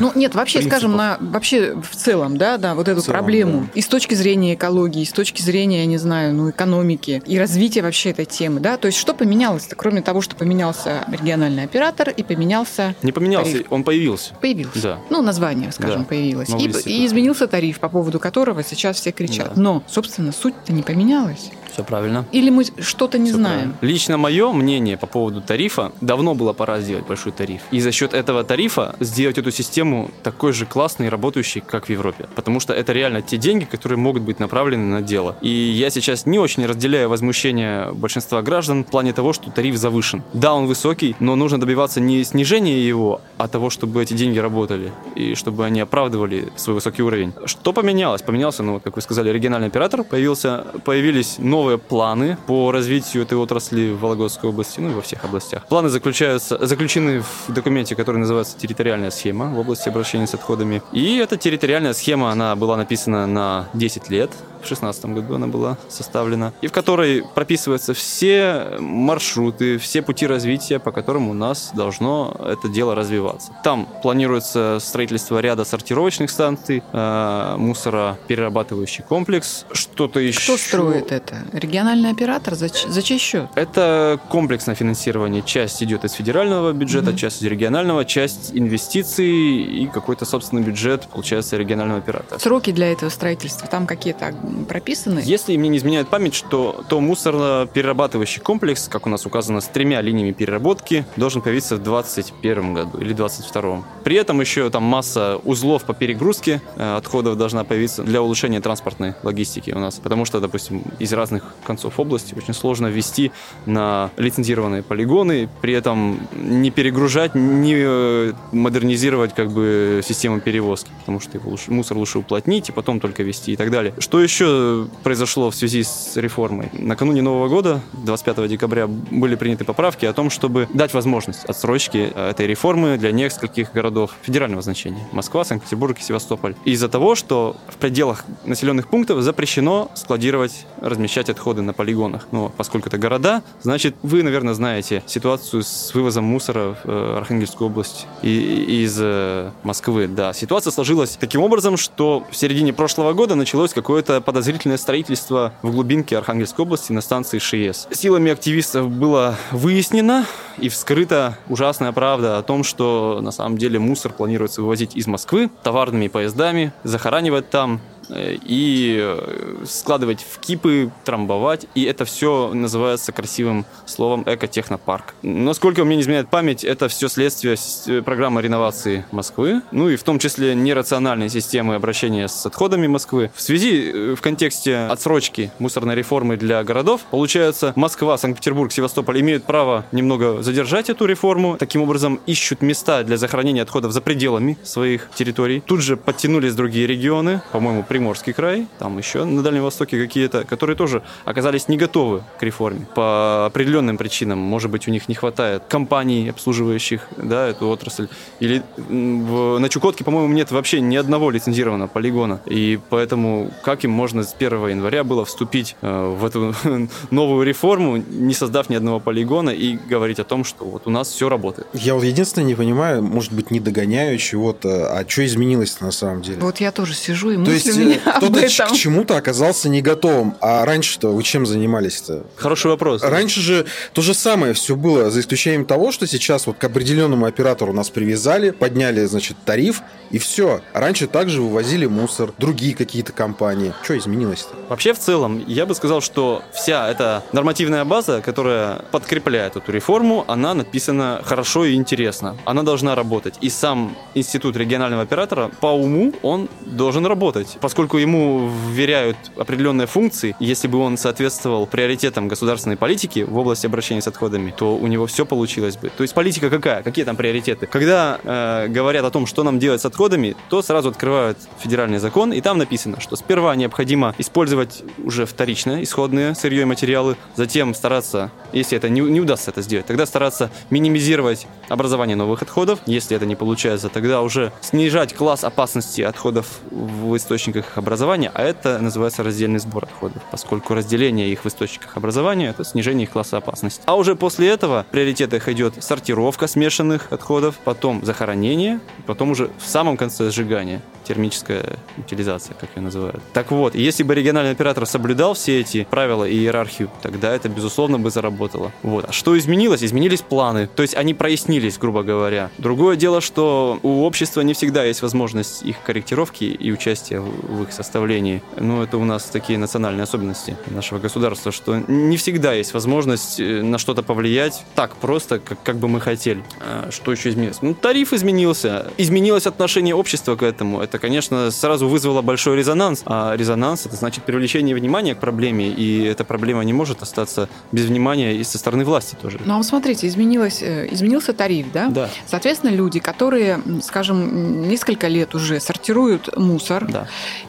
Ну, 0.00 0.12
нет, 0.14 0.34
вообще, 0.34 0.58
принципов. 0.58 0.78
скажем, 0.78 0.96
на, 0.96 1.18
вообще 1.20 1.74
в 1.74 1.96
целом, 1.96 2.36
да, 2.36 2.58
да, 2.58 2.74
вот 2.74 2.88
эту 2.88 3.00
В 3.00 3.04
целом, 3.04 3.18
проблему. 3.18 3.68
И 3.74 3.80
с 3.80 3.86
точки 3.86 4.14
зрения 4.14 4.54
экологии, 4.54 5.02
и 5.02 5.04
с 5.04 5.12
точки 5.12 5.42
зрения, 5.42 5.80
я 5.80 5.86
не 5.86 5.98
знаю, 5.98 6.34
ну, 6.34 6.50
экономики, 6.50 7.22
и 7.26 7.38
развития 7.38 7.82
вообще 7.82 8.10
этой 8.10 8.24
темы, 8.24 8.60
да. 8.60 8.76
То 8.76 8.86
есть 8.86 8.98
что 8.98 9.14
поменялось-то, 9.14 9.74
кроме 9.76 10.02
того, 10.02 10.20
что 10.20 10.36
поменялся 10.36 11.04
региональный 11.10 11.64
оператор 11.64 12.10
и 12.10 12.22
поменялся... 12.22 12.94
Не 13.02 13.12
поменялся, 13.12 13.52
Тариф. 13.52 13.66
он 13.70 13.84
появился. 13.84 14.34
Появился. 14.40 14.82
Да. 14.82 14.98
Ну, 15.10 15.22
название, 15.22 15.72
скажем, 15.72 16.02
Да. 16.02 16.08
появилось. 16.08 16.48
Новый 16.48 16.66
И, 16.66 17.02
и 17.02 17.06
изменился 17.06 17.46
тариф, 17.46 17.80
по 17.80 17.88
поводу 17.88 18.20
которого 18.20 18.62
сейчас 18.62 18.96
все 18.96 19.12
кричат. 19.12 19.52
Да. 19.54 19.60
Но, 19.60 19.82
собственно, 19.88 20.32
суть-то 20.32 20.72
не 20.72 20.82
поменялась. 20.82 21.50
Все 21.72 21.84
правильно. 21.84 22.24
Или 22.32 22.50
мы 22.50 22.64
что-то 22.80 23.18
не 23.18 23.26
Всё 23.30 23.36
знаем? 23.36 23.58
правильно. 23.60 23.76
Лично 23.80 24.18
мое 24.18 24.52
мнение 24.52 24.96
по 24.96 25.06
поводу 25.06 25.40
тарифа, 25.40 25.92
давно 26.00 26.34
было 26.34 26.52
пора 26.52 26.80
сделать 26.80 27.06
большой 27.06 27.32
тариф. 27.32 27.62
И 27.70 27.80
за 27.80 27.92
счет 27.92 28.12
этого 28.14 28.44
тарифа 28.44 28.94
сделать 29.00 29.38
эту 29.38 29.50
систему 29.50 30.10
такой 30.22 30.52
же 30.52 30.66
классной 30.66 31.06
и 31.06 31.08
работающей, 31.08 31.60
как 31.60 31.86
в 31.86 31.90
Европе. 31.90 32.28
Потому 32.34 32.60
что 32.60 32.72
это 32.74 32.92
реально 32.92 33.22
те 33.22 33.36
деньги, 33.38 33.64
которые 33.64 33.98
могут 33.98 34.22
быть 34.22 34.38
направлены 34.40 34.84
на 34.84 35.00
дело. 35.02 35.36
И 35.40 35.48
я 35.48 35.88
сейчас 35.90 36.26
не 36.26 36.38
очень 36.38 36.66
разделяю 36.66 37.08
возмущение 37.08 37.92
большинства 37.92 38.42
граждан 38.42 38.84
в 38.84 38.88
плане 38.90 39.12
того, 39.12 39.32
что 39.32 39.50
тариф 39.50 39.76
завышен. 39.76 40.22
Да, 40.34 40.54
он 40.54 40.66
высокий, 40.66 41.16
но 41.20 41.36
нужно 41.36 41.58
добиваться 41.58 42.00
не 42.00 42.22
снижения 42.24 42.86
его, 42.86 43.20
а 43.38 43.48
того, 43.48 43.70
чтобы 43.70 44.02
эти 44.02 44.12
деньги 44.14 44.38
работали 44.38 44.92
и 45.14 45.34
чтобы 45.34 45.64
они 45.64 45.80
оправдывали 45.80 46.52
свой 46.56 46.74
высокий 46.74 47.02
уровень. 47.02 47.32
Что 47.46 47.72
поменялось? 47.72 48.20
Поменялся, 48.22 48.62
ну, 48.62 48.80
как 48.80 48.96
вы 48.96 49.02
сказали, 49.02 49.30
региональный 49.30 49.68
оператор, 49.68 50.04
появился, 50.04 50.66
появились 50.84 51.36
новые 51.38 51.61
планы 51.78 52.36
по 52.46 52.72
развитию 52.72 53.22
этой 53.22 53.38
отрасли 53.38 53.92
в 53.92 54.00
Вологодской 54.00 54.50
области, 54.50 54.80
ну 54.80 54.90
и 54.90 54.94
во 54.94 55.02
всех 55.02 55.24
областях. 55.24 55.66
Планы 55.66 55.88
заключаются, 55.88 56.64
заключены 56.64 57.22
в 57.22 57.52
документе, 57.52 57.94
который 57.94 58.18
называется 58.18 58.58
«Территориальная 58.58 59.10
схема 59.10 59.46
в 59.46 59.58
области 59.58 59.88
обращения 59.88 60.26
с 60.26 60.34
отходами». 60.34 60.82
И 60.92 61.16
эта 61.16 61.36
территориальная 61.36 61.94
схема, 61.94 62.30
она 62.30 62.54
была 62.56 62.76
написана 62.76 63.26
на 63.26 63.68
10 63.74 64.10
лет, 64.10 64.30
в 64.62 64.68
2016 64.68 65.06
году 65.06 65.34
она 65.34 65.48
была 65.48 65.76
составлена, 65.88 66.52
и 66.60 66.68
в 66.68 66.72
которой 66.72 67.24
прописываются 67.34 67.94
все 67.94 68.76
маршруты, 68.78 69.78
все 69.78 70.02
пути 70.02 70.26
развития, 70.26 70.78
по 70.78 70.92
которым 70.92 71.28
у 71.28 71.34
нас 71.34 71.72
должно 71.74 72.36
это 72.38 72.68
дело 72.68 72.94
развиваться. 72.94 73.52
Там 73.64 73.88
планируется 74.02 74.78
строительство 74.80 75.40
ряда 75.40 75.64
сортировочных 75.64 76.30
станций, 76.30 76.82
э, 76.92 77.54
мусороперерабатывающий 77.58 79.02
комплекс, 79.02 79.66
что-то 79.72 80.20
еще. 80.20 80.54
Кто 80.54 80.56
строит 80.56 81.10
это? 81.10 81.38
Региональный 81.52 82.10
оператор? 82.10 82.54
За, 82.54 82.68
за 82.68 83.02
чей 83.02 83.18
счет? 83.18 83.46
Это 83.54 84.18
комплексное 84.28 84.74
финансирование. 84.74 85.42
Часть 85.42 85.82
идет 85.82 86.04
из 86.04 86.12
федерального 86.12 86.72
бюджета, 86.72 87.10
Мгм. 87.10 87.16
часть 87.16 87.42
из 87.42 87.46
регионального, 87.46 88.04
часть 88.04 88.50
инвестиций 88.54 89.28
и 89.62 89.86
какой-то 89.86 90.24
собственный 90.24 90.62
бюджет, 90.62 91.06
получается, 91.12 91.56
регионального 91.56 91.98
оператора. 92.00 92.38
Сроки 92.38 92.70
для 92.72 92.90
этого 92.92 93.10
строительства 93.10 93.68
там 93.68 93.86
какие-то 93.86 94.34
прописаны? 94.68 95.20
Если 95.24 95.56
мне 95.56 95.68
не 95.68 95.78
изменяет 95.78 96.08
память, 96.08 96.34
что 96.34 96.84
то 96.88 97.00
мусорно-перерабатывающий 97.00 98.40
комплекс, 98.40 98.88
как 98.88 99.06
у 99.06 99.10
нас 99.10 99.26
указано, 99.26 99.60
с 99.60 99.66
тремя 99.66 100.00
линиями 100.00 100.32
переработки, 100.32 101.04
должен 101.16 101.42
появиться 101.42 101.76
в 101.76 101.82
2021 101.82 102.74
году 102.74 102.98
или 102.98 103.12
2022. 103.12 103.82
При 104.04 104.16
этом 104.16 104.40
еще 104.40 104.70
там 104.70 104.82
масса 104.84 105.38
узлов 105.44 105.84
по 105.84 105.94
перегрузке 105.94 106.60
э, 106.76 106.96
отходов 106.96 107.36
должна 107.36 107.64
появиться 107.64 108.02
для 108.02 108.22
улучшения 108.22 108.60
транспортной 108.60 109.14
логистики 109.22 109.70
у 109.70 109.78
нас. 109.78 109.96
Потому 110.02 110.24
что, 110.24 110.40
допустим, 110.40 110.82
из 110.98 111.12
разных 111.12 111.41
концов 111.64 111.98
области 112.00 112.34
очень 112.34 112.54
сложно 112.54 112.88
ввести 112.88 113.32
на 113.66 114.10
лицензированные 114.16 114.82
полигоны, 114.82 115.48
при 115.60 115.74
этом 115.74 116.20
не 116.34 116.70
перегружать, 116.70 117.34
не 117.34 117.74
э, 117.76 118.32
модернизировать 118.52 119.34
как 119.34 119.50
бы 119.50 120.02
систему 120.04 120.40
перевозки, 120.40 120.90
потому 121.00 121.20
что 121.20 121.38
его 121.38 121.50
лучше- 121.50 121.72
мусор 121.72 121.96
лучше 121.96 122.18
уплотнить 122.18 122.68
и 122.68 122.72
потом 122.72 123.00
только 123.00 123.22
вести 123.22 123.52
и 123.52 123.56
так 123.56 123.70
далее. 123.70 123.94
Что 123.98 124.20
еще 124.20 124.88
произошло 125.02 125.50
в 125.50 125.54
связи 125.54 125.82
с 125.82 126.16
реформой? 126.16 126.70
Накануне 126.72 127.22
Нового 127.22 127.48
года, 127.48 127.80
25 127.92 128.48
декабря, 128.48 128.86
были 128.86 129.34
приняты 129.34 129.64
поправки 129.64 130.06
о 130.06 130.12
том, 130.12 130.30
чтобы 130.30 130.68
дать 130.74 130.94
возможность 130.94 131.44
отсрочки 131.44 132.12
э, 132.14 132.30
этой 132.30 132.46
реформы 132.46 132.98
для 132.98 133.12
нескольких 133.12 133.72
городов 133.72 134.12
федерального 134.22 134.62
значения. 134.62 135.06
Москва, 135.12 135.44
Санкт-Петербург 135.44 135.98
и 135.98 136.02
Севастополь. 136.02 136.54
Из-за 136.64 136.88
того, 136.88 137.14
что 137.14 137.56
в 137.68 137.76
пределах 137.76 138.24
населенных 138.44 138.88
пунктов 138.88 139.22
запрещено 139.22 139.90
складировать, 139.94 140.66
размещать 140.80 141.30
отходы 141.32 141.62
на 141.62 141.72
полигонах. 141.72 142.28
Но 142.30 142.52
поскольку 142.56 142.88
это 142.88 142.98
города, 142.98 143.42
значит, 143.62 143.96
вы, 144.02 144.22
наверное, 144.22 144.54
знаете 144.54 145.02
ситуацию 145.06 145.62
с 145.62 145.92
вывозом 145.94 146.24
мусора 146.24 146.76
в 146.84 146.88
э, 146.88 147.16
Архангельскую 147.18 147.68
область 147.68 148.06
и, 148.22 148.82
из 148.84 148.96
э, 149.00 149.50
Москвы. 149.62 150.06
Да, 150.06 150.32
ситуация 150.32 150.70
сложилась 150.70 151.16
таким 151.18 151.42
образом, 151.42 151.76
что 151.76 152.24
в 152.30 152.36
середине 152.36 152.72
прошлого 152.72 153.12
года 153.12 153.34
началось 153.34 153.72
какое-то 153.72 154.20
подозрительное 154.20 154.76
строительство 154.76 155.54
в 155.62 155.70
глубинке 155.72 156.16
Архангельской 156.18 156.64
области 156.64 156.92
на 156.92 157.00
станции 157.00 157.38
ШИЭС. 157.38 157.88
Силами 157.92 158.32
активистов 158.32 158.90
было 158.90 159.36
выяснено 159.50 160.26
и 160.58 160.68
вскрыта 160.68 161.38
ужасная 161.48 161.92
правда 161.92 162.38
о 162.38 162.42
том, 162.42 162.64
что 162.64 163.20
на 163.22 163.30
самом 163.30 163.58
деле 163.58 163.78
мусор 163.78 164.12
планируется 164.12 164.62
вывозить 164.62 164.96
из 164.96 165.06
Москвы 165.06 165.50
товарными 165.62 166.08
поездами, 166.08 166.72
захоранивать 166.84 167.50
там 167.50 167.80
и 168.10 168.98
э, 169.00 169.64
складывать 169.66 170.24
в 170.28 170.38
кипы, 170.38 170.90
трамбовать. 171.04 171.66
И 171.74 171.84
это 171.84 172.04
все 172.04 172.52
называется 172.52 173.12
красивым 173.12 173.64
словом 173.86 174.24
экотехнопарк. 174.26 175.14
Насколько 175.22 175.84
мне 175.84 175.96
не 175.96 176.02
изменяет 176.02 176.28
память, 176.28 176.64
это 176.64 176.88
все 176.88 177.08
следствие 177.08 177.56
э, 177.86 178.02
программы 178.02 178.42
реновации 178.42 179.04
Москвы, 179.12 179.62
ну 179.72 179.88
и 179.88 179.96
в 179.96 180.02
том 180.02 180.18
числе 180.18 180.54
нерациональной 180.54 181.28
системы 181.28 181.74
обращения 181.74 182.28
с 182.28 182.46
отходами 182.46 182.86
Москвы. 182.86 183.30
В 183.34 183.40
связи, 183.40 183.90
э, 183.92 184.14
в 184.14 184.20
контексте 184.20 184.76
отсрочки 184.76 185.50
мусорной 185.58 185.94
реформы 185.94 186.36
для 186.36 186.62
городов, 186.64 187.02
получается, 187.10 187.72
Москва, 187.76 188.18
Санкт-Петербург, 188.18 188.72
Севастополь 188.72 189.20
имеют 189.20 189.44
право 189.44 189.84
немного 189.92 190.42
задержать 190.42 190.90
эту 190.90 191.06
реформу. 191.06 191.56
Таким 191.58 191.82
образом, 191.82 192.20
ищут 192.26 192.62
места 192.62 193.02
для 193.04 193.16
захоронения 193.16 193.62
отходов 193.62 193.92
за 193.92 194.00
пределами 194.00 194.58
своих 194.62 195.08
территорий. 195.14 195.60
Тут 195.60 195.80
же 195.80 195.96
подтянулись 195.96 196.54
другие 196.54 196.86
регионы, 196.86 197.42
по-моему, 197.52 197.82
Приморский 197.92 198.32
край, 198.32 198.66
там 198.78 198.96
еще 198.96 199.24
на 199.24 199.42
Дальнем 199.42 199.64
Востоке 199.64 199.98
какие-то, 200.02 200.44
которые 200.44 200.76
тоже 200.76 201.02
оказались 201.26 201.68
не 201.68 201.76
готовы 201.76 202.22
к 202.38 202.42
реформе 202.42 202.86
по 202.94 203.44
определенным 203.44 203.98
причинам. 203.98 204.38
Может 204.38 204.70
быть, 204.70 204.88
у 204.88 204.90
них 204.90 205.10
не 205.10 205.14
хватает 205.14 205.64
компаний, 205.68 206.30
обслуживающих 206.30 207.06
да, 207.18 207.48
эту 207.48 207.68
отрасль. 207.68 208.08
Или 208.40 208.62
в- 208.78 209.58
на 209.58 209.68
Чукотке, 209.68 210.04
по-моему, 210.04 210.32
нет 210.32 210.50
вообще 210.52 210.80
ни 210.80 210.96
одного 210.96 211.30
лицензированного 211.30 211.86
полигона. 211.86 212.40
И 212.46 212.78
поэтому 212.88 213.50
как 213.62 213.84
им 213.84 213.90
можно 213.90 214.22
с 214.22 214.32
1 214.32 214.68
января 214.68 215.04
было 215.04 215.26
вступить 215.26 215.76
э, 215.82 216.14
в 216.18 216.24
эту 216.24 216.54
новую 217.10 217.44
реформу, 217.44 217.98
не 217.98 218.32
создав 218.32 218.70
ни 218.70 218.74
одного 218.74 219.00
полигона 219.00 219.50
и 219.50 219.76
говорить 219.76 220.18
о 220.18 220.24
том, 220.24 220.44
что 220.44 220.64
вот 220.64 220.86
у 220.86 220.90
нас 220.90 221.08
все 221.10 221.28
работает. 221.28 221.66
Я 221.74 221.92
вот 221.94 222.04
единственное 222.04 222.46
не 222.46 222.54
понимаю, 222.54 223.02
может 223.02 223.34
быть, 223.34 223.50
не 223.50 223.60
догоняю 223.60 224.16
чего-то, 224.16 224.96
а 224.96 225.04
что 225.06 225.26
изменилось 225.26 225.78
на 225.82 225.90
самом 225.90 226.22
деле? 226.22 226.38
Вот 226.40 226.58
я 226.60 226.72
тоже 226.72 226.94
сижу 226.94 227.32
и 227.32 227.44
То 227.44 227.50
кто-то 228.16 228.40
к 228.40 228.72
чему-то 228.72 229.16
оказался 229.16 229.68
не 229.68 229.82
готовым. 229.82 230.36
А 230.40 230.64
раньше-то 230.64 231.08
вы 231.08 231.22
чем 231.22 231.46
занимались-то? 231.46 232.24
Хороший 232.36 232.70
вопрос. 232.70 233.02
Раньше 233.02 233.40
же 233.40 233.66
то 233.92 234.02
же 234.02 234.14
самое 234.14 234.54
все 234.54 234.76
было, 234.76 235.10
за 235.10 235.20
исключением 235.20 235.64
того, 235.64 235.92
что 235.92 236.06
сейчас 236.06 236.46
вот 236.46 236.58
к 236.58 236.64
определенному 236.64 237.26
оператору 237.26 237.72
нас 237.72 237.90
привязали, 237.90 238.50
подняли, 238.50 239.04
значит, 239.04 239.36
тариф, 239.44 239.82
и 240.10 240.18
все. 240.18 240.60
Раньше 240.74 241.06
также 241.06 241.40
вывозили 241.40 241.86
мусор, 241.86 242.32
другие 242.38 242.74
какие-то 242.74 243.12
компании. 243.12 243.72
Что 243.82 243.96
изменилось-то? 243.96 244.54
Вообще, 244.68 244.92
в 244.92 244.98
целом, 244.98 245.42
я 245.46 245.66
бы 245.66 245.74
сказал, 245.74 246.00
что 246.00 246.42
вся 246.52 246.88
эта 246.88 247.24
нормативная 247.32 247.84
база, 247.84 248.20
которая 248.20 248.76
подкрепляет 248.90 249.56
эту 249.56 249.72
реформу, 249.72 250.24
она 250.28 250.54
написана 250.54 251.22
хорошо 251.24 251.64
и 251.64 251.74
интересно. 251.74 252.36
Она 252.44 252.62
должна 252.62 252.94
работать. 252.94 253.34
И 253.40 253.48
сам 253.48 253.96
институт 254.14 254.56
регионального 254.56 255.02
оператора 255.02 255.50
по 255.60 255.68
уму 255.68 256.12
он 256.22 256.48
должен 256.60 257.06
работать, 257.06 257.56
поскольку 257.72 257.96
ему 257.96 258.50
вверяют 258.68 259.16
определенные 259.34 259.86
функции. 259.86 260.36
Если 260.38 260.68
бы 260.68 260.76
он 260.76 260.98
соответствовал 260.98 261.66
приоритетам 261.66 262.28
государственной 262.28 262.76
политики 262.76 263.24
в 263.26 263.38
области 263.38 263.64
обращения 263.64 264.02
с 264.02 264.06
отходами, 264.06 264.52
то 264.54 264.76
у 264.76 264.86
него 264.88 265.06
все 265.06 265.24
получилось 265.24 265.78
бы. 265.78 265.88
То 265.88 266.02
есть 266.02 266.12
политика 266.12 266.50
какая? 266.50 266.82
Какие 266.82 267.06
там 267.06 267.16
приоритеты? 267.16 267.64
Когда 267.64 268.20
э, 268.22 268.68
говорят 268.68 269.06
о 269.06 269.10
том, 269.10 269.24
что 269.24 269.42
нам 269.42 269.58
делать 269.58 269.80
с 269.80 269.86
отходами, 269.86 270.36
то 270.50 270.60
сразу 270.60 270.90
открывают 270.90 271.38
федеральный 271.60 271.96
закон, 271.96 272.34
и 272.34 272.42
там 272.42 272.58
написано, 272.58 273.00
что 273.00 273.16
сперва 273.16 273.56
необходимо 273.56 274.14
использовать 274.18 274.82
уже 275.02 275.24
вторичные 275.24 275.84
исходные 275.84 276.34
сырье 276.34 276.62
и 276.62 276.66
материалы, 276.66 277.16
затем 277.36 277.74
стараться, 277.74 278.30
если 278.52 278.76
это 278.76 278.90
не, 278.90 279.00
не 279.00 279.22
удастся 279.22 279.50
это 279.50 279.62
сделать, 279.62 279.86
тогда 279.86 280.04
стараться 280.04 280.50
минимизировать 280.68 281.46
образование 281.70 282.16
новых 282.16 282.42
отходов. 282.42 282.80
Если 282.84 283.16
это 283.16 283.24
не 283.24 283.34
получается, 283.34 283.88
тогда 283.88 284.20
уже 284.20 284.52
снижать 284.60 285.14
класс 285.14 285.42
опасности 285.42 286.02
отходов 286.02 286.60
в 286.70 287.16
источниках 287.16 287.61
их 287.70 287.78
образования, 287.78 288.30
а 288.34 288.42
это 288.42 288.78
называется 288.78 289.22
раздельный 289.22 289.58
сбор 289.58 289.84
отходов, 289.84 290.22
поскольку 290.30 290.74
разделение 290.74 291.30
их 291.30 291.44
в 291.44 291.48
источниках 291.48 291.96
образования 291.96 292.50
это 292.50 292.64
снижение 292.64 293.04
их 293.04 293.10
класса 293.10 293.36
опасности. 293.38 293.82
А 293.86 293.96
уже 293.96 294.16
после 294.16 294.48
этого 294.48 294.84
в 294.88 294.92
приоритетах 294.92 295.48
идет 295.48 295.82
сортировка 295.82 296.46
смешанных 296.46 297.12
отходов, 297.12 297.56
потом 297.64 298.04
захоронение, 298.04 298.80
потом 299.06 299.30
уже 299.30 299.50
в 299.58 299.66
самом 299.66 299.96
конце 299.96 300.30
сжигание 300.30 300.82
термическая 301.04 301.78
утилизация, 301.96 302.54
как 302.54 302.70
ее 302.76 302.82
называют. 302.82 303.22
Так 303.32 303.50
вот, 303.50 303.74
если 303.74 304.02
бы 304.02 304.14
региональный 304.14 304.52
оператор 304.52 304.86
соблюдал 304.86 305.34
все 305.34 305.60
эти 305.60 305.84
правила 305.90 306.24
и 306.24 306.36
иерархию, 306.36 306.90
тогда 307.02 307.34
это, 307.34 307.48
безусловно, 307.48 307.98
бы 307.98 308.10
заработало. 308.10 308.72
Вот. 308.82 309.06
А 309.08 309.12
что 309.12 309.36
изменилось? 309.36 309.82
Изменились 309.82 310.22
планы. 310.22 310.68
То 310.68 310.82
есть 310.82 310.94
они 310.94 311.14
прояснились, 311.14 311.78
грубо 311.78 312.02
говоря. 312.02 312.50
Другое 312.58 312.96
дело, 312.96 313.20
что 313.20 313.78
у 313.82 314.04
общества 314.04 314.42
не 314.42 314.54
всегда 314.54 314.84
есть 314.84 315.02
возможность 315.02 315.62
их 315.62 315.82
корректировки 315.82 316.44
и 316.44 316.72
участия 316.72 317.20
в 317.52 317.62
их 317.62 317.72
составлении. 317.72 318.42
Ну, 318.56 318.82
это 318.82 318.98
у 318.98 319.04
нас 319.04 319.24
такие 319.24 319.58
национальные 319.58 320.04
особенности 320.04 320.56
нашего 320.66 320.98
государства, 320.98 321.52
что 321.52 321.76
не 321.88 322.16
всегда 322.16 322.52
есть 322.52 322.74
возможность 322.74 323.40
э, 323.40 323.62
на 323.62 323.78
что-то 323.78 324.02
повлиять 324.02 324.64
так 324.74 324.96
просто, 324.96 325.38
как, 325.38 325.62
как 325.62 325.76
бы 325.76 325.88
мы 325.88 326.00
хотели. 326.00 326.42
А 326.60 326.90
что 326.90 327.12
еще 327.12 327.30
изменилось? 327.30 327.62
Ну, 327.62 327.74
тариф 327.74 328.12
изменился. 328.12 328.90
Изменилось 328.98 329.46
отношение 329.46 329.94
общества 329.94 330.36
к 330.36 330.42
этому. 330.42 330.80
Это, 330.80 330.98
конечно, 330.98 331.50
сразу 331.50 331.88
вызвало 331.88 332.22
большой 332.22 332.56
резонанс. 332.56 333.02
А 333.06 333.34
резонанс— 333.36 333.86
это 333.86 333.96
значит 333.96 334.24
привлечение 334.24 334.74
внимания 334.74 335.14
к 335.14 335.18
проблеме, 335.18 335.68
и 335.68 336.04
эта 336.04 336.24
проблема 336.24 336.62
не 336.62 336.72
может 336.72 337.02
остаться 337.02 337.48
без 337.72 337.86
внимания 337.86 338.36
и 338.36 338.44
со 338.44 338.58
стороны 338.58 338.84
власти 338.84 339.16
тоже. 339.20 339.40
Ну, 339.44 339.54
а 339.54 339.56
вот 339.58 339.66
смотрите, 339.66 340.06
изменилось, 340.06 340.62
э, 340.62 340.88
изменился 340.90 341.32
тариф, 341.32 341.66
да? 341.72 341.88
Да, 341.88 342.08
Соответственно, 342.26 342.70
люди, 342.70 342.98
которые, 343.00 343.60
скажем, 343.82 344.68
несколько 344.68 345.08
лет 345.08 345.34
уже 345.34 345.60
сортируют 345.60 346.36
мусор 346.36 346.86
да. 346.90 347.08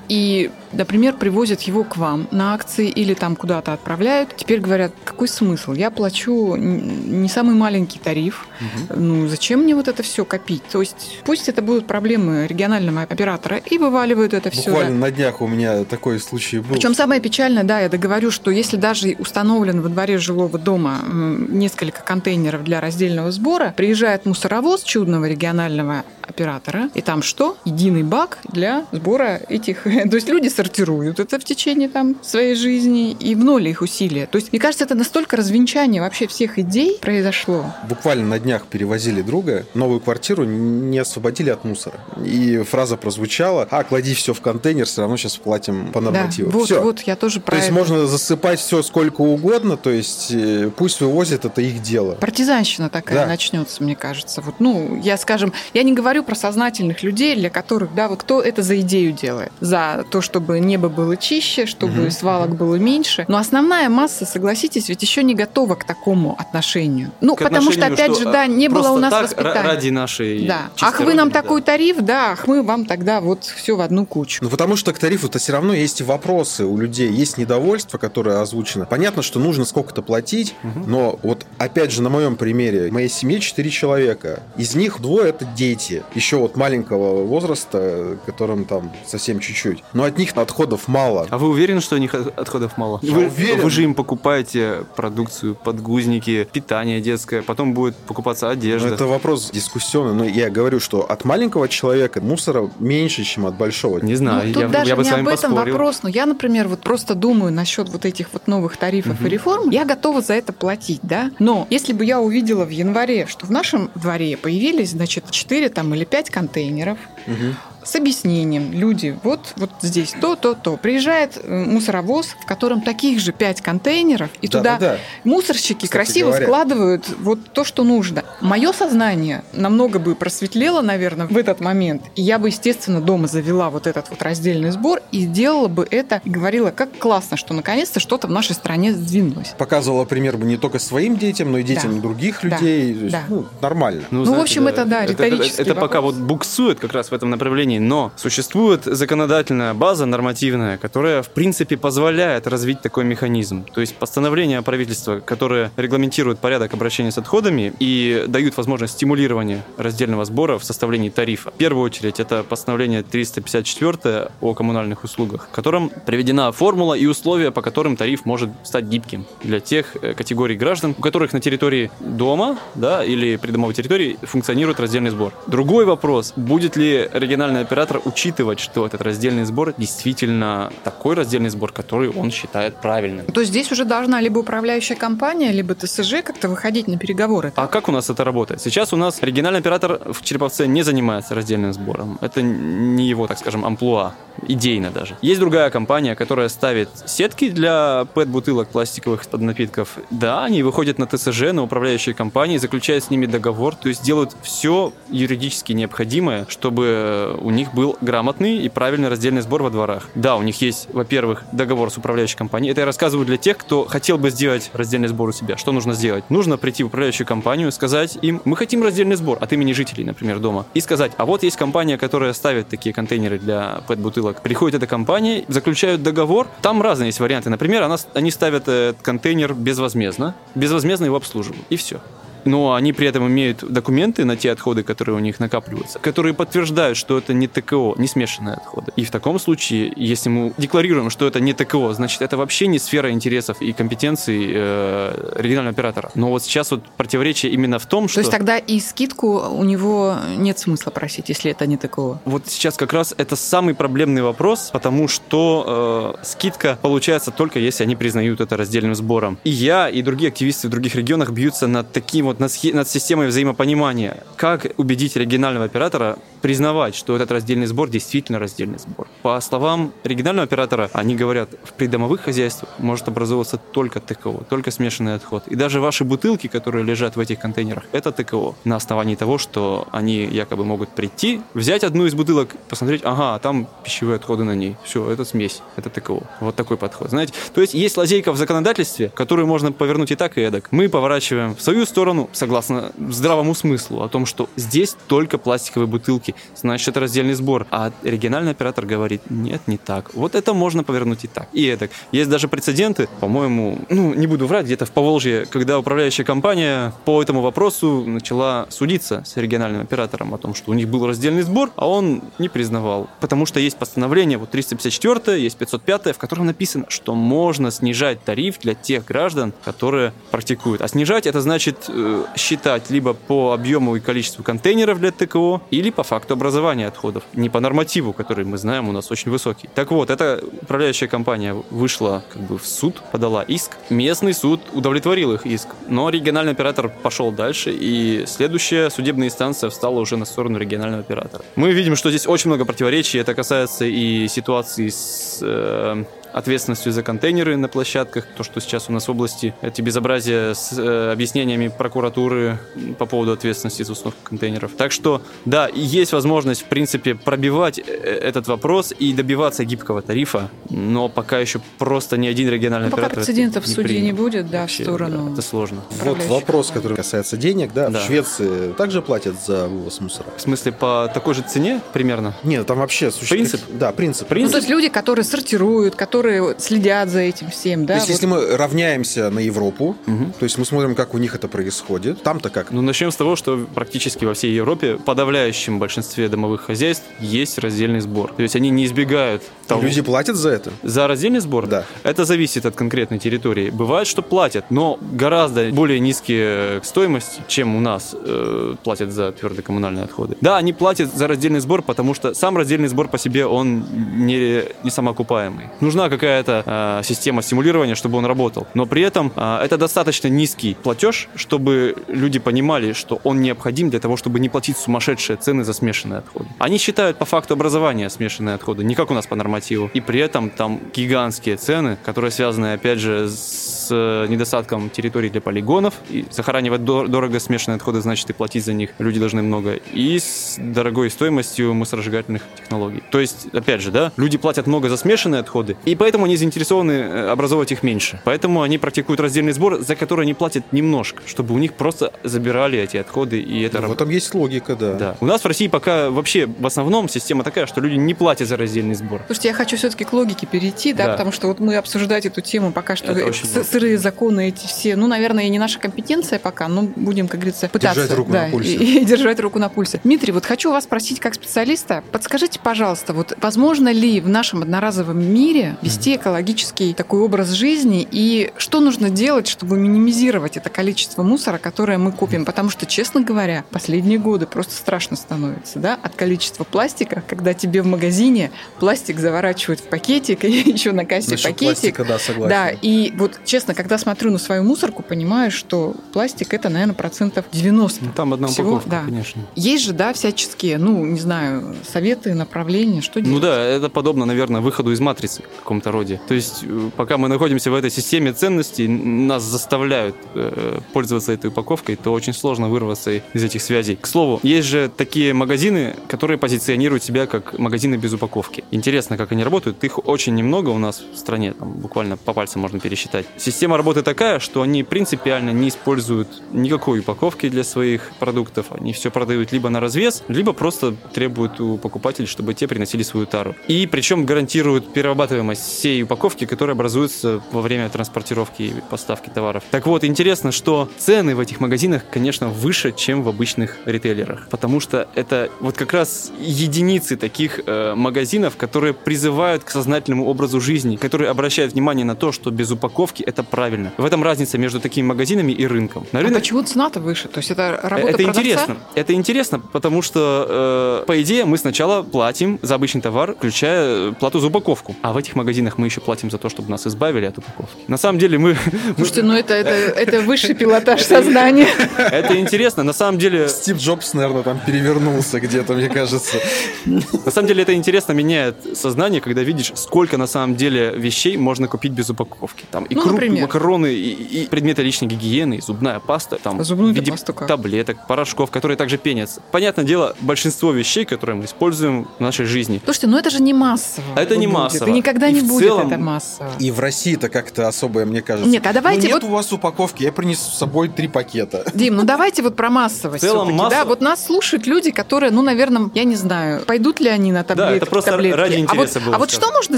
И, 0.10 0.52
например, 0.72 1.14
привозят 1.14 1.62
его 1.62 1.84
к 1.84 1.98
вам 1.98 2.28
на 2.32 2.54
акции 2.54 2.88
или 2.88 3.14
там 3.14 3.36
куда-то 3.36 3.74
отправляют, 3.74 4.36
теперь 4.36 4.60
говорят, 4.60 4.92
какой 5.04 5.28
смысл? 5.28 5.74
Я 5.74 5.92
плачу 5.92 6.56
не 6.56 7.30
самый 7.30 7.56
маленький 7.56 8.00
тариф, 8.00 8.48
ну 8.94 9.28
зачем 9.28 9.62
мне 9.62 9.76
вот 9.76 9.88
это 9.88 10.04
все 10.04 10.26
копить? 10.26 10.64
То 10.72 10.82
есть 10.82 11.20
пусть 11.24 11.50
это 11.50 11.62
будут 11.62 11.88
проблемы 11.88 12.48
регионального 12.48 13.02
оператора, 13.02 13.58
и 13.58 13.78
вываливают 13.78 14.34
это 14.34 14.50
все. 14.50 14.70
Буквально 14.72 14.98
на 14.98 15.12
днях 15.12 15.42
у 15.42 15.48
меня 15.48 15.84
такой 15.84 16.20
случай 16.20 16.60
был. 16.60 16.76
Причем 16.76 16.94
самое 16.94 17.22
печальное, 17.22 17.64
да, 17.64 17.80
я 17.80 17.90
договорю, 17.90 18.32
что 18.32 18.52
если 18.52 18.78
даже 18.78 19.16
установлен 19.20 19.82
во 19.82 19.90
дворе 19.90 20.18
жилого 20.18 20.58
дома 20.58 21.00
несколько 21.08 22.02
контейнеров 22.02 22.64
для 22.64 22.82
раздельного 22.82 23.32
сбора, 23.32 23.74
приезжает 23.76 24.26
мусоровоз 24.26 24.84
чудного 24.84 25.26
регионального 25.26 26.04
оператора, 26.28 26.90
и 26.94 27.02
там 27.02 27.22
что? 27.22 27.58
Единый 27.66 28.04
бак 28.04 28.40
для 28.52 28.86
сбора 28.92 29.42
этих... 29.50 29.84
То 29.84 30.16
есть 30.16 30.30
люди 30.30 30.48
сортируют 30.48 31.20
это 31.20 31.40
в 31.40 31.44
течение 31.44 31.90
там 31.90 32.16
своей 32.22 32.56
жизни 32.56 33.12
и 33.12 33.36
в 33.36 33.44
ноль 33.44 33.68
их 33.68 33.82
усилия. 33.82 34.26
То 34.26 34.38
есть, 34.38 34.52
мне 34.52 34.60
кажется, 34.60 34.84
это 34.86 34.96
настолько 34.96 35.38
развенчание 35.38 36.02
вообще 36.02 36.28
всех 36.28 36.60
идей 36.60 36.98
произошло. 37.02 37.66
Буквально 37.88 38.28
на 38.28 38.40
днях 38.40 38.66
перевозили 38.68 39.22
друга, 39.22 39.66
новую 39.74 40.00
квартиру 40.00 40.44
не 40.44 41.00
освободили 41.00 41.50
от 41.50 41.64
мусора. 41.64 42.00
И 42.24 42.60
фраза 42.60 42.98
прозвучала, 42.98 43.68
а, 43.72 43.84
клади 43.84 44.14
все 44.14 44.34
в 44.34 44.42
контейнер, 44.42 44.86
все 44.86 45.02
равно 45.02 45.18
сейчас 45.18 45.38
платим 45.38 45.92
по 45.92 46.02
нормативу. 46.02 46.52
Да, 46.52 46.58
вот, 46.58 46.66
все. 46.66 46.82
вот, 46.82 47.00
я 47.02 47.16
тоже 47.16 47.40
про 47.40 47.52
То 47.52 47.58
есть 47.58 47.70
это. 47.70 47.76
можно 47.76 48.08
засыпать 48.08 48.60
все 48.60 48.84
сколько 48.84 49.22
угодно, 49.22 49.78
то 49.78 49.90
есть 49.90 50.32
э, 50.32 50.70
пусть 50.76 51.02
вывозят, 51.02 51.46
это 51.46 51.62
их 51.62 51.82
дело. 51.82 52.14
Партизанщина 52.16 52.90
такая 52.90 53.20
Да. 53.20 53.26
начнется, 53.26 53.82
мне 53.84 53.96
кажется. 53.96 54.42
Вот, 54.42 54.56
ну, 54.60 55.00
я, 55.04 55.18
скажем, 55.18 55.54
я 55.74 55.84
не 55.84 55.94
говорю 55.94 56.13
про 56.22 56.36
сознательных 56.36 57.02
людей, 57.02 57.36
для 57.36 57.50
которых, 57.50 57.96
да, 57.96 58.08
вот 58.08 58.20
кто 58.22 58.42
это 58.42 58.62
за 58.62 58.80
идею 58.82 59.14
делает? 59.14 59.52
За 59.62 60.06
то, 60.12 60.22
чтобы 60.22 60.60
небо 60.60 60.90
было 60.90 61.18
чище, 61.18 61.66
чтобы 61.66 61.94
Мгм. 62.04 62.12
свалок 62.12 62.56
было 62.56 62.76
меньше. 62.76 63.26
Но 63.28 63.38
основная 63.38 63.90
масса, 63.90 64.26
согласитесь, 64.26 64.90
ведь 64.90 65.02
еще 65.02 65.24
не 65.24 65.34
готова 65.34 65.76
к 65.76 65.86
такому 65.86 66.36
отношению. 66.38 67.12
Ну, 67.22 67.36
К 67.36 67.40
потому 67.44 67.72
что, 67.72 67.86
отношению, 67.86 67.94
опять 68.12 68.22
же, 68.22 68.30
а, 68.30 68.32
да, 68.32 68.46
не 68.48 68.68
было 68.68 68.90
у 68.90 68.98
нас 69.00 69.12
так, 69.12 69.24
воспитания. 69.24 69.60
ра- 69.62 69.64
Ради 69.64 69.90
нашей 69.90 70.46
Да. 70.46 70.70
Ах, 70.82 71.00
вы 71.00 71.14
нам 71.14 71.30
родины, 71.30 71.32
такой 71.32 71.62
да. 71.62 71.66
тариф, 71.66 71.98
да, 72.02 72.32
ах, 72.34 72.48
мы 72.48 72.62
вам 72.62 72.86
тогда 72.86 73.22
вот 73.22 73.44
все 73.46 73.76
в 73.76 73.82
одну 73.82 74.06
кучу. 74.06 74.44
Ну, 74.44 74.50
потому 74.50 74.76
что 74.76 74.94
к 74.94 75.00
тарифу-то 75.00 75.40
все 75.40 75.54
равно 75.54 75.74
есть 75.74 76.02
и 76.02 76.04
вопросы 76.04 76.66
у 76.66 76.78
людей, 76.78 77.10
есть 77.10 77.38
недовольство, 77.38 77.98
которое 77.98 78.42
озвучено. 78.42 78.86
Понятно, 78.86 79.22
что 79.22 79.40
нужно 79.40 79.66
сколько-то 79.66 80.02
платить, 80.02 80.56
но 80.86 81.20
вот 81.24 81.46
опять 81.58 81.92
же 81.92 82.02
на 82.02 82.10
моем 82.10 82.36
примере, 82.36 82.90
в 82.90 82.94
моей 82.94 83.10
семье 83.10 83.40
4 83.40 83.70
человека. 83.70 84.42
Из 84.58 84.76
них 84.76 85.00
двое 85.02 85.30
это 85.30 85.46
дети, 85.46 86.03
еще 86.16 86.38
вот 86.38 86.56
маленького 86.56 87.24
возраста, 87.26 88.18
которым 88.26 88.66
там 88.66 88.92
совсем 89.06 89.40
чуть-чуть. 89.40 89.84
Но 89.94 90.04
от 90.04 90.18
них 90.18 90.32
отходов 90.36 90.88
мало. 90.88 91.28
А 91.30 91.38
вы 91.38 91.50
уверены, 91.50 91.82
что 91.82 91.96
у 91.96 92.00
них 92.00 92.14
от- 92.14 92.38
отходов 92.38 92.78
мало? 92.78 93.00
Я 93.02 93.14
вы, 93.14 93.26
уверен. 93.28 93.62
вы 93.62 93.70
же 93.70 93.84
им 93.84 93.94
покупаете 93.96 94.84
продукцию, 94.96 95.56
подгузники, 95.56 96.48
питание 96.52 97.02
детское, 97.02 97.42
потом 97.42 97.74
будет 97.74 97.96
покупаться 97.96 98.46
Но 98.46 98.52
одежда. 98.52 98.90
это 98.90 99.06
вопрос 99.06 99.52
дискуссионный. 99.52 100.14
Но 100.16 100.24
я 100.26 100.50
говорю, 100.50 100.80
что 100.80 101.02
от 101.10 101.26
маленького 101.26 101.68
человека 101.68 102.22
мусора 102.22 102.70
меньше, 102.80 103.24
чем 103.24 103.46
от 103.46 103.56
большого. 103.56 104.00
Не 104.00 104.16
знаю, 104.16 104.48
Ну, 104.48 104.54
тут 104.54 104.62
я, 104.64 104.68
даже 104.70 104.90
я 104.90 104.96
бы 104.96 105.04
не 105.04 105.10
с 105.10 105.12
вами 105.12 105.22
об 105.24 105.28
этом 105.28 105.52
поспорил. 105.52 105.74
вопрос. 105.74 106.00
Но 106.04 106.10
я, 106.10 106.26
например, 106.26 106.68
вот 106.68 106.80
просто 106.82 107.16
думаю 107.16 107.52
насчет 107.54 107.90
вот 107.90 108.06
этих 108.06 108.34
вот 108.34 108.48
новых 108.48 108.78
тарифов 108.78 109.22
и 109.26 109.30
реформ. 109.30 109.70
Я 109.70 109.86
готова 109.86 110.22
за 110.22 110.34
это 110.34 110.54
платить, 110.54 111.00
да. 111.04 111.32
Но 111.40 111.68
если 111.70 111.94
бы 111.94 112.06
я 112.06 112.20
увидела 112.20 112.66
в 112.66 112.70
январе, 112.70 113.26
что 113.28 113.46
в 113.46 113.52
нашем 113.52 113.90
дворе 113.96 114.38
появились, 114.38 114.92
значит, 114.92 115.30
4 115.32 115.70
там 115.70 115.93
или 115.96 116.06
5 116.06 116.30
контейнеров, 116.30 116.98
Мгм. 117.28 117.56
С 117.86 117.96
объяснением. 117.96 118.72
Люди, 118.74 119.18
вот, 119.24 119.54
вот 119.58 119.72
здесь 119.82 120.14
то, 120.20 120.36
то, 120.36 120.54
то. 120.54 120.78
Приезжает 120.78 121.38
э, 121.42 121.66
мусоровоз, 121.66 122.36
в 122.42 122.46
котором 122.46 122.82
таких 122.82 123.20
же 123.20 123.32
пять 123.32 123.62
контейнеров, 123.62 124.30
и 124.42 124.48
Да, 124.48 124.58
туда 124.58 124.78
да, 124.78 124.80
да. 124.94 124.98
мусорщики 125.24 125.86
Кстати 125.86 125.92
красиво 125.92 126.28
говоря. 126.30 126.46
складывают 126.46 127.06
вот 127.20 127.40
то, 127.54 127.64
что 127.64 127.84
нужно. 127.84 128.24
Мое 128.42 128.72
сознание 128.74 129.44
намного 129.54 130.00
бы 130.00 130.16
просветлело, 130.16 130.82
наверное, 130.82 131.28
в 131.28 131.38
этот 131.38 131.60
момент. 131.60 132.04
И 132.16 132.22
я 132.22 132.40
бы, 132.40 132.50
естественно, 132.50 133.02
дома 133.02 133.28
завела 133.28 133.70
вот 133.70 133.88
этот 133.88 134.10
вот 134.10 134.22
раздельный 134.22 134.72
сбор 134.72 135.02
и 135.12 135.22
сделала 135.26 135.68
бы 135.68 135.88
это, 135.90 136.22
и 136.24 136.30
говорила, 136.30 136.72
как 136.72 136.98
классно, 136.98 137.38
что 137.38 137.54
наконец-то 137.54 138.00
что-то 138.00 138.28
в 138.28 138.32
нашей 138.32 138.54
стране 138.56 138.94
сдвинулось. 138.94 139.54
Показывала 139.58 140.06
пример 140.06 140.38
бы 140.38 140.46
не 140.46 140.58
только 140.58 140.80
своим 140.80 141.18
детям, 141.18 141.52
но 141.52 141.58
и 141.60 141.64
детям 141.64 141.96
Да. 141.96 142.02
других 142.02 142.40
Да. 142.42 142.48
людей. 142.50 142.94
То 142.94 143.00
есть, 143.00 143.12
Да. 143.12 143.24
ну, 143.30 143.46
нормально. 143.62 144.04
Ну, 144.12 144.24
в 144.34 144.40
общем, 144.40 144.68
это, 144.68 144.86
да, 144.86 145.04
это, 145.04 145.12
риторический 145.14 145.62
это 145.62 145.76
пока 145.76 146.02
вопрос. 146.02 146.16
вот 146.16 146.26
буксует 146.26 146.80
как 146.80 146.94
раз 146.94 147.10
в 147.10 147.14
этом 147.14 147.30
направлении, 147.30 147.73
но 147.80 148.12
существует 148.16 148.86
законодательная 148.86 149.74
база 149.74 150.06
нормативная, 150.06 150.78
которая, 150.78 151.24
в 151.24 151.30
принципе, 151.30 151.78
позволяет 151.78 152.48
развить 152.48 152.82
такой 152.82 153.04
механизм. 153.04 153.66
То 153.74 153.82
есть 153.82 153.96
постановления 153.96 154.62
правительства, 154.62 155.20
которые 155.20 155.72
регламентируют 155.78 156.40
порядок 156.40 156.74
обращения 156.74 157.12
с 157.12 157.18
отходами 157.18 157.74
и 157.80 158.26
дают 158.28 158.58
возможность 158.58 158.94
стимулирования 158.94 159.64
раздельного 159.78 160.26
сбора 160.26 160.58
в 160.58 160.64
составлении 160.64 161.10
тарифа. 161.10 161.52
В 161.52 161.56
первую 161.56 161.84
очередь, 161.84 162.20
это 162.20 162.44
постановление 162.44 163.04
354 163.04 164.30
о 164.42 164.54
коммунальных 164.54 165.04
услугах, 165.04 165.48
в 165.52 165.56
котором 165.56 165.92
приведена 166.06 166.52
формула 166.52 166.94
и 166.94 167.06
условия, 167.06 167.52
по 167.52 167.62
которым 167.62 167.96
тариф 167.98 168.26
может 168.26 168.50
стать 168.64 168.86
гибким 168.86 169.26
для 169.44 169.60
тех 169.60 169.96
э, 170.02 170.14
категорий 170.14 170.56
граждан, 170.56 170.96
у 170.98 171.02
которых 171.02 171.34
на 171.34 171.40
территории 171.40 171.92
дома 172.00 172.58
да, 172.76 173.04
или 173.04 173.36
придомовой 173.36 173.74
территории 173.74 174.18
функционирует 174.22 174.80
раздельный 174.80 175.10
сбор. 175.10 175.34
Другой 175.48 175.86
вопрос, 175.86 176.34
будет 176.36 176.76
ли 176.76 177.10
региональный 177.14 177.62
оператор 177.64 178.02
учитывать, 178.06 178.60
что 178.60 178.86
этот 178.86 179.02
раздельный 179.02 179.46
сбор 179.46 179.74
действительно 179.78 180.72
такой 180.84 181.16
раздельный 181.16 181.50
сбор, 181.50 181.72
который 181.72 182.10
он 182.10 182.32
считает 182.32 182.76
правильным. 182.78 183.26
То 183.26 183.42
есть 183.42 183.52
здесь 183.52 183.72
уже 183.72 183.86
должна 183.86 184.22
либо 184.22 184.40
управляющая 184.40 184.96
компания, 184.96 185.52
либо 185.52 185.76
ТСЖ 185.76 186.24
как-то 186.24 186.50
выходить 186.50 186.88
на 186.88 186.98
переговоры. 186.98 187.52
А 187.56 187.68
как 187.68 187.90
у 187.90 187.92
нас 187.92 188.10
это 188.10 188.24
работает? 188.24 188.62
Сейчас 188.62 188.94
у 188.94 188.98
нас 188.98 189.22
региональный 189.22 189.60
оператор 189.60 190.14
в 190.14 190.24
Череповце 190.24 190.68
не 190.68 190.84
занимается 190.84 191.36
раздельным 191.36 191.74
сбором. 191.74 192.18
Это 192.22 192.42
не 192.42 193.08
его, 193.08 193.28
так 193.28 193.40
скажем, 193.40 193.66
амплуа, 193.66 194.14
идейно 194.48 194.92
даже. 194.92 195.18
Есть 195.22 195.40
другая 195.40 195.70
компания, 195.70 196.16
которая 196.16 196.50
ставит 196.50 196.90
сетки 197.06 197.50
для 197.50 198.06
пэт-бутылок 198.14 198.70
пластиковых 198.70 199.28
под 199.28 199.42
напитков. 199.42 199.98
Да, 200.10 200.44
они 200.44 200.64
выходят 200.64 201.00
на 201.00 201.08
ТСЖ, 201.08 201.54
на 201.54 201.64
управляющие 201.64 202.16
компании, 202.16 202.58
заключают 202.58 203.04
с 203.04 203.10
ними 203.10 203.26
договор, 203.26 203.76
то 203.76 203.90
есть 203.90 204.04
делают 204.04 204.36
все 204.42 204.94
юридически 205.10 205.74
необходимое, 205.74 206.46
чтобы 206.50 207.38
у 207.42 207.50
них 207.54 207.74
был 207.74 207.98
грамотный 208.02 208.58
и 208.58 208.70
правильный 208.70 209.10
раздельный 209.10 209.42
сбор 209.42 209.64
во 209.64 209.70
дворах. 209.70 210.10
Да, 210.16 210.36
у 210.36 210.42
них 210.42 210.62
есть, 210.62 210.88
во-первых, 210.92 211.44
договор 211.52 211.90
с 211.92 211.98
управляющей 211.98 212.38
компанией. 212.38 212.72
Это 212.72 212.82
я 212.82 212.86
рассказываю 212.86 213.26
для 213.26 213.38
тех, 213.38 213.58
кто 213.58 213.86
хотел 213.86 214.18
бы 214.18 214.30
сделать 214.30 214.72
раздельный 214.74 215.08
сбор 215.08 215.30
у 215.30 215.32
себя. 215.32 215.58
Что 215.58 215.72
нужно 215.72 215.94
сделать? 215.94 216.24
Нужно 216.30 216.58
прийти 216.58 216.84
в 216.84 216.88
управляющую 216.88 217.26
компанию, 217.26 217.72
сказать 217.72 218.18
им, 218.22 218.42
мы 218.46 218.58
хотим 218.58 218.84
раздельный 218.84 219.16
сбор 219.16 219.38
от 219.40 219.54
имени 219.54 219.74
жителей, 219.74 220.04
например, 220.04 220.40
дома. 220.40 220.66
И 220.74 220.82
сказать, 220.82 221.12
а 221.18 221.26
вот 221.26 221.44
есть 221.44 221.58
компания, 221.58 221.98
которая 221.98 222.34
ставит 222.34 222.68
такие 222.68 222.94
контейнеры 222.94 223.40
для 223.40 223.82
пэт-бутылок. 223.88 224.42
Приходит 224.42 224.76
эта 224.76 224.88
компания, 224.88 225.46
заключают 225.48 226.04
договор. 226.04 226.48
Там 226.62 226.82
разные 226.82 227.08
есть 227.08 227.20
варианты. 227.20 227.50
Например, 227.50 227.84
она, 227.84 227.98
они 228.14 228.32
ставят 228.32 228.68
этот 228.68 229.02
контейнер 229.02 229.54
безвозмездно. 229.54 230.36
Безвозмездно 230.56 231.06
его 231.06 231.18
обслуживают. 231.18 231.64
И 231.70 231.76
все 231.76 232.00
но 232.46 232.74
они 232.74 232.94
при 232.94 233.08
этом 233.08 233.28
имеют 233.28 233.64
документы 233.64 234.26
на 234.26 234.36
те 234.36 234.52
отходы, 234.52 234.84
которые 234.84 235.16
у 235.16 235.20
них 235.20 235.40
накапливаются, 235.40 236.00
которые 236.00 236.34
подтверждают, 236.34 236.98
что 236.98 237.18
это 237.18 237.34
не 237.34 237.48
ТКО, 237.48 237.96
не 237.98 238.08
смешанные 238.08 238.56
отходы. 238.56 238.92
И 238.96 239.06
в 239.06 239.12
таком 239.12 239.40
случае, 239.40 239.94
если 239.96 240.30
мы 240.30 240.54
декларируем, 240.58 241.10
что 241.10 241.28
это 241.28 241.40
не 241.40 241.54
ТКО, 241.54 241.94
значит, 241.94 242.22
это 242.22 242.38
вообще 242.38 242.68
не 242.68 242.80
сфера 242.80 243.12
интересов 243.12 243.62
и 243.62 243.74
компетенций 243.74 244.52
э, 244.54 245.34
регионального 245.36 245.74
оператора. 245.74 246.12
Но 246.16 246.30
вот 246.30 246.44
сейчас 246.44 246.72
вот 246.72 246.84
противоречие 246.98 247.52
именно 247.52 247.80
в 247.80 247.86
том, 247.86 248.08
что... 248.08 248.16
То 248.16 248.22
есть 248.22 248.32
тогда 248.32 248.58
и 248.58 248.80
скидку 248.80 249.40
у 249.50 249.64
него 249.64 250.16
нет 250.38 250.60
смысла 250.60 250.92
просить, 250.92 251.30
если 251.30 251.52
это 251.52 251.66
не 251.66 251.78
такого. 251.78 252.22
Вот 252.26 252.48
сейчас 252.48 252.76
как 252.76 252.94
раз 252.94 253.14
это 253.18 253.36
самый 253.36 253.76
проблемный 253.76 254.22
вопрос, 254.22 254.70
потому 254.72 255.08
что 255.08 256.16
э, 256.20 256.26
скидка 256.26 256.78
получается 256.82 257.32
только 257.32 257.60
если 257.60 257.84
они 257.84 257.96
признают 257.96 258.42
это 258.42 258.58
раздельным 258.58 258.96
сбором. 258.96 259.38
И 259.44 259.50
я, 259.50 259.90
и 259.90 260.02
другие 260.02 260.30
активисты 260.30 260.68
в 260.68 260.72
других 260.72 260.96
регионах 260.96 261.32
бьются 261.32 261.68
над 261.68 261.92
таким 261.92 262.26
вот, 262.26 262.33
над, 262.40 262.52
над 262.74 262.88
системой 262.90 263.28
взаимопонимания. 263.28 264.24
Как 264.36 264.68
убедить 264.78 265.16
регионального 265.16 265.66
оператора 265.66 266.18
признавать, 266.44 266.94
что 266.94 267.16
этот 267.16 267.32
раздельный 267.32 267.68
сбор 267.68 267.90
действительно 267.90 268.38
раздельный 268.38 268.78
сбор. 268.78 269.08
По 269.22 269.40
словам 269.40 269.94
регионального 270.04 270.44
оператора, 270.44 270.90
они 270.92 271.16
говорят, 271.16 271.50
в 271.64 271.72
придомовых 271.72 272.20
хозяйствах 272.20 272.70
может 272.80 273.08
образовываться 273.08 273.58
только 273.58 274.02
ТКО, 274.02 274.44
только 274.50 274.70
смешанный 274.70 275.16
отход. 275.16 275.48
И 275.48 275.56
даже 275.56 275.80
ваши 275.80 276.04
бутылки, 276.04 276.48
которые 276.48 276.84
лежат 276.84 277.16
в 277.16 277.20
этих 277.22 277.40
контейнерах, 277.40 277.86
это 277.94 278.12
ТКО. 278.12 278.56
На 278.66 278.76
основании 278.76 279.16
того, 279.16 279.38
что 279.38 279.88
они 279.94 280.26
якобы 280.26 280.66
могут 280.66 280.90
прийти, 280.90 281.42
взять 281.54 281.86
одну 281.86 282.06
из 282.06 282.14
бутылок, 282.14 282.50
посмотреть, 282.68 283.04
ага, 283.06 283.40
там 283.40 283.66
пищевые 283.86 284.18
отходы 284.18 284.44
на 284.44 284.54
ней. 284.54 284.76
Все, 284.84 285.10
это 285.10 285.24
смесь, 285.24 285.62
это 285.78 285.90
ТКО. 285.90 286.24
Вот 286.42 286.58
такой 286.58 286.76
подход. 286.76 287.10
Знаете, 287.10 287.34
то 287.54 287.62
есть 287.62 287.74
есть 287.74 287.96
лазейка 287.96 288.34
в 288.34 288.38
законодательстве, 288.38 289.10
которую 289.16 289.48
можно 289.48 289.72
повернуть 289.72 290.12
и 290.12 290.16
так, 290.16 290.38
и 290.38 290.42
эдак. 290.42 290.68
Мы 290.72 290.90
поворачиваем 290.90 291.56
в 291.56 291.62
свою 291.62 291.86
сторону, 291.86 292.30
согласно 292.34 292.92
здравому 292.98 293.56
смыслу, 293.56 294.02
о 294.04 294.10
том, 294.10 294.26
что 294.26 294.50
здесь 294.58 294.98
только 295.08 295.38
пластиковые 295.38 295.88
бутылки. 295.88 296.33
Упаковки, 296.34 296.54
значит, 296.56 296.98
раздельный 296.98 297.34
сбор. 297.34 297.68
А 297.72 297.92
региональный 298.04 298.52
оператор 298.52 298.86
говорит, 298.86 299.22
нет, 299.30 299.62
не 299.68 299.78
так. 299.78 300.14
Вот 300.14 300.36
это 300.36 300.54
можно 300.54 300.84
повернуть 300.84 301.26
и 301.26 301.28
так, 301.28 301.48
и 301.54 301.66
это. 301.66 301.90
Есть 302.12 302.30
даже 302.30 302.48
прецеденты, 302.48 303.08
по-моему, 303.20 303.80
ну, 303.90 304.14
не 304.14 304.28
буду 304.28 304.48
врать, 304.48 304.66
где-то 304.66 304.86
в 304.86 304.92
Поволжье, 304.92 305.46
когда 305.46 305.80
управляющая 305.80 306.26
компания 306.26 306.94
по 307.06 307.22
этому 307.22 307.42
вопросу 307.42 308.04
начала 308.06 308.68
судиться 308.70 309.24
с 309.26 309.38
региональным 309.38 309.82
оператором 309.82 310.34
о 310.34 310.38
том, 310.38 310.56
что 310.56 310.72
у 310.72 310.74
них 310.74 310.88
был 310.88 311.06
раздельный 311.08 311.44
сбор, 311.44 311.72
а 311.76 311.88
он 311.88 312.22
не 312.40 312.50
признавал. 312.50 313.10
Потому 313.20 313.46
что 313.46 313.60
есть 313.60 313.78
постановление, 313.78 314.38
вот 314.38 314.52
354, 314.52 315.42
есть 315.42 315.58
505, 315.58 316.16
в 316.16 316.18
котором 316.18 316.46
написано, 316.46 316.86
что 316.90 317.16
можно 317.16 317.72
снижать 317.72 318.24
тариф 318.24 318.60
для 318.60 318.74
тех 318.74 319.06
граждан, 319.06 319.54
которые 319.66 320.14
практикуют. 320.32 320.82
А 320.82 320.88
снижать 320.88 321.28
это 321.28 321.42
значит 321.42 321.86
э, 321.88 322.24
считать 322.36 322.90
либо 322.90 323.14
по 323.14 323.54
объему 323.54 323.96
и 323.96 324.00
количеству 324.00 324.44
контейнеров 324.44 325.00
для 325.00 325.12
ТКО, 325.12 325.62
или 325.72 325.90
по 325.90 326.04
факту 326.04 326.23
образования 326.32 326.88
отходов. 326.88 327.24
Не 327.34 327.50
по 327.50 327.60
нормативу, 327.60 328.14
который 328.14 328.46
мы 328.46 328.58
знаем 328.58 328.90
у 328.90 328.92
нас 328.92 329.12
очень 329.12 329.32
высокий. 329.32 329.70
Так 329.74 329.92
вот, 329.92 330.10
эта 330.10 330.44
управляющая 330.62 331.08
компания 331.08 331.54
вышла 331.70 332.24
как 332.32 332.42
бы 332.42 332.58
в 332.58 332.66
суд, 332.66 333.02
подала 333.12 333.44
иск. 333.44 333.78
Местный 333.90 334.34
суд 334.34 334.62
удовлетворил 334.74 335.34
их 335.34 335.46
иск, 335.46 335.68
но 335.88 336.10
региональный 336.10 336.54
оператор 336.54 336.90
пошел 336.90 337.32
дальше, 337.32 337.72
и 337.72 338.26
следующая 338.28 338.90
судебная 338.90 339.28
инстанция 339.28 339.70
встала 339.70 340.00
уже 340.00 340.18
на 340.18 340.26
сторону 340.26 340.58
регионального 340.58 341.02
оператора. 341.02 341.44
Мы 341.56 341.72
видим, 341.72 341.96
что 341.96 342.10
здесь 342.10 342.28
очень 342.28 342.50
много 342.50 342.66
противоречий. 342.66 343.20
Это 343.20 343.34
касается 343.34 343.86
и 343.86 344.28
ситуации 344.28 344.90
с 344.90 345.40
э, 345.42 346.04
ответственностью 346.34 346.92
за 346.92 347.04
контейнеры 347.04 347.56
на 347.58 347.68
площадках, 347.68 348.26
то, 348.36 348.44
что 348.44 348.60
сейчас 348.60 348.90
у 348.90 348.92
нас 348.92 349.08
в 349.08 349.12
области, 349.12 349.54
эти 349.62 349.82
безобразия 349.82 350.54
с 350.54 350.74
э, 350.78 351.12
объяснениями 351.12 351.68
прокуратуры 351.70 352.60
по 352.98 353.06
поводу 353.06 353.32
ответственности 353.32 353.84
за 353.84 353.92
установку 353.94 354.20
контейнеров. 354.24 354.72
Так 354.78 354.92
что, 354.92 355.22
да, 355.46 355.70
есть 355.74 356.12
возможность, 356.14 356.62
в 356.64 356.66
принципе, 356.66 357.16
пробивать 357.16 357.80
э, 357.80 357.84
этот 357.84 358.48
вопрос 358.48 358.94
и 358.98 359.14
добиваться 359.14 359.64
гибкого 359.64 360.02
тарифа, 360.02 360.50
но 360.70 361.08
пока 361.08 361.40
еще 361.40 361.62
просто 361.78 362.18
ни 362.18 362.28
один 362.28 362.50
региональный 362.50 362.88
Ну, 362.90 362.92
пока 362.92 363.06
оператор 363.08 363.26
прецедентов 363.26 363.66
в 363.66 363.68
не 363.68 363.74
суде 363.76 364.02
не 364.02 364.12
будет, 364.12 364.50
да, 364.50 364.60
в 364.60 364.62
Вообще, 364.62 364.84
сторону. 364.84 365.28
да, 365.28 365.34
это 365.34 365.42
сложно. 365.42 365.82
Вот 366.02 366.24
вопрос, 366.26 366.72
который 366.72 366.98
касается 366.98 367.38
денег, 367.38 367.74
да, 367.74 367.90
Да. 367.90 368.00
в 368.00 368.04
Швеции 368.06 368.74
также 368.74 369.02
платят 369.02 369.36
за 369.46 369.68
вывоз 369.68 370.00
мусора? 370.02 370.28
В 370.36 370.42
смысле, 370.42 370.72
по 370.72 371.12
такой 371.14 371.36
же 371.36 371.44
цене 371.44 371.82
примерно? 371.94 372.34
Нет, 372.44 372.66
там 372.66 372.80
вообще 372.80 373.12
существует... 373.12 373.52
Принцип? 373.52 373.62
Да, 373.78 373.92
принцип. 373.92 374.24
Ну, 374.30 374.36
Принцип? 374.36 374.52
то 374.54 374.58
есть 374.58 374.70
люди, 374.70 374.90
которые 374.90 375.26
сортируют, 375.26 375.96
которые 375.96 376.23
следят 376.58 377.10
за 377.10 377.20
этим 377.20 377.50
всем, 377.50 377.86
да? 377.86 377.94
То 377.94 378.00
есть, 378.00 378.08
вот. 378.08 378.14
если 378.14 378.26
мы 378.26 378.58
равняемся 378.58 379.30
на 379.30 379.40
Европу, 379.40 379.96
Мгм. 380.06 380.34
то 380.40 380.44
есть 380.44 380.58
мы 380.58 380.66
смотрим, 380.66 380.96
как 380.96 381.14
у 381.14 381.18
них 381.18 381.36
это 381.36 381.48
происходит, 381.48 382.22
там-то 382.24 382.50
как? 382.50 382.72
Ну, 382.72 382.82
начнем 382.82 383.12
с 383.12 383.16
того, 383.16 383.36
что 383.36 383.66
практически 383.74 384.26
во 384.26 384.34
всей 384.34 384.54
Европе, 384.56 384.96
в 384.96 385.04
подавляющем 385.04 385.80
большинстве 385.80 386.30
домовых 386.30 386.62
хозяйств, 386.62 387.06
есть 387.20 387.58
раздельный 387.58 388.00
сбор. 388.00 388.34
То 388.36 388.44
есть 388.44 388.56
они 388.56 388.70
не 388.70 388.86
избегают 388.86 389.44
того. 389.68 389.82
Люди 389.82 390.02
платят 390.02 390.36
за 390.36 390.50
это? 390.50 390.72
За 390.84 391.08
раздельный 391.08 391.40
сбор? 391.40 391.68
Да. 391.68 391.86
Это 392.04 392.26
зависит 392.26 392.66
от 392.66 392.76
конкретной 392.76 393.20
территории. 393.20 393.70
Бывает, 393.70 394.08
что 394.08 394.22
платят, 394.22 394.66
но 394.70 395.00
гораздо 395.02 395.70
более 395.70 396.00
низкие 396.00 396.82
стоимости, 396.84 397.42
чем 397.48 397.76
у 397.76 397.80
нас 397.80 398.14
э, 398.14 398.76
платят 398.84 399.12
за 399.12 399.32
твердые 399.32 399.64
коммунальные 399.64 400.06
отходы. 400.06 400.38
Да, 400.42 400.58
они 400.58 400.74
платят 400.74 401.16
за 401.16 401.28
раздельный 401.28 401.60
сбор, 401.60 401.82
потому 401.82 402.14
что 402.14 402.34
сам 402.34 402.58
раздельный 402.58 402.88
сбор 402.88 403.08
по 403.08 403.18
себе, 403.18 403.46
он 403.46 403.86
не, 404.16 404.64
не 404.84 404.90
самоокупаемый. 404.90 405.68
Нужна 405.82 406.10
какая-то 406.18 406.64
э, 406.66 407.02
система 407.04 407.42
стимулирования, 407.42 407.96
чтобы 407.96 408.18
он 408.18 408.26
работал. 408.26 408.68
Но 408.74 408.86
при 408.86 409.02
этом 409.02 409.32
э, 409.36 409.60
это 409.64 409.78
достаточно 409.78 410.28
низкий 410.28 410.76
платеж, 410.76 411.30
чтобы 411.36 411.96
люди 412.08 412.40
понимали, 412.40 412.94
что 412.94 413.20
он 413.24 413.42
необходим 413.42 413.90
для 413.90 414.00
того, 414.00 414.18
чтобы 414.18 414.40
не 414.40 414.50
платить 414.50 414.78
сумасшедшие 414.78 415.38
цены 415.38 415.64
за 415.64 415.74
смешанные 415.74 416.20
отходы. 416.20 416.48
Они 416.60 416.78
считают 416.78 417.18
по 417.18 417.26
факту 417.26 417.54
образования 417.54 418.10
смешанные 418.10 418.56
отходы, 418.56 418.84
не 418.84 418.96
как 418.96 419.12
у 419.12 419.14
нас 419.14 419.26
по 419.28 419.36
нормативу. 419.36 419.90
И 419.94 420.02
при 420.02 420.20
этом 420.20 420.50
там 420.50 420.80
гигантские 420.94 421.58
цены, 421.58 421.98
которые 422.04 422.32
связаны, 422.32 422.74
опять 422.74 423.00
же, 423.00 423.30
с 423.30 423.88
э, 423.92 424.28
недостатком 424.30 424.90
территорий 424.90 425.30
для 425.30 425.42
полигонов. 425.42 425.94
И 426.10 426.26
захоранивать 426.32 426.82
дор- 426.82 427.08
дорого 427.08 427.40
смешанные 427.40 427.78
отходы, 427.78 428.02
значит 428.02 428.30
и 428.30 428.34
платить 428.34 428.66
за 428.66 428.74
них 428.74 428.92
люди 429.00 429.20
должны 429.20 429.42
много. 429.42 429.74
И 429.94 430.20
с 430.20 430.56
дорогой 430.58 431.10
стоимостью 431.10 431.74
мусоросжигательных 431.74 432.44
технологий. 432.56 433.04
То 433.12 433.20
есть, 433.20 433.48
опять 433.54 433.82
же, 433.82 433.92
да, 433.92 434.12
люди 434.18 434.38
платят 434.38 434.68
много 434.68 434.90
за 434.90 434.98
смешанные 434.98 435.42
отходы, 435.42 435.78
и 435.86 435.96
поэтому 436.04 436.26
они 436.26 436.36
заинтересованы 436.38 436.92
э, 436.92 437.30
образовывать 437.30 437.72
их 437.72 437.82
меньше. 437.84 438.20
Поэтому 438.26 438.62
они 438.62 438.78
практикуют 438.78 439.20
раздельный 439.22 439.54
сбор, 439.54 439.80
за 439.82 439.96
который 439.96 440.24
они 440.24 440.34
платят 440.34 440.64
немножко, 440.74 441.22
чтобы 441.26 441.54
у 441.56 441.58
них 441.58 441.74
просто 441.74 442.12
забирали 442.24 442.78
эти 442.78 442.98
отходы, 442.98 443.40
и 443.40 443.62
это 443.64 443.78
В 443.80 443.82
раб- 443.84 443.92
этом 443.94 444.10
есть 444.10 444.34
логика, 444.36 444.76
да. 444.76 444.94
да. 444.94 445.16
У 445.22 445.26
нас 445.26 445.42
в 445.42 445.46
России 445.48 445.68
пока 445.68 446.10
вообще 446.10 446.46
в 446.46 446.66
основном 446.66 447.08
система 447.10 447.44
такая, 447.44 447.66
что 447.68 447.80
люди 447.82 447.96
не 447.96 448.14
платят 448.14 448.48
за 448.48 448.58
раздельный 448.58 448.96
сбор. 448.96 449.22
Слушайте, 449.28 449.48
я 449.48 449.54
хочу 449.54 449.78
все-таки 449.78 450.04
к 450.04 450.12
логике 450.14 450.46
перейти, 450.46 450.92
да, 450.94 451.06
Да. 451.06 451.12
потому 451.14 451.32
что 451.32 451.48
вот 451.48 451.60
мы 451.60 451.76
обсуждать 451.78 452.26
эту 452.26 452.42
тему 452.42 452.72
пока 452.74 452.96
что 452.96 453.12
Это 453.14 453.26
важно. 453.26 453.64
сырые 453.64 453.98
законы 453.98 454.50
эти 454.50 454.68
все, 454.68 454.96
ну, 454.96 455.08
наверное, 455.08 455.46
и 455.46 455.50
не 455.50 455.60
наша 455.60 455.80
компетенция 455.80 456.38
пока, 456.40 456.68
но 456.68 456.84
будем, 456.84 457.28
как 457.28 457.40
говорится, 457.40 457.70
пытаться 457.70 458.02
Держать 458.02 458.18
руку 458.18 458.32
да, 458.32 458.46
на 458.46 458.52
пульсе. 458.52 458.74
И, 458.76 459.02
и 459.02 459.06
держать 459.06 459.40
руку 459.40 459.58
на 459.60 459.70
пульсе. 459.70 460.02
Дмитрий, 460.04 460.34
вот 460.34 460.46
хочу 460.46 460.70
вас 460.72 460.84
спросить 460.84 461.20
как 461.20 461.34
специалиста, 461.34 462.04
подскажите, 462.12 462.60
пожалуйста, 462.62 463.14
вот 463.14 463.34
возможно 463.42 463.92
ли 463.92 464.20
в 464.20 464.28
нашем 464.30 464.62
одноразовом 464.64 465.24
мире 465.24 465.76
вести 465.84 466.16
экологический 466.16 466.94
такой 466.94 467.22
образ 467.22 467.50
жизни 467.50 468.08
и 468.10 468.52
что 468.58 468.80
нужно 468.80 469.10
делать, 469.10 469.48
чтобы 469.48 469.78
минимизировать 469.78 470.58
это 470.58 470.70
количество 470.70 471.24
мусора, 471.24 471.58
которое 471.58 471.98
мы 471.98 472.12
купим? 472.12 472.46
Потому 472.46 472.70
что, 472.70 472.86
честно 472.86 473.22
говоря, 473.22 473.66
последние 473.72 474.18
годы 474.20 474.46
просто 474.48 474.74
страшно 474.74 475.16
становится, 475.18 475.80
да, 475.80 476.00
от 476.02 476.16
количества 476.16 476.64
пластика, 476.64 477.24
когда 477.28 477.54
тебе 477.54 477.82
в 477.82 477.86
магазине 477.86 478.52
пластик 478.80 479.20
заворачивают 479.20 479.80
в 479.82 479.84
пакетик, 479.84 480.44
и 480.46 480.52
еще 480.72 480.92
на 480.92 481.06
кассе 481.06 481.32
Насчет 481.32 481.52
пакетик. 481.52 481.66
пластика, 481.96 482.06
да, 482.06 482.20
согласен. 482.20 482.50
Да, 482.50 482.70
и 482.70 483.12
вот 483.16 483.40
честно, 483.46 483.74
когда 483.74 483.98
смотрю 483.98 484.32
на 484.32 484.38
свою 484.40 484.64
мусорку, 484.64 485.04
понимаю, 485.04 485.52
что 485.52 485.96
пластик 486.14 486.54
это, 486.54 486.70
наверное, 486.70 486.96
процентов 486.96 487.46
90. 487.52 488.06
Ну, 488.06 488.12
там 488.16 488.34
одна 488.34 488.48
Всего, 488.48 488.70
упаковка, 488.74 488.90
да. 488.90 489.02
конечно. 489.06 489.42
Есть 489.56 489.84
же, 489.86 489.94
да, 489.94 490.14
всяческие, 490.14 490.78
ну, 490.78 491.06
не 491.06 491.20
знаю, 491.20 491.76
советы, 491.88 492.34
направления, 492.34 493.02
что 493.02 493.20
Ну 493.20 493.26
делать? 493.26 493.42
да, 493.44 493.62
это 493.64 493.90
подобно, 493.90 494.26
наверное, 494.26 494.62
выходу 494.62 494.92
из 494.92 495.00
матрицы 495.00 495.44
каком-то 495.74 495.92
роде. 495.92 496.20
То 496.28 496.34
есть, 496.34 496.64
э, 496.64 496.90
пока 496.96 497.18
мы 497.18 497.28
находимся 497.28 497.72
в 497.72 497.74
этой 497.74 497.90
системе 497.90 498.34
ценностей, 498.34 498.88
нас 498.88 499.44
заставляют 499.44 500.16
э, 500.36 500.80
пользоваться 500.94 501.32
этой 501.32 501.48
упаковкой, 501.48 501.96
то 501.96 502.14
очень 502.14 502.34
сложно 502.34 502.70
вырваться 502.70 503.12
из 503.12 503.44
этих 503.44 503.62
связей. 503.62 503.96
К 503.96 504.08
слову, 504.08 504.40
есть 504.44 504.68
же 504.68 504.92
такие 504.96 505.34
магазины, 505.34 505.96
которые 506.08 506.38
позиционируют 506.38 507.04
себя 507.04 507.26
как 507.26 507.58
магазины 507.58 507.96
без 507.96 508.14
упаковки. 508.14 508.64
Интересно, 508.72 509.18
как 509.18 509.32
они 509.32 509.44
работают. 509.44 509.84
Их 509.84 510.08
очень 510.08 510.36
немного 510.36 510.70
у 510.70 510.78
нас 510.78 511.04
в 511.14 511.18
стране, 511.18 511.54
там 511.54 511.74
буквально 511.74 512.18
по 512.18 512.34
пальцам 512.34 512.62
можно 512.62 512.80
пересчитать. 512.80 513.26
Система 513.38 513.78
работы 513.78 514.04
такая, 514.04 514.40
что 514.40 514.62
они 514.62 514.84
принципиально 514.84 515.52
не 515.52 515.70
используют 515.70 516.28
никакой 516.52 517.00
упаковки 517.00 517.50
для 517.50 517.64
своих 517.64 518.12
продуктов. 518.20 518.68
Они 518.70 518.94
все 518.94 519.10
продают 519.10 519.52
либо 519.52 519.70
на 519.70 519.80
развес, 519.80 520.24
либо 520.28 520.54
просто 520.54 520.94
требуют 521.14 521.60
у 521.60 521.78
покупателей, 521.78 522.28
чтобы 522.28 522.54
те 522.54 522.68
приносили 522.68 523.04
свою 523.04 523.26
тару. 523.26 523.56
И 523.68 523.88
причем 523.88 524.26
гарантируют 524.26 524.94
перерабатываемость 524.94 525.63
всей 525.64 526.04
упаковки, 526.04 526.46
которая 526.46 526.76
образуется 526.76 527.42
во 527.52 527.62
время 527.62 527.90
транспортировки 527.90 528.64
и 528.64 528.74
поставки 528.90 529.30
товаров. 529.30 529.64
Так 529.72 529.88
вот, 529.88 530.04
интересно, 530.04 530.52
что 530.52 530.90
цены 530.98 531.36
в 531.36 531.40
этих 531.40 531.60
магазинах, 531.60 532.04
конечно, 532.12 532.50
выше, 532.50 532.94
чем 532.96 533.24
в 533.24 533.30
обычных 533.30 533.78
ритейлерах. 533.86 534.48
Потому 534.50 534.80
что 534.80 535.08
это 535.16 535.50
вот 535.60 535.76
как 535.78 535.94
раз 535.94 536.32
единицы 536.40 537.16
таких 537.16 537.62
э, 537.66 537.96
магазинов, 537.96 538.58
которые 538.58 538.94
призывают 538.94 539.64
к 539.64 539.70
сознательному 539.70 540.26
образу 540.26 540.60
жизни, 540.60 540.96
которые 540.96 541.30
обращают 541.30 541.74
внимание 541.74 542.06
на 542.06 542.16
то, 542.16 542.32
что 542.32 542.52
без 542.52 542.72
упаковки 542.72 543.24
это 543.24 543.44
правильно. 543.44 543.94
В 543.98 544.06
этом 544.06 544.24
разница 544.24 544.58
между 544.58 544.80
такими 544.80 545.06
магазинами 545.06 545.52
и 545.52 545.66
рынком. 545.66 546.06
На 546.12 546.20
А 546.20 546.24
рынок 546.24 546.40
почему 546.40 546.64
цена-то 546.64 547.00
выше? 547.00 547.28
То 547.28 547.40
есть 547.40 547.52
это 547.52 547.80
работа 547.84 548.10
это 548.10 548.18
продавца? 548.18 548.42
интересно. 548.42 548.78
Это 548.96 549.14
интересно, 549.14 549.60
потому 549.60 550.02
что, 550.02 551.02
э, 551.04 551.06
по 551.06 551.22
идее, 551.22 551.46
мы 551.46 551.58
сначала 551.58 552.04
платим 552.04 552.60
за 552.62 552.76
обычный 552.76 553.02
товар, 553.02 553.36
включая 553.36 554.10
э, 554.10 554.14
плату 554.14 554.40
за 554.40 554.48
упаковку. 554.48 554.96
А 555.02 555.14
в 555.14 555.18
этих 555.18 555.36
магазинах 555.36 555.53
мы 555.78 555.86
еще 555.88 556.02
платим 556.02 556.30
за 556.32 556.38
то, 556.38 556.50
чтобы 556.50 556.70
нас 556.70 556.88
избавили 556.88 557.26
от 557.26 557.38
упаковки. 557.38 557.76
На 557.88 557.98
самом 557.98 558.20
деле 558.20 558.38
мы... 558.38 558.56
Слушайте, 558.96 559.24
ну 559.24 559.34
это, 559.34 559.54
это, 559.54 559.70
это 559.72 560.22
высший 560.22 560.56
пилотаж 560.56 561.02
сознания. 561.02 561.68
Это 561.98 562.38
интересно. 562.40 562.84
На 562.84 562.94
самом 562.94 563.18
деле... 563.20 563.48
Стив 563.50 563.78
Джобс, 563.78 564.14
наверное, 564.14 564.44
там 564.44 564.60
перевернулся 564.66 565.40
где-то, 565.40 565.74
мне 565.74 565.90
кажется. 565.90 566.38
На 566.86 567.32
самом 567.32 567.48
деле 567.48 567.64
это 567.64 567.74
интересно 567.74 568.14
меняет 568.14 568.78
сознание, 568.78 569.22
когда 569.22 569.42
видишь, 569.44 569.72
сколько 569.76 570.18
на 570.18 570.28
самом 570.28 570.56
деле 570.56 570.92
вещей 570.96 571.38
можно 571.38 571.68
купить 571.68 571.92
без 571.92 572.10
упаковки. 572.10 572.66
Там 572.72 572.86
и 572.86 572.96
Ну, 572.96 573.02
круп, 573.02 573.14
например? 573.14 573.44
макароны, 573.44 573.94
и, 573.94 574.44
и 574.44 574.48
предметы 574.48 574.82
личной 574.84 575.08
гигиены, 575.08 575.56
и 575.56 575.62
зубная 575.62 576.00
паста, 576.00 576.38
там 576.42 576.60
А 576.60 576.64
зубную-то 576.64 576.98
в 577.00 577.02
виде 577.02 577.12
пасту 577.12 577.34
как? 577.34 577.48
таблеток, 577.48 578.08
порошков, 578.08 578.52
которые 578.52 578.78
также 578.78 578.98
пенятся. 578.98 579.42
Понятное 579.52 579.86
дело, 579.86 580.16
большинство 580.22 580.72
вещей, 580.72 581.06
которые 581.06 581.36
мы 581.38 581.46
используем 581.46 582.08
в 582.18 582.22
нашей 582.22 582.46
жизни, 582.46 582.82
Слушайте, 582.84 583.08
ну 583.08 583.18
это 583.18 583.30
же 583.30 583.42
не 583.42 583.54
массово. 583.54 584.06
А 584.16 584.22
это 584.22 584.36
не 584.38 584.48
будет. 584.48 584.58
массово. 584.58 584.90
И 584.90 584.92
никогда 584.94 585.28
И 585.28 585.34
не 585.34 585.42
в 585.44 585.48
будет 585.48 585.68
целом- 585.68 585.88
это 585.88 585.98
массово. 586.00 586.52
И 586.60 586.72
в 586.72 586.80
России-то 586.80 587.30
как-то 587.30 587.68
особое, 587.68 588.06
мне 588.06 588.22
кажется. 588.22 588.50
Нет, 588.50 588.66
а 588.66 588.74
давайте 588.74 589.02
ну, 589.02 589.14
нет 589.14 589.24
вот- 589.24 589.30
у 589.30 589.34
вас 589.34 589.52
упаковки, 589.54 590.04
я 590.04 590.12
принес 590.12 590.40
с 590.40 590.58
собой 590.58 590.90
три 590.90 591.08
пакета. 591.08 591.64
Дим, 591.74 591.96
ну 591.96 592.04
давайте 592.04 592.42
вот 592.42 592.56
про 592.56 592.70
массовость 592.70 593.24
В 593.24 593.28
целом 593.28 593.54
массово- 593.54 593.70
да? 593.70 593.86
Вот 593.86 594.02
нас 594.02 594.26
слушают 594.26 594.68
люди, 594.68 594.92
которые, 594.92 595.32
ну, 595.32 595.42
наверное, 595.42 595.90
я 595.94 596.04
не 596.04 596.16
знаю, 596.16 596.64
пойдут 596.66 597.00
ли 597.00 597.10
они 597.10 597.32
на 597.32 597.44
таблетки. 597.44 597.78
это 597.78 597.86
просто 597.86 598.12
таблетки. 598.12 598.38
ради 598.38 598.54
а 598.54 598.58
вот, 598.60 598.72
интереса 598.74 599.00
было 599.00 599.16
а 599.16 599.20
вот 599.20 599.32
что 599.32 599.52
можно 599.52 599.78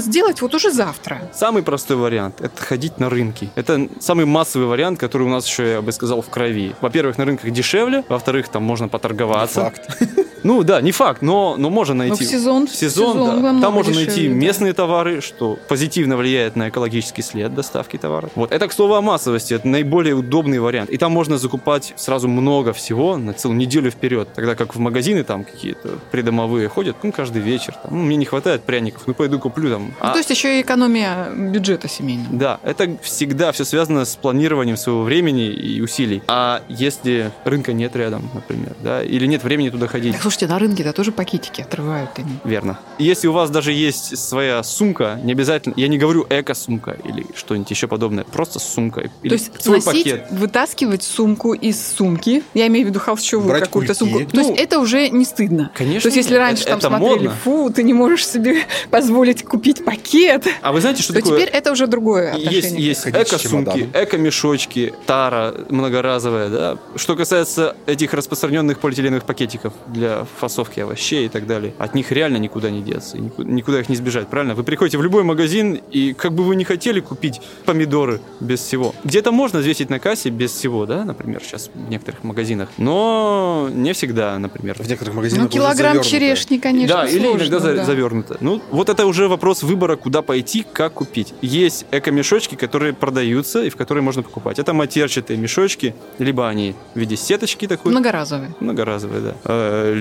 сделать 0.00 0.40
вот 0.42 0.54
уже 0.54 0.70
завтра? 0.70 1.30
Самый 1.34 1.62
простой 1.62 1.96
вариант– 1.96 2.40
это 2.40 2.60
ходить 2.62 2.98
на 2.98 3.10
рынки. 3.10 3.50
Это 3.54 3.88
самый 4.00 4.24
массовый 4.26 4.66
вариант, 4.68 4.98
который 4.98 5.22
у 5.22 5.30
нас 5.30 5.46
еще, 5.46 5.70
я 5.72 5.82
бы 5.82 5.92
сказал, 5.92 6.22
в 6.22 6.28
крови. 6.28 6.74
Во-первых, 6.80 7.18
на 7.18 7.24
рынках 7.24 7.50
дешевле, 7.50 8.04
во-вторых, 8.08 8.48
там 8.48 8.62
можно 8.62 8.88
поторговаться. 8.88 9.60
Факт. 9.60 9.98
Ну 10.42 10.62
да, 10.62 10.80
не 10.80 10.92
факт, 10.92 11.22
но, 11.22 11.56
но 11.58 11.70
можно 11.70 11.94
найти. 11.94 12.24
Ну, 12.24 12.28
в 12.28 12.30
сезон- 12.32 12.66
В 12.66 12.74
сезон, 12.74 13.16
в 13.18 13.20
сезон 13.22 13.42
да. 13.42 13.60
Там 13.60 13.74
можно 13.74 13.94
найти 13.94 14.28
да. 14.28 14.34
местные 14.34 14.72
товары, 14.72 15.20
что 15.20 15.58
позитивно 15.68 16.16
влияет 16.16 16.56
на 16.56 16.68
экологический 16.68 17.22
след 17.22 17.54
доставки 17.54 17.96
товара. 17.96 18.28
Вот 18.34 18.52
это, 18.52 18.68
к 18.68 18.72
слову, 18.72 18.94
о 18.94 19.00
массовости. 19.02 19.54
Это 19.54 19.66
наиболее 19.68 20.14
удобный 20.14 20.58
вариант. 20.58 20.90
И 20.90 20.96
там 20.98 21.12
можно 21.12 21.38
закупать 21.38 21.94
сразу 21.96 22.28
много 22.28 22.72
всего 22.72 23.16
на 23.16 23.32
целую 23.32 23.58
неделю 23.58 23.90
вперед. 23.90 24.28
Тогда 24.34 24.54
как 24.54 24.74
в 24.74 24.78
магазины 24.78 25.22
там 25.24 25.44
какие-то 25.44 25.98
придомовые 26.10 26.68
ходят, 26.68 26.96
ну, 27.02 27.12
каждый 27.12 27.42
вечер. 27.42 27.74
Там, 27.82 27.96
ну, 27.96 28.02
мне 28.04 28.16
не 28.16 28.24
хватает 28.24 28.62
пряников, 28.62 29.02
ну, 29.06 29.14
пойду 29.14 29.38
куплю 29.38 29.70
там. 29.70 29.82
Ну, 29.86 29.92
А- 30.00 30.10
то 30.12 30.18
есть 30.18 30.30
еще 30.30 30.58
и 30.58 30.62
экономия 30.62 31.30
бюджета 31.30 31.88
семейного. 31.88 32.28
да, 32.36 32.60
это 32.62 32.96
всегда 33.02 33.52
все 33.52 33.64
связано 33.64 34.04
с 34.04 34.16
планированием 34.16 34.76
своего 34.76 35.02
времени 35.02 35.46
и 35.48 35.80
усилий. 35.80 36.22
А 36.26 36.62
если 36.68 37.30
рынка 37.44 37.72
нет 37.72 37.94
рядом, 37.96 38.28
например, 38.34 38.74
да, 38.82 39.02
или 39.02 39.26
нет 39.26 39.42
времени 39.44 39.70
туда 39.70 39.86
ходить, 39.86 40.16
слушайте, 40.26 40.48
на 40.48 40.58
рынке-то 40.58 40.92
тоже 40.92 41.12
пакетики 41.12 41.60
отрывают 41.60 42.10
они. 42.16 42.32
Верно. 42.42 42.80
Если 42.98 43.28
у 43.28 43.32
вас 43.32 43.48
даже 43.48 43.72
есть 43.72 44.18
своя 44.18 44.60
сумка, 44.64 45.20
не 45.22 45.32
обязательно, 45.32 45.74
я 45.76 45.86
не 45.86 45.98
говорю 45.98 46.26
эко-сумка 46.28 46.96
или 47.04 47.24
что-нибудь 47.36 47.70
еще 47.70 47.86
подобное, 47.86 48.24
просто 48.24 48.58
сумка. 48.58 49.08
Или 49.22 49.28
То 49.28 49.34
есть 49.34 49.62
свой 49.62 49.76
носить, 49.84 50.04
пакет. 50.04 50.26
вытаскивать 50.32 51.04
сумку 51.04 51.52
из 51.54 51.80
сумки, 51.80 52.42
я 52.54 52.66
имею 52.66 52.86
в 52.86 52.88
виду 52.90 52.98
холщовую 52.98 53.48
Брать 53.48 53.62
какую-то 53.64 53.94
кульки. 53.94 54.12
сумку, 54.16 54.30
то 54.30 54.36
Ну, 54.36 54.48
есть 54.48 54.60
это 54.60 54.80
уже 54.80 55.08
не 55.10 55.24
стыдно. 55.24 55.70
Конечно, 55.74 56.00
То 56.02 56.08
есть 56.08 56.16
если 56.16 56.34
раньше 56.34 56.62
Это- 56.64 56.70
там 56.70 56.78
это 56.78 56.88
смотрели, 56.88 57.28
модно. 57.28 57.36
фу, 57.44 57.70
ты 57.70 57.82
не 57.84 57.92
можешь 57.92 58.26
себе 58.26 58.56
позволить 58.90 59.44
купить 59.44 59.84
пакет, 59.84 60.44
А 60.60 60.72
вы 60.72 60.80
знаете, 60.80 61.02
что 61.04 61.12
то 61.12 61.20
такое? 61.20 61.38
теперь 61.38 61.50
это 61.54 61.70
уже 61.70 61.86
другое 61.86 62.34
Есть, 62.34 62.46
отношение. 62.48 62.84
есть 62.86 63.00
с 63.02 63.06
эко-сумки, 63.06 63.88
эко-мешочки, 63.94 64.92
тара 65.06 65.54
многоразовая, 65.70 66.48
да. 66.48 66.78
Что 66.96 67.14
касается 67.14 67.76
этих 67.86 68.12
распространенных 68.12 68.78
полиэтиленовых 68.80 69.24
пакетиков 69.24 69.72
для 69.86 70.15
фасовки 70.24 70.80
овощей 70.80 71.26
и 71.26 71.28
так 71.28 71.46
далее, 71.46 71.74
от 71.78 71.94
них 71.94 72.10
реально 72.12 72.38
никуда 72.38 72.70
не 72.70 72.82
деться, 72.82 73.18
никуда 73.18 73.80
их 73.80 73.88
не 73.88 73.96
сбежать, 73.96 74.28
правильно? 74.28 74.54
Вы 74.54 74.62
приходите 74.64 74.98
в 74.98 75.02
любой 75.02 75.22
магазин, 75.24 75.80
и 75.90 76.12
как 76.12 76.32
бы 76.32 76.42
вы 76.44 76.56
не 76.56 76.64
хотели 76.64 77.00
купить 77.00 77.40
помидоры 77.64 78.20
без 78.40 78.60
всего. 78.60 78.94
Где-то 79.04 79.32
можно 79.32 79.58
взвесить 79.58 79.90
на 79.90 79.98
кассе 79.98 80.30
без 80.30 80.52
всего, 80.52 80.86
да, 80.86 81.04
например, 81.04 81.42
сейчас 81.42 81.70
в 81.74 81.88
некоторых 81.90 82.24
магазинах, 82.24 82.68
но 82.78 83.68
не 83.72 83.92
всегда, 83.92 84.38
например. 84.38 84.76
В 84.78 84.88
некоторых 84.88 85.14
Ну, 85.14 85.20
магазинах 85.20 85.46
уже 85.48 85.54
килограмм 85.54 86.02
черешни, 86.02 86.58
конечно, 86.58 86.96
да, 87.02 87.06
или 87.06 87.18
сложно, 87.20 87.38
иногда 87.42 87.58
за- 87.60 87.74
да. 87.76 87.84
завернуто. 87.84 88.36
Ну, 88.40 88.62
вот 88.70 88.88
это 88.88 89.06
уже 89.06 89.28
вопрос 89.28 89.62
выбора, 89.62 89.96
куда 89.96 90.22
пойти, 90.22 90.64
как 90.72 90.94
купить. 90.94 91.34
Есть 91.42 91.86
эко-мешочки, 91.90 92.54
которые 92.54 92.92
продаются 92.92 93.62
и 93.64 93.70
в 93.70 93.76
которые 93.76 94.02
можно 94.02 94.22
покупать. 94.22 94.58
Это 94.58 94.72
матерчатые 94.72 95.36
мешочки, 95.38 95.94
либо 96.18 96.48
они 96.48 96.74
в 96.94 96.98
виде 96.98 97.16
сеточки 97.16 97.66
такой, 97.66 97.92
Многоразовые. 97.92 98.54
многоразовые, 98.60 99.20
да. 99.20 99.34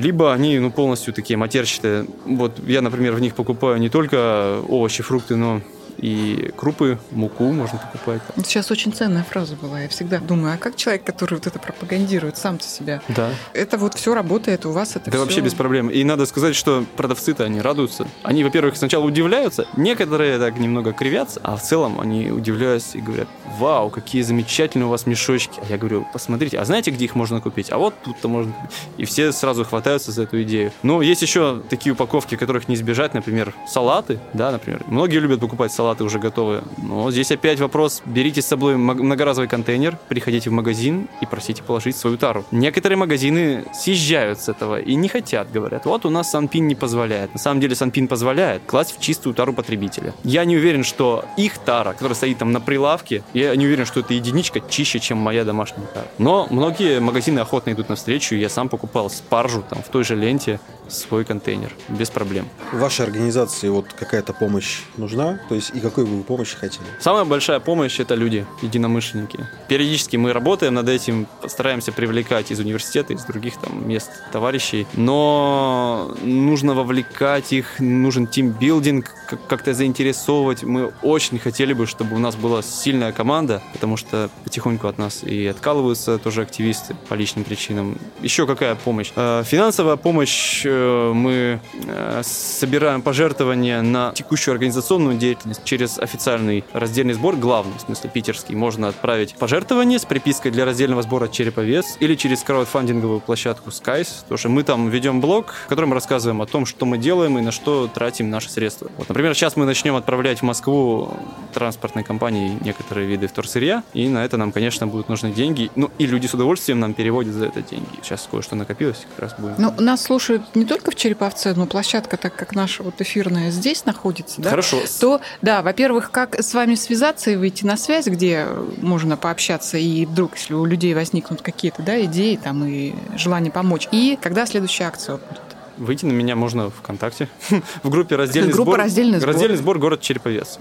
Либо 0.05 0.31
они, 0.31 0.59
ну, 0.59 0.69
полностью 0.69 1.15
такие 1.15 1.35
матерчатые. 1.35 2.05
Вот 2.25 2.59
я, 2.67 2.81
например, 2.81 3.13
в 3.13 3.19
них 3.19 3.33
покупаю 3.33 3.79
не 3.79 3.89
только 3.89 4.61
овощи, 4.69 5.01
фрукты, 5.01 5.35
но 5.35 5.61
и 5.97 6.51
крупы, 6.55 6.97
муку 7.11 7.51
можно 7.51 7.79
покупать. 7.79 8.21
Сейчас 8.45 8.71
очень 8.71 8.93
ценная 8.93 9.23
фраза 9.23 9.55
была. 9.55 9.81
Я 9.81 9.87
всегда 9.89 10.19
думаю, 10.19 10.55
а 10.55 10.57
как 10.57 10.75
человек, 10.75 11.03
который 11.03 11.35
вот 11.35 11.47
это 11.47 11.59
пропагандирует, 11.59 12.37
сам-то 12.37 12.65
себя? 12.65 13.01
Да. 13.09 13.29
Это 13.53 13.77
вот 13.77 13.93
все 13.95 14.13
работает, 14.13 14.65
у 14.65 14.71
вас 14.71 14.91
это 14.95 15.05
Да 15.05 15.11
всё- 15.11 15.19
вообще 15.21 15.41
без 15.41 15.53
проблем. 15.53 15.89
И 15.89 16.03
надо 16.03 16.25
сказать, 16.25 16.55
что 16.55 16.85
продавцы-то 16.97 17.43
они 17.45 17.61
радуются. 17.61 18.07
Они, 18.23 18.43
во-первых, 18.43 18.75
сначала 18.77 19.05
удивляются, 19.05 19.67
некоторые 19.77 20.37
так 20.39 20.57
немного 20.59 20.91
кривятся, 20.93 21.39
а 21.43 21.55
в 21.55 21.61
целом 21.61 21.99
они 22.01 22.29
удивляются 22.31 22.97
и 22.97 23.01
говорят, 23.01 23.27
вау, 23.57 23.89
какие 23.89 24.21
замечательные 24.21 24.87
у 24.87 24.89
вас 24.89 25.05
мешочки. 25.05 25.59
А 25.61 25.65
я 25.69 25.77
говорю, 25.77 26.05
посмотрите, 26.11 26.59
а 26.59 26.65
знаете, 26.65 26.91
где 26.91 27.05
их 27.05 27.15
можно 27.15 27.39
купить? 27.41 27.71
А 27.71 27.77
вот 27.77 27.93
тут-то 28.03 28.27
можно. 28.27 28.53
И 28.97 29.05
все 29.05 29.31
сразу 29.31 29.63
хватаются 29.63 30.11
за 30.11 30.23
эту 30.23 30.41
идею. 30.43 30.71
Но 30.83 31.01
есть 31.01 31.21
еще 31.21 31.61
такие 31.69 31.93
упаковки, 31.93 32.35
которых 32.35 32.67
не 32.67 32.75
избежать, 32.75 33.13
например, 33.13 33.53
салаты, 33.67 34.19
да, 34.33 34.51
например. 34.51 34.83
Многие 34.87 35.19
любят 35.19 35.39
покупать 35.39 35.71
салаты 35.71 35.84
уже 36.03 36.19
готовые. 36.19 36.63
Но 36.77 37.11
здесь 37.11 37.31
опять 37.31 37.59
вопрос, 37.59 38.01
берите 38.05 38.41
с 38.41 38.45
собой 38.45 38.77
многоразовый 38.77 39.47
контейнер, 39.47 39.97
приходите 40.07 40.49
в 40.49 40.53
магазин 40.53 41.07
и 41.21 41.25
просите 41.25 41.63
положить 41.63 41.95
свою 41.95 42.17
тару. 42.17 42.45
Некоторые 42.51 42.97
магазины 42.97 43.65
съезжают 43.73 44.39
с 44.39 44.49
этого 44.49 44.79
и 44.79 44.95
не 44.95 45.07
хотят, 45.07 45.51
говорят, 45.51 45.85
вот 45.85 46.05
у 46.05 46.09
нас 46.09 46.31
Санпин 46.31 46.67
не 46.67 46.75
позволяет. 46.75 47.33
На 47.33 47.39
самом 47.39 47.61
деле 47.61 47.75
Санпин 47.75 48.07
позволяет 48.07 48.63
класть 48.65 48.97
в 48.97 49.01
чистую 49.01 49.33
тару 49.33 49.53
потребителя. 49.53 50.13
Я 50.23 50.45
не 50.45 50.57
уверен, 50.57 50.83
что 50.83 51.25
их 51.37 51.57
тара, 51.57 51.93
которая 51.93 52.15
стоит 52.15 52.37
там 52.37 52.51
на 52.51 52.61
прилавке, 52.61 53.23
я 53.33 53.55
не 53.55 53.65
уверен, 53.65 53.85
что 53.85 53.99
эта 53.99 54.13
единичка 54.13 54.61
чище, 54.61 54.99
чем 54.99 55.17
моя 55.17 55.43
домашняя 55.43 55.85
тара. 55.87 56.07
Но 56.17 56.47
многие 56.49 56.99
магазины 56.99 57.39
охотно 57.39 57.71
идут 57.71 57.89
навстречу, 57.89 58.35
я 58.35 58.49
сам 58.49 58.69
покупал 58.69 59.09
спаржу 59.09 59.63
там 59.69 59.81
в 59.81 59.89
той 59.89 60.03
же 60.03 60.15
ленте 60.15 60.59
свой 60.89 61.25
контейнер, 61.25 61.71
без 61.89 62.09
проблем. 62.09 62.47
В 62.71 62.79
вашей 62.79 63.05
организации 63.05 63.69
вот 63.69 63.85
какая-то 63.93 64.33
помощь 64.33 64.79
нужна? 64.97 65.39
То 65.49 65.55
есть 65.55 65.71
и 65.73 65.79
какой 65.79 66.05
бы 66.05 66.17
вы 66.17 66.23
помощи 66.23 66.55
хотели? 66.55 66.85
Самая 66.99 67.25
большая 67.25 67.59
помощь 67.59 67.99
это 67.99 68.15
люди, 68.15 68.45
единомышленники. 68.61 69.47
Периодически 69.67 70.17
мы 70.17 70.33
работаем 70.33 70.73
над 70.73 70.89
этим, 70.89 71.27
стараемся 71.47 71.91
привлекать 71.91 72.51
из 72.51 72.59
университета, 72.59 73.13
из 73.13 73.23
других 73.25 73.57
там 73.59 73.87
мест 73.87 74.09
товарищей, 74.31 74.85
но 74.93 76.15
нужно 76.21 76.73
вовлекать 76.73 77.53
их, 77.53 77.79
нужен 77.79 78.27
тимбилдинг, 78.27 79.09
как- 79.29 79.47
как-то 79.47 79.73
заинтересовывать. 79.73 80.63
Мы 80.63 80.91
очень 81.01 81.39
хотели 81.39 81.73
бы, 81.73 81.85
чтобы 81.87 82.15
у 82.15 82.19
нас 82.19 82.35
была 82.35 82.61
сильная 82.61 83.11
команда, 83.11 83.61
потому 83.73 83.97
что 83.97 84.29
потихоньку 84.43 84.87
от 84.87 84.97
нас 84.97 85.23
и 85.23 85.47
откалываются 85.47 86.17
тоже 86.17 86.41
активисты 86.41 86.95
по 87.09 87.13
личным 87.15 87.43
причинам. 87.43 87.97
Еще 88.21 88.45
какая 88.45 88.75
помощь? 88.75 89.11
Э, 89.15 89.43
Финансовая 89.45 89.95
помощь 89.95 90.61
э, 90.65 90.74
мы 91.13 91.59
э, 91.85 92.21
собираем 92.23 93.01
пожертвования 93.01 93.81
на 93.81 94.11
текущую 94.13 94.53
организационную 94.53 95.17
деятельность 95.17 95.63
через 95.63 95.99
официальный 95.99 96.63
раздельный 96.73 97.13
сбор, 97.13 97.35
главный, 97.35 97.73
в 97.77 97.81
смысле 97.81 98.09
питерский. 98.13 98.55
Можно 98.55 98.87
отправить 98.87 99.35
пожертвование 99.35 99.99
с 99.99 100.05
припиской 100.05 100.51
для 100.51 100.65
раздельного 100.65 101.01
сбора 101.01 101.27
«Череповец» 101.27 101.97
или 101.99 102.15
через 102.15 102.43
краудфандинговую 102.43 103.19
площадку 103.19 103.69
Skies. 103.69 104.21
Потому 104.21 104.37
что 104.37 104.49
мы 104.49 104.63
там 104.63 104.89
ведем 104.89 105.21
блог, 105.21 105.53
в 105.65 105.67
котором 105.67 105.93
рассказываем 105.93 106.41
о 106.41 106.45
том, 106.45 106.65
что 106.65 106.85
мы 106.85 106.97
делаем 106.97 107.37
и 107.37 107.41
на 107.41 107.51
что 107.51 107.87
тратим 107.87 108.29
наши 108.29 108.49
средства. 108.49 108.89
Вот, 108.97 109.09
например, 109.09 109.33
сейчас 109.35 109.55
мы 109.55 109.65
начнем 109.65 109.95
отправлять 109.95 110.39
в 110.39 110.43
Москву 110.43 111.11
транспортной 111.53 112.03
компании 112.03 112.57
некоторые 112.61 113.07
виды 113.07 113.27
вторсырья, 113.27 113.83
и 113.93 114.07
на 114.07 114.25
это 114.25 114.37
нам, 114.37 114.51
конечно, 114.51 114.87
будут 114.87 115.09
нужны 115.09 115.31
деньги. 115.31 115.71
Ну, 115.75 115.89
и 115.97 116.05
люди 116.05 116.27
с 116.27 116.33
удовольствием 116.33 116.79
нам 116.79 116.93
переводят 116.93 117.33
за 117.33 117.45
это 117.45 117.61
деньги. 117.61 117.87
Сейчас 118.01 118.27
кое-что 118.29 118.55
накопилось, 118.55 119.05
как 119.11 119.19
раз 119.19 119.35
будем. 119.39 119.55
Ну, 119.57 119.73
нас 119.79 120.03
слушают 120.03 120.55
не 120.55 120.64
только 120.65 120.91
в 120.91 120.95
Череповце, 120.95 121.53
но 121.53 121.65
площадка, 121.65 122.17
так 122.17 122.35
как 122.35 122.55
наша 122.55 122.83
вот 122.83 122.99
эфирная 123.01 123.51
здесь 123.51 123.85
находится, 123.85 124.41
да? 124.41 124.49
Хорошо. 124.49 124.81
То, 124.99 125.21
да, 125.41 125.61
во-первых, 125.61 126.11
как 126.11 126.39
с 126.41 126.53
вами 126.53 126.75
связаться 126.75 127.31
и 127.31 127.35
выйти 127.35 127.65
на 127.65 127.77
связь, 127.77 128.07
где 128.07 128.45
можно 128.77 129.17
пообщаться, 129.17 129.77
и 129.77 130.05
вдруг, 130.05 130.35
если 130.35 130.53
у 130.53 130.65
людей 130.65 130.93
возникнут 130.93 131.41
какие-то 131.41 131.81
да, 131.81 132.03
идеи 132.05 132.39
там, 132.41 132.65
и 132.65 132.93
желание 133.17 133.51
помочь. 133.51 133.87
И 133.91 134.17
когда 134.21 134.45
следующая 134.45 134.85
акция 134.85 135.17
будет? 135.17 135.54
Выйти 135.77 136.05
на 136.05 136.11
меня 136.11 136.35
можно 136.35 136.69
ВКонтакте. 136.69 137.27
В 137.83 137.89
группе 137.89 138.15
раздельный 138.15 138.51
Группа 138.51 138.71
сбор. 138.71 138.79
«Раздельный 138.79 139.19
сбор». 139.19 139.33
Раздельный 139.33 139.57
сбор 139.57 139.79
город 139.79 140.01
Череповец. 140.01 140.57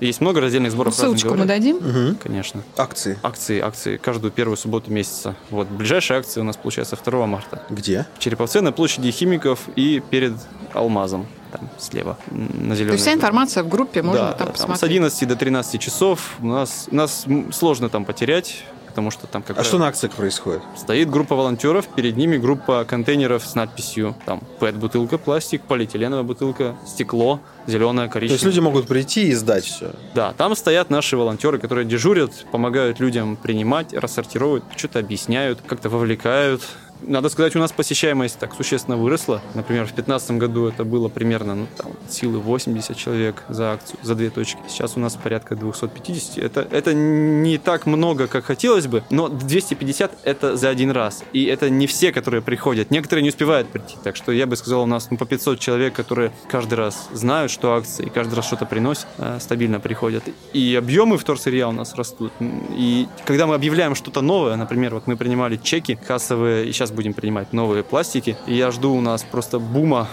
Есть 0.00 0.20
много 0.20 0.40
раздельных 0.40 0.72
сборов 0.72 0.92
разных 0.98 1.18
Ссылочку 1.18 1.38
мы 1.38 1.46
дадим. 1.46 1.76
Угу. 1.76 2.18
Конечно. 2.22 2.62
Акции. 2.76 3.18
Акции, 3.22 3.60
акции 3.60 3.96
каждую 3.96 4.30
первую 4.30 4.56
субботу 4.56 4.90
месяца. 4.90 5.34
Вот, 5.50 5.68
ближайшая 5.68 6.20
акция 6.20 6.42
у 6.42 6.44
нас 6.44 6.56
получается 6.56 6.96
2 7.02 7.26
марта. 7.26 7.62
Где? 7.70 8.06
В 8.16 8.18
Череповце 8.18 8.60
на 8.60 8.72
площади 8.72 9.10
Химиков 9.10 9.60
и 9.76 10.02
перед 10.10 10.34
Алмазом. 10.72 11.26
Там 11.52 11.68
слева, 11.78 12.16
на 12.30 12.70
То 12.70 12.74
зеленой. 12.76 12.92
есть 12.92 13.02
вся 13.02 13.12
информация 13.12 13.64
в 13.64 13.68
группе, 13.68 14.02
можно 14.02 14.26
да, 14.26 14.32
там 14.34 14.46
да, 14.46 14.52
посмотреть. 14.52 14.80
с 14.80 14.84
11 14.84 15.28
до 15.28 15.34
13 15.34 15.80
часов. 15.80 16.36
У 16.40 16.46
нас, 16.46 16.86
нас 16.92 17.26
сложно 17.50 17.88
там 17.88 18.04
потерять, 18.04 18.62
потому 18.90 19.10
что 19.10 19.26
там 19.26 19.42
как 19.42 19.58
А 19.58 19.64
что 19.64 19.78
на 19.78 19.86
акциях 19.86 20.12
происходит? 20.12 20.62
Стоит 20.76 21.08
группа 21.08 21.34
волонтеров, 21.34 21.88
перед 21.88 22.16
ними 22.16 22.36
группа 22.36 22.84
контейнеров 22.84 23.46
с 23.46 23.54
надписью 23.54 24.14
там 24.26 24.42
ПЭТ-бутылка, 24.58 25.16
пластик, 25.16 25.62
полиэтиленовая 25.62 26.24
бутылка, 26.24 26.76
стекло, 26.86 27.40
зеленое, 27.66 28.08
То 28.08 28.14
коричневое. 28.14 28.34
есть 28.34 28.44
люди 28.44 28.60
могут 28.60 28.86
прийти 28.86 29.28
и 29.28 29.34
сдать 29.34 29.64
все. 29.64 29.92
Да, 30.14 30.32
там 30.32 30.54
стоят 30.54 30.90
наши 30.90 31.16
волонтеры, 31.16 31.58
которые 31.58 31.86
дежурят, 31.86 32.32
помогают 32.50 33.00
людям 33.00 33.36
принимать, 33.36 33.94
рассортировывают, 33.94 34.64
что-то 34.76 34.98
объясняют, 34.98 35.60
как-то 35.66 35.88
вовлекают. 35.88 36.62
Надо 37.02 37.28
сказать, 37.28 37.56
у 37.56 37.58
нас 37.58 37.72
посещаемость 37.72 38.38
так 38.38 38.54
существенно 38.54 38.96
выросла. 38.96 39.40
Например, 39.54 39.84
в 39.84 39.94
2015 39.94 40.32
году 40.32 40.66
это 40.66 40.84
было 40.84 41.08
примерно 41.08 41.54
ну, 41.54 41.66
там, 41.76 41.92
силы 42.08 42.38
80 42.38 42.96
человек 42.96 43.42
за 43.48 43.72
акцию, 43.72 43.98
за 44.02 44.14
две 44.14 44.30
точки. 44.30 44.58
Сейчас 44.68 44.96
у 44.96 45.00
нас 45.00 45.16
порядка 45.16 45.56
250. 45.56 46.38
Это, 46.38 46.66
это 46.70 46.94
не 46.94 47.58
так 47.58 47.86
много, 47.86 48.26
как 48.26 48.44
хотелось 48.44 48.86
бы, 48.86 49.02
но 49.10 49.28
250 49.28 50.18
это 50.24 50.56
за 50.56 50.68
один 50.68 50.90
раз. 50.90 51.24
И 51.32 51.44
это 51.44 51.70
не 51.70 51.86
все, 51.86 52.12
которые 52.12 52.42
приходят. 52.42 52.90
Некоторые 52.90 53.22
не 53.22 53.30
успевают 53.30 53.68
прийти. 53.68 53.96
Так 54.02 54.16
что 54.16 54.32
я 54.32 54.46
бы 54.46 54.56
сказал, 54.56 54.82
у 54.82 54.86
нас 54.86 55.08
ну, 55.10 55.16
по 55.16 55.26
500 55.26 55.58
человек, 55.58 55.94
которые 55.94 56.32
каждый 56.48 56.74
раз 56.74 57.08
знают, 57.12 57.50
что 57.50 57.74
акции, 57.74 58.10
каждый 58.14 58.34
раз 58.34 58.46
что-то 58.46 58.66
приносят, 58.66 59.06
э, 59.18 59.38
стабильно 59.40 59.80
приходят. 59.80 60.24
И 60.52 60.74
объемы 60.74 61.18
вторсырья 61.18 61.68
у 61.68 61.72
нас 61.72 61.94
растут. 61.94 62.32
И 62.40 63.08
когда 63.24 63.46
мы 63.46 63.54
объявляем 63.54 63.94
что-то 63.94 64.20
новое, 64.20 64.56
например, 64.56 64.94
вот 64.94 65.06
мы 65.06 65.16
принимали 65.16 65.56
чеки 65.56 65.98
кассовые, 66.06 66.66
и 66.68 66.72
сейчас 66.72 66.89
будем 66.90 67.14
принимать 67.14 67.52
новые 67.52 67.82
пластики, 67.82 68.36
и 68.46 68.54
я 68.54 68.70
жду 68.70 68.92
у 68.94 69.00
нас 69.00 69.22
просто 69.22 69.58
бума 69.58 70.08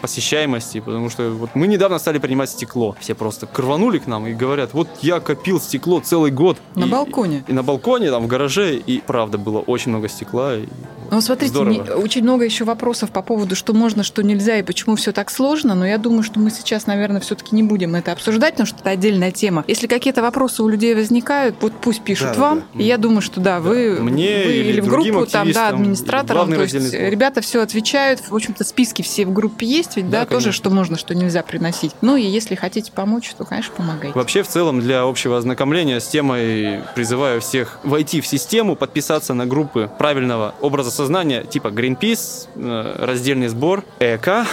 посещаемости, 0.00 0.80
потому 0.80 1.10
что 1.10 1.30
вот 1.30 1.50
мы 1.54 1.66
недавно 1.66 1.98
стали 1.98 2.18
принимать 2.18 2.50
стекло. 2.50 2.94
Все 3.00 3.14
просто 3.14 3.48
рванули 3.54 3.98
к 3.98 4.06
нам 4.06 4.26
и 4.26 4.34
говорят, 4.34 4.72
вот 4.74 4.88
я 5.02 5.20
копил 5.20 5.60
стекло 5.60 6.00
целый 6.00 6.30
год. 6.30 6.58
На 6.74 6.84
и, 6.84 6.88
балконе? 6.88 7.44
И, 7.48 7.50
и 7.50 7.54
на 7.54 7.62
балконе, 7.62 8.10
там, 8.10 8.24
в 8.24 8.26
гараже, 8.26 8.76
и 8.76 9.00
правда 9.00 9.38
было 9.38 9.60
очень 9.60 9.90
много 9.90 10.08
стекла. 10.08 10.56
И 10.56 10.66
ну, 11.10 11.20
смотрите, 11.20 11.58
не, 11.60 11.80
очень 11.80 12.22
много 12.22 12.44
еще 12.44 12.64
вопросов 12.64 13.10
по 13.10 13.22
поводу, 13.22 13.56
что 13.56 13.72
можно, 13.72 14.02
что 14.02 14.22
нельзя, 14.22 14.58
и 14.58 14.62
почему 14.62 14.96
все 14.96 15.12
так 15.12 15.30
сложно, 15.30 15.74
но 15.74 15.86
я 15.86 15.98
думаю, 15.98 16.22
что 16.22 16.38
мы 16.40 16.50
сейчас, 16.50 16.86
наверное, 16.86 17.20
все-таки 17.20 17.54
не 17.54 17.62
будем 17.62 17.94
это 17.94 18.12
обсуждать, 18.12 18.52
потому 18.54 18.66
что 18.66 18.78
это 18.80 18.90
отдельная 18.90 19.32
тема. 19.32 19.64
Если 19.66 19.86
какие-то 19.86 20.22
вопросы 20.22 20.62
у 20.62 20.68
людей 20.68 20.94
возникают, 20.94 21.56
вот 21.60 21.72
пусть 21.80 22.02
пишут 22.02 22.32
Да, 22.34 22.40
вам, 22.40 22.64
да. 22.74 22.82
и 22.82 22.86
я 22.86 22.98
думаю, 22.98 23.20
что 23.20 23.40
да, 23.40 23.60
вы, 23.60 23.98
Мне 24.00 24.44
вы 24.44 24.52
или 24.54 24.80
в 24.80 24.86
другим 24.86 25.16
группу, 25.16 25.30
там, 25.30 25.50
да, 25.52 25.68
администраторам, 25.68 26.52
то 26.52 26.62
есть 26.62 26.78
сбор. 26.80 27.00
ребята 27.10 27.40
все 27.40 27.60
отвечают, 27.62 28.20
в 28.28 28.34
общем-то, 28.34 28.64
списки 28.64 29.02
все 29.02 29.24
в 29.26 29.32
группе 29.32 29.66
есть, 29.66 29.96
ведь, 29.96 30.10
да, 30.10 30.20
Да, 30.20 30.26
тоже, 30.26 30.52
что 30.52 30.70
можно, 30.70 30.96
что 30.98 31.14
нельзя 31.14 31.42
приносить. 31.42 31.92
Ну, 32.00 32.16
и 32.16 32.22
если 32.22 32.54
хотите 32.54 32.92
помочь, 32.92 33.32
то, 33.36 33.44
конечно, 33.44 33.74
помогайте. 33.76 34.16
Вообще, 34.16 34.42
в 34.42 34.48
целом, 34.48 34.80
для 34.80 35.02
общего 35.02 35.36
ознакомления 35.38 36.00
с 36.00 36.08
темой 36.08 36.80
призываю 36.94 37.40
всех 37.40 37.78
войти 37.84 38.20
в 38.20 38.26
систему, 38.26 38.76
подписаться 38.76 39.34
на 39.34 39.46
группы 39.46 39.90
правильного 39.98 40.54
образа 40.60 40.90
сознания, 40.96 41.44
типа 41.44 41.68
Greenpeace, 41.68 42.48
э, 42.56 43.04
раздельный 43.04 43.48
сбор, 43.48 43.84
ЭК, 44.00 44.46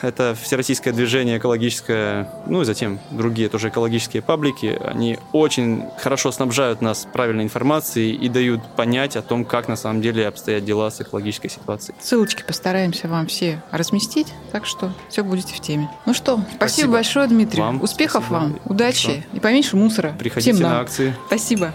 это 0.00 0.36
Всероссийское 0.40 0.92
движение 0.92 1.38
экологическое, 1.38 2.30
ну 2.46 2.62
и 2.62 2.64
затем 2.64 3.00
другие 3.10 3.48
тоже 3.48 3.68
экологические 3.68 4.22
паблики. 4.22 4.78
Они 4.84 5.18
очень 5.32 5.84
хорошо 5.98 6.30
снабжают 6.30 6.80
нас 6.80 7.06
правильной 7.12 7.42
информацией 7.44 8.12
и 8.12 8.28
дают 8.28 8.60
понять 8.76 9.16
о 9.16 9.22
том, 9.22 9.44
как 9.44 9.66
на 9.66 9.74
самом 9.76 10.00
деле 10.00 10.28
обстоят 10.28 10.64
дела 10.64 10.90
с 10.90 11.00
экологической 11.00 11.48
ситуацией. 11.48 11.96
Ссылочки 12.00 12.44
постараемся 12.46 13.08
вам 13.08 13.26
все 13.26 13.60
разместить, 13.72 14.28
так 14.52 14.66
что 14.66 14.92
все 15.08 15.24
будете 15.24 15.54
в 15.54 15.60
теме. 15.60 15.90
Ну 16.06 16.14
что, 16.14 16.34
спасибо, 16.36 16.56
Спасибо. 16.56 16.92
большое, 16.92 17.28
Дмитрий. 17.28 17.60
Вам 17.60 17.82
Успехов 17.82 18.24
спасибо. 18.26 18.34
вам, 18.34 18.60
удачи 18.66 19.26
и 19.32 19.40
поменьше 19.40 19.76
мусора. 19.76 20.14
Приходите 20.18 20.52
Всем 20.52 20.62
на 20.62 20.74
нам. 20.74 20.82
акции. 20.82 21.14
Спасибо. 21.26 21.74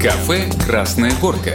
Кафе 0.00 0.50
«Красная 0.66 1.12
горка». 1.20 1.52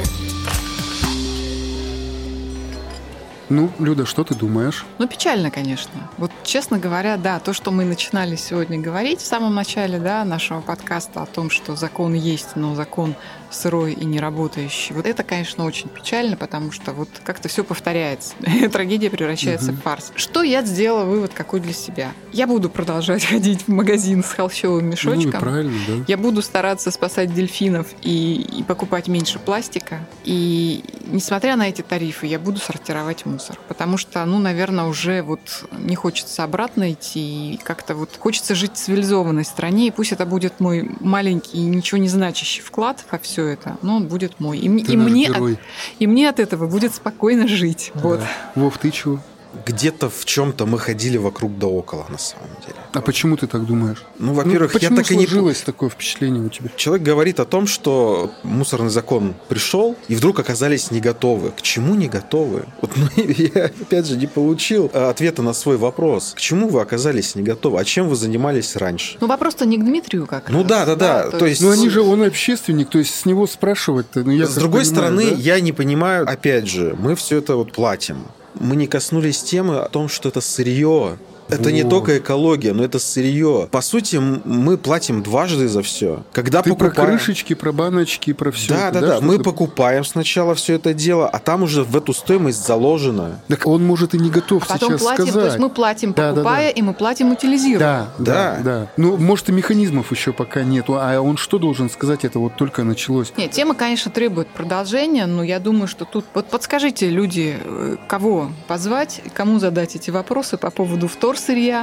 Ну, 3.49 3.71
Люда, 3.79 4.05
что 4.05 4.23
ты 4.23 4.35
думаешь? 4.35 4.85
Ну, 4.99 5.07
печально, 5.07 5.49
конечно. 5.49 6.09
Вот, 6.17 6.31
честно 6.43 6.77
говоря, 6.77 7.17
да, 7.17 7.39
то, 7.39 7.51
что 7.51 7.71
мы 7.71 7.83
начинали 7.83 8.35
сегодня 8.35 8.79
говорить 8.79 9.21
в 9.21 9.25
самом 9.25 9.55
начале 9.55 9.97
да, 9.99 10.23
нашего 10.23 10.61
подкаста 10.61 11.23
о 11.23 11.25
том, 11.25 11.49
что 11.49 11.75
закон 11.75 12.13
есть, 12.13 12.55
но 12.55 12.75
закон 12.75 13.15
сырой 13.51 13.93
и 13.93 14.05
не 14.05 14.19
работающий, 14.19 14.93
вот 14.93 15.07
это, 15.07 15.23
конечно, 15.23 15.65
очень 15.65 15.89
печально, 15.89 16.37
потому 16.37 16.71
что 16.71 16.93
вот 16.93 17.09
как-то 17.23 17.49
все 17.49 17.63
повторяется. 17.63 18.35
Трагедия 18.71 19.09
превращается 19.09 19.71
в 19.71 19.81
фарс. 19.81 20.11
Что 20.15 20.43
я 20.43 20.61
сделала 20.63 21.05
вывод 21.05 21.31
какой 21.33 21.59
для 21.59 21.73
себя? 21.73 22.11
Я 22.31 22.45
буду 22.45 22.69
продолжать 22.69 23.25
ходить 23.29 23.63
в 23.63 23.67
магазин 23.69 24.23
с 24.23 24.27
холщовым 24.27 24.85
Ну, 24.85 24.91
мешочком. 24.91 25.39
правильно, 25.41 25.77
да. 25.87 25.93
Я 26.07 26.17
буду 26.17 26.43
стараться 26.43 26.91
спасать 26.91 27.33
дельфинов 27.33 27.87
и, 28.03 28.41
и 28.59 28.63
покупать 28.63 29.07
меньше 29.07 29.39
пластика. 29.39 29.99
И 30.23 30.83
несмотря 31.07 31.55
на 31.55 31.67
эти 31.69 31.81
тарифы, 31.81 32.27
я 32.27 32.37
буду 32.37 32.59
сортировать 32.59 33.25
мусор. 33.25 33.38
Потому 33.67 33.97
что, 33.97 34.23
ну, 34.25 34.39
наверное, 34.39 34.85
уже 34.85 35.21
вот 35.21 35.39
не 35.71 35.95
хочется 35.95 36.43
обратно 36.43 36.91
идти. 36.91 37.53
И 37.53 37.57
как-то 37.57 37.95
вот 37.95 38.17
хочется 38.17 38.55
жить 38.55 38.73
в 38.73 38.75
цивилизованной 38.75 39.45
стране. 39.45 39.87
И 39.87 39.91
пусть 39.91 40.11
это 40.11 40.25
будет 40.25 40.59
мой 40.59 40.89
маленький, 40.99 41.59
ничего 41.59 41.97
не 41.97 42.09
значащий 42.09 42.61
вклад 42.61 43.03
во 43.11 43.17
все 43.17 43.45
это, 43.45 43.77
но 43.81 43.97
он 43.97 44.07
будет 44.07 44.39
мой. 44.39 44.57
И, 44.57 44.83
Ты 44.83 44.93
и 44.93 44.97
мне, 44.97 45.27
от, 45.27 45.35
герой. 45.35 45.59
и 45.99 46.07
мне 46.07 46.29
от 46.29 46.39
этого 46.39 46.67
будет 46.67 46.93
спокойно 46.93 47.47
жить. 47.47 47.91
Вот. 47.95 48.19
Да. 48.19 48.27
Вов, 48.55 48.77
ты 48.77 48.91
чего? 48.91 49.19
Где-то 49.65 50.09
в 50.09 50.25
чем-то 50.25 50.65
мы 50.65 50.77
ходили 50.77 51.17
вокруг 51.17 51.57
да 51.57 51.67
около, 51.67 52.05
на 52.09 52.17
самом 52.17 52.49
деле. 52.61 52.75
А 52.93 53.01
почему 53.01 53.35
ты 53.35 53.47
так 53.47 53.65
думаешь? 53.65 54.03
Ну, 54.19 54.33
во-первых, 54.33 54.73
ну, 54.73 54.79
я 54.81 54.89
так 54.89 55.11
и 55.11 55.15
не... 55.17 55.25
сложилось 55.25 55.61
такое 55.61 55.89
впечатление 55.89 56.43
у 56.43 56.49
тебя? 56.49 56.69
Человек 56.75 57.03
говорит 57.03 57.39
о 57.39 57.45
том, 57.45 57.67
что 57.67 58.31
мусорный 58.43 58.89
закон 58.89 59.35
пришел, 59.47 59.95
и 60.07 60.15
вдруг 60.15 60.39
оказались 60.39 60.91
не 60.91 61.01
готовы. 61.01 61.51
К 61.51 61.61
чему 61.61 61.95
не 61.95 62.07
готовы? 62.07 62.65
Вот 62.81 62.91
ну, 62.95 63.07
я, 63.55 63.65
опять 63.65 64.05
же, 64.07 64.17
не 64.17 64.27
получил 64.27 64.89
э, 64.93 65.09
ответа 65.09 65.41
на 65.41 65.53
свой 65.53 65.77
вопрос. 65.77 66.33
К 66.35 66.39
чему 66.39 66.69
вы 66.69 66.81
оказались 66.81 67.35
не 67.35 67.43
готовы? 67.43 67.79
А 67.79 67.83
чем 67.83 68.07
вы 68.07 68.15
занимались 68.15 68.75
раньше? 68.75 69.17
Ну, 69.19 69.27
вопрос-то 69.27 69.65
не 69.65 69.77
к 69.77 69.83
Дмитрию 69.83 70.27
как 70.27 70.49
Ну 70.49 70.59
раз, 70.59 70.67
да, 70.67 70.85
да, 70.85 70.95
да. 70.95 71.29
То 71.37 71.45
есть- 71.45 71.61
Ну, 71.61 71.71
они 71.71 71.89
же, 71.89 72.01
он 72.01 72.23
общественник, 72.23 72.89
то 72.89 72.99
есть 72.99 73.15
с 73.15 73.25
него 73.25 73.47
спрашивать-то, 73.47 74.23
ну, 74.23 74.31
я 74.31 74.45
С 74.45 74.55
другой 74.55 74.81
понимаю, 74.81 74.95
стороны, 74.95 75.29
да? 75.31 75.35
я 75.37 75.59
не 75.59 75.71
понимаю, 75.71 76.29
опять 76.29 76.67
же, 76.67 76.95
мы 76.99 77.15
все 77.15 77.37
это 77.37 77.55
вот 77.55 77.71
платим. 77.73 78.25
Мы 78.55 78.75
не 78.75 78.87
коснулись 78.87 79.43
темы 79.43 79.79
о 79.79 79.89
том, 79.89 80.07
что 80.07 80.29
это 80.29 80.41
сырье. 80.41 81.17
Это 81.49 81.71
не 81.71 81.83
только 81.83 82.17
экология, 82.19 82.73
но 82.73 82.83
это 82.83 82.99
сырье. 82.99 83.67
По 83.71 83.81
сути, 83.81 84.17
мы 84.17 84.77
платим 84.77 85.23
дважды 85.23 85.67
за 85.67 85.81
все. 85.81 86.23
Когда 86.33 86.61
Ты 86.61 86.75
про 86.75 86.85
покупаем... 86.85 87.09
крышечки, 87.17 87.53
про 87.55 87.71
баночки, 87.71 88.33
про 88.33 88.51
все. 88.51 88.69
Да, 88.69 88.91
да, 88.91 89.01
да. 89.01 89.19
Мы 89.21 89.39
покупаем 89.39 90.03
сначала 90.05 90.55
все 90.55 90.75
это 90.75 90.93
дело, 90.93 91.27
а 91.27 91.39
там 91.39 91.63
уже 91.63 91.83
в 91.83 91.95
эту 91.97 92.13
стоимость 92.13 92.65
заложено. 92.65 93.41
Так 93.47 93.65
он 93.65 93.85
может 93.85 94.13
и 94.13 94.19
не 94.19 94.29
готов 94.29 94.63
А 94.67 94.73
потом 94.73 94.91
сейчас 94.91 95.01
платим, 95.01 95.23
сказать. 95.27 95.41
то 95.41 95.45
есть 95.47 95.59
мы 95.59 95.69
платим, 95.69 96.13
Да, 96.13 96.29
да, 96.29 96.35
покупая, 96.35 96.65
да. 96.67 96.69
и 96.71 96.81
мы 96.81 96.93
платим, 96.93 97.31
утилизируя. 97.31 97.79
Да, 97.79 98.07
да, 98.19 98.23
Да. 98.23 98.61
да. 98.63 98.87
Ну, 98.97 99.17
может, 99.17 99.49
и 99.49 99.51
механизмов 99.51 100.11
еще 100.11 100.33
пока 100.33 100.63
нету. 100.63 100.97
А 100.99 101.19
он 101.19 101.37
что 101.37 101.57
должен 101.57 101.89
сказать? 101.89 102.25
Это 102.25 102.39
вот 102.39 102.55
только 102.55 102.83
началось. 102.83 103.33
Нет, 103.37 103.51
тема, 103.51 103.73
конечно, 103.75 104.11
требует 104.11 104.47
продолжения, 104.49 105.25
но 105.25 105.43
я 105.43 105.59
думаю, 105.59 105.87
что 105.87 106.05
тут... 106.05 106.25
Вот 106.33 106.47
подскажите, 106.47 107.09
люди, 107.09 107.57
э, 107.63 107.95
кого 108.07 108.51
позвать, 108.67 109.21
кому 109.33 109.59
задать 109.59 109.95
эти 109.95 110.11
вопросы 110.11 110.57
по 110.57 110.69
поводу 110.69 111.07
вторсырья, 111.07 111.38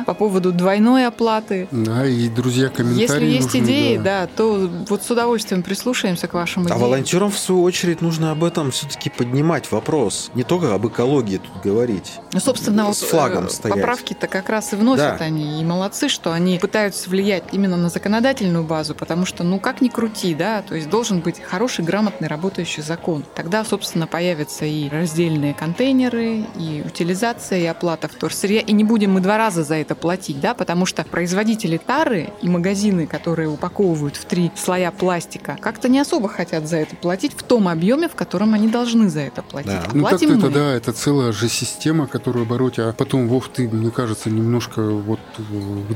по 0.06 0.14
поводу 0.14 0.52
двойной 0.52 1.06
оплаты. 1.06 1.68
Да, 1.70 2.06
и, 2.06 2.28
друзья, 2.28 2.68
комментарии 2.68 3.02
Если 3.02 3.24
есть 3.26 3.54
нужны, 3.54 3.64
идеи, 3.66 3.96
да. 3.96 4.02
да. 4.22 4.26
то 4.36 4.70
вот 4.88 5.02
с 5.02 5.10
удовольствием 5.10 5.62
прислушаемся 5.62 6.28
к 6.28 6.34
вашим 6.34 6.62
А 6.62 6.66
идеям. 6.66 6.80
волонтерам, 6.80 7.30
в 7.30 7.38
свою 7.38 7.62
очередь, 7.62 8.00
нужно 8.00 8.30
об 8.30 8.44
этом 8.44 8.70
все-таки 8.70 9.10
поднимать 9.10 9.70
вопрос. 9.72 10.30
Не 10.34 10.42
только 10.44 10.74
об 10.74 10.86
экологии 10.86 11.38
тут 11.38 11.62
говорить. 11.62 12.12
Ну, 12.32 12.40
собственно, 12.40 12.92
С 12.92 13.00
вот, 13.02 13.10
флагом 13.10 13.46
э, 13.46 13.50
стоять. 13.50 13.76
поправки-то 13.76 14.26
как 14.28 14.48
раз 14.48 14.72
и 14.72 14.76
вносят 14.76 15.18
Да. 15.18 15.24
они. 15.24 15.60
И 15.60 15.64
молодцы, 15.64 16.08
что 16.08 16.32
они 16.32 16.58
пытаются 16.58 17.08
влиять 17.10 17.44
именно 17.52 17.76
на 17.76 17.88
законодательную 17.88 18.64
базу, 18.64 18.94
потому 18.94 19.24
что, 19.26 19.44
ну, 19.44 19.58
как 19.58 19.80
ни 19.80 19.88
крути, 19.88 20.34
да, 20.34 20.62
то 20.62 20.74
есть 20.74 20.88
должен 20.90 21.20
быть 21.20 21.40
хороший, 21.40 21.84
грамотный, 21.84 22.28
работающий 22.28 22.82
закон. 22.82 23.24
Тогда, 23.34 23.64
собственно, 23.64 24.06
появятся 24.06 24.64
и 24.64 24.88
раздельные 24.88 25.54
контейнеры, 25.54 26.44
и 26.58 26.82
утилизация, 26.84 27.58
и 27.60 27.66
оплата 27.66 28.08
вторсырья. 28.08 28.60
И 28.60 28.72
не 28.72 28.84
будем 28.84 29.12
мы 29.12 29.20
два 29.20 29.38
раза 29.38 29.45
за 29.54 29.74
это 29.76 29.94
платить, 29.94 30.40
да, 30.40 30.54
потому 30.54 30.86
что 30.86 31.04
производители 31.04 31.76
тары 31.78 32.30
и 32.42 32.48
магазины, 32.48 33.06
которые 33.06 33.48
упаковывают 33.48 34.16
в 34.16 34.24
три 34.24 34.50
слоя 34.56 34.90
пластика, 34.90 35.56
как-то 35.60 35.88
не 35.88 35.98
особо 36.00 36.28
хотят 36.28 36.68
за 36.68 36.78
это 36.78 36.96
платить 36.96 37.32
в 37.36 37.42
том 37.42 37.68
объеме, 37.68 38.08
в 38.08 38.14
котором 38.14 38.54
они 38.54 38.68
должны 38.68 39.08
за 39.08 39.20
это 39.20 39.42
платить. 39.42 39.70
Да. 39.72 39.84
А 39.86 39.90
Ну 39.94 40.00
платим 40.00 40.28
так-то 40.30 40.46
это, 40.46 40.46
мы. 40.48 40.52
да, 40.54 40.72
это 40.74 40.92
целая 40.92 41.32
же 41.32 41.48
система, 41.48 42.06
которую 42.06 42.46
бороть. 42.46 42.78
А 42.78 42.92
потом, 42.92 43.28
Вов, 43.28 43.48
ты, 43.48 43.68
мне 43.68 43.90
кажется, 43.90 44.30
немножко 44.30 44.82
вот 44.82 45.20
э, 45.38 45.42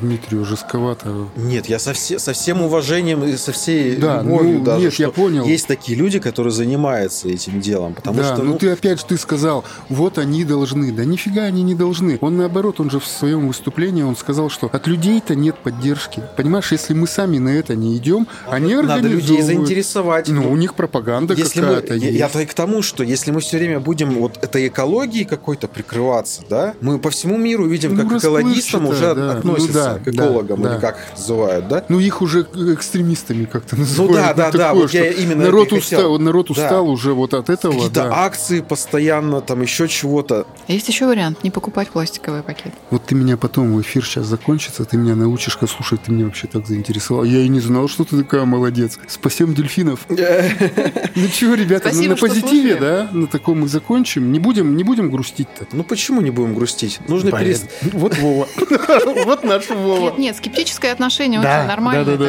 Дмитрию 0.01 0.45
жестковато. 0.45 1.29
Нет, 1.37 1.67
я 1.69 1.79
со, 1.79 1.93
все- 1.93 2.19
со 2.19 2.33
всем 2.33 2.63
уважением 2.63 3.25
и 3.25 3.37
со 3.37 3.53
всей 3.53 3.97
Да, 3.97 4.23
любовью 4.23 4.59
ну, 4.59 4.65
даже, 4.65 4.85
нет, 4.85 4.93
что 4.95 5.03
я 5.05 5.11
понял. 5.11 5.45
есть 5.45 5.67
такие 5.67 5.97
люди, 5.99 6.19
которые 6.19 6.53
занимаются 6.53 7.29
этим 7.29 7.61
делом. 7.61 7.95
Потому 7.95 8.19
да, 8.19 8.35
что, 8.35 8.43
ну 8.43 8.53
ну, 8.53 8.59
ты 8.59 8.71
опять 8.71 8.99
же 9.01 9.07
ты 9.07 9.17
сказал, 9.17 9.65
вот 9.89 10.19
они 10.19 10.45
должны. 10.45 10.93
Да 10.93 11.05
нифига 11.05 11.43
они 11.45 11.63
не 11.63 11.75
должны. 11.75 12.19
Он 12.21 12.37
наоборот, 12.37 12.81
он 12.81 12.91
же 12.91 13.01
в 13.01 13.07
своем 13.07 13.40
своем 13.41 13.49
выступлении 13.49 14.03
он 14.03 14.17
сказал, 14.17 14.51
что 14.51 14.69
от 14.73 14.87
людей-то 14.87 15.35
нет 15.35 15.57
поддержки. 15.59 16.23
Понимаешь, 16.37 16.73
если 16.73 16.95
мы 16.95 17.07
сами 17.07 17.39
на 17.39 17.49
это 17.51 17.75
не 17.75 17.97
идем, 17.97 18.27
они 18.49 18.75
Надо 18.75 19.09
людей 19.09 19.43
заинтересовать. 19.43 20.29
Ну, 20.29 20.51
у 20.51 20.57
них 20.57 20.75
пропаганда 20.75 21.35
если 21.35 21.61
мы, 21.61 21.67
какая-то 21.69 21.95
я, 21.95 22.07
есть. 22.09 22.19
я-то 22.19 22.41
и 22.41 22.47
к 22.47 22.55
тому, 22.55 22.83
что 22.83 23.03
если 23.05 23.31
мы 23.31 23.41
все 23.41 23.59
время 23.59 23.81
будем 23.81 24.11
вот 24.15 24.39
этой 24.43 24.69
экологией 24.69 25.25
какой-то 25.25 25.69
прикрываться, 25.69 26.43
да, 26.49 26.75
мы 26.81 26.99
по 26.99 27.11
всему 27.11 27.37
миру 27.37 27.67
видим, 27.67 27.95
Ну, 27.97 28.09
как 28.09 28.21
к 28.21 28.25
экологистам 28.25 28.87
уже 28.87 29.15
да. 29.15 29.33
относятся, 29.33 29.73
Ну 29.73 30.05
да, 30.05 30.05
к 30.05 30.09
экологам, 30.15 30.63
да, 30.63 30.69
или 30.69 30.75
да. 30.77 30.81
как 30.81 30.97
их 30.99 31.19
называют, 31.19 31.69
да? 31.69 31.85
Ну, 31.89 32.01
их 32.01 32.23
уже 32.23 32.41
экстремистами 32.43 33.45
как-то 33.45 33.77
Ну 33.77 33.83
называют. 33.83 34.15
да, 34.17 34.35
да, 34.35 34.51
да, 34.51 34.59
такое, 34.69 34.83
вот 34.83 34.95
я 34.95 35.11
именно 35.11 35.45
народ 35.45 35.73
устал, 35.73 36.19
народ 36.19 36.47
Да. 36.49 36.53
устал 36.53 36.89
уже 36.89 37.13
вот 37.15 37.35
от 37.35 37.49
этого. 37.51 37.73
Какие-то 37.73 37.95
да. 37.95 38.25
акции 38.25 38.61
постоянно, 38.61 39.41
там 39.41 39.63
еще 39.63 39.89
чего-то. 39.89 40.47
Есть 40.69 40.89
еще 40.89 41.07
вариант 41.07 41.43
не 41.45 41.51
покупать 41.51 41.89
пластиковый 41.89 42.43
пакет. 42.43 42.73
Вот 42.91 43.05
ты 43.07 43.15
меня 43.21 43.37
потом, 43.37 43.81
эфир 43.81 44.05
сейчас 44.05 44.27
закончится, 44.27 44.85
ты 44.85 44.97
меня 44.97 45.15
научишь, 45.15 45.57
как 45.57 45.71
слушай, 45.71 45.99
ты 45.99 46.13
меня 46.13 46.25
вообще 46.25 46.47
так 46.47 46.67
заинтересовал. 46.67 47.25
Я 47.25 47.41
и 47.41 47.49
не 47.49 47.61
знал, 47.61 47.89
что 47.89 48.05
ты 48.05 48.23
такая 48.23 48.45
молодец. 48.45 48.99
Спасем 49.07 49.55
дельфинов. 49.55 50.07
Ну 50.09 51.29
чего, 51.29 51.55
ребята, 51.55 51.91
ну, 51.93 52.09
на 52.09 52.17
позитиве, 52.17 52.77
да? 52.77 53.09
На 53.13 53.27
таком 53.27 53.61
мы 53.61 53.69
закончим. 53.69 54.33
Не 54.33 54.39
будем, 54.39 54.77
не 54.77 54.85
будем 54.85 55.11
грустить-то. 55.11 55.67
Ну 55.73 55.85
почему 55.85 56.21
не 56.21 56.31
будем 56.31 56.55
грустить? 56.55 57.01
Нужно 57.09 57.31
перест... 57.33 57.67
Вот 57.93 58.17
Вова. 58.19 58.49
Вот 59.25 59.45
наш 59.45 59.69
Вова. 59.69 60.11
Нет, 60.11 60.19
нет, 60.19 60.37
скептическое 60.37 60.93
отношение 60.93 61.41
очень 61.41 61.49
да. 61.49 61.67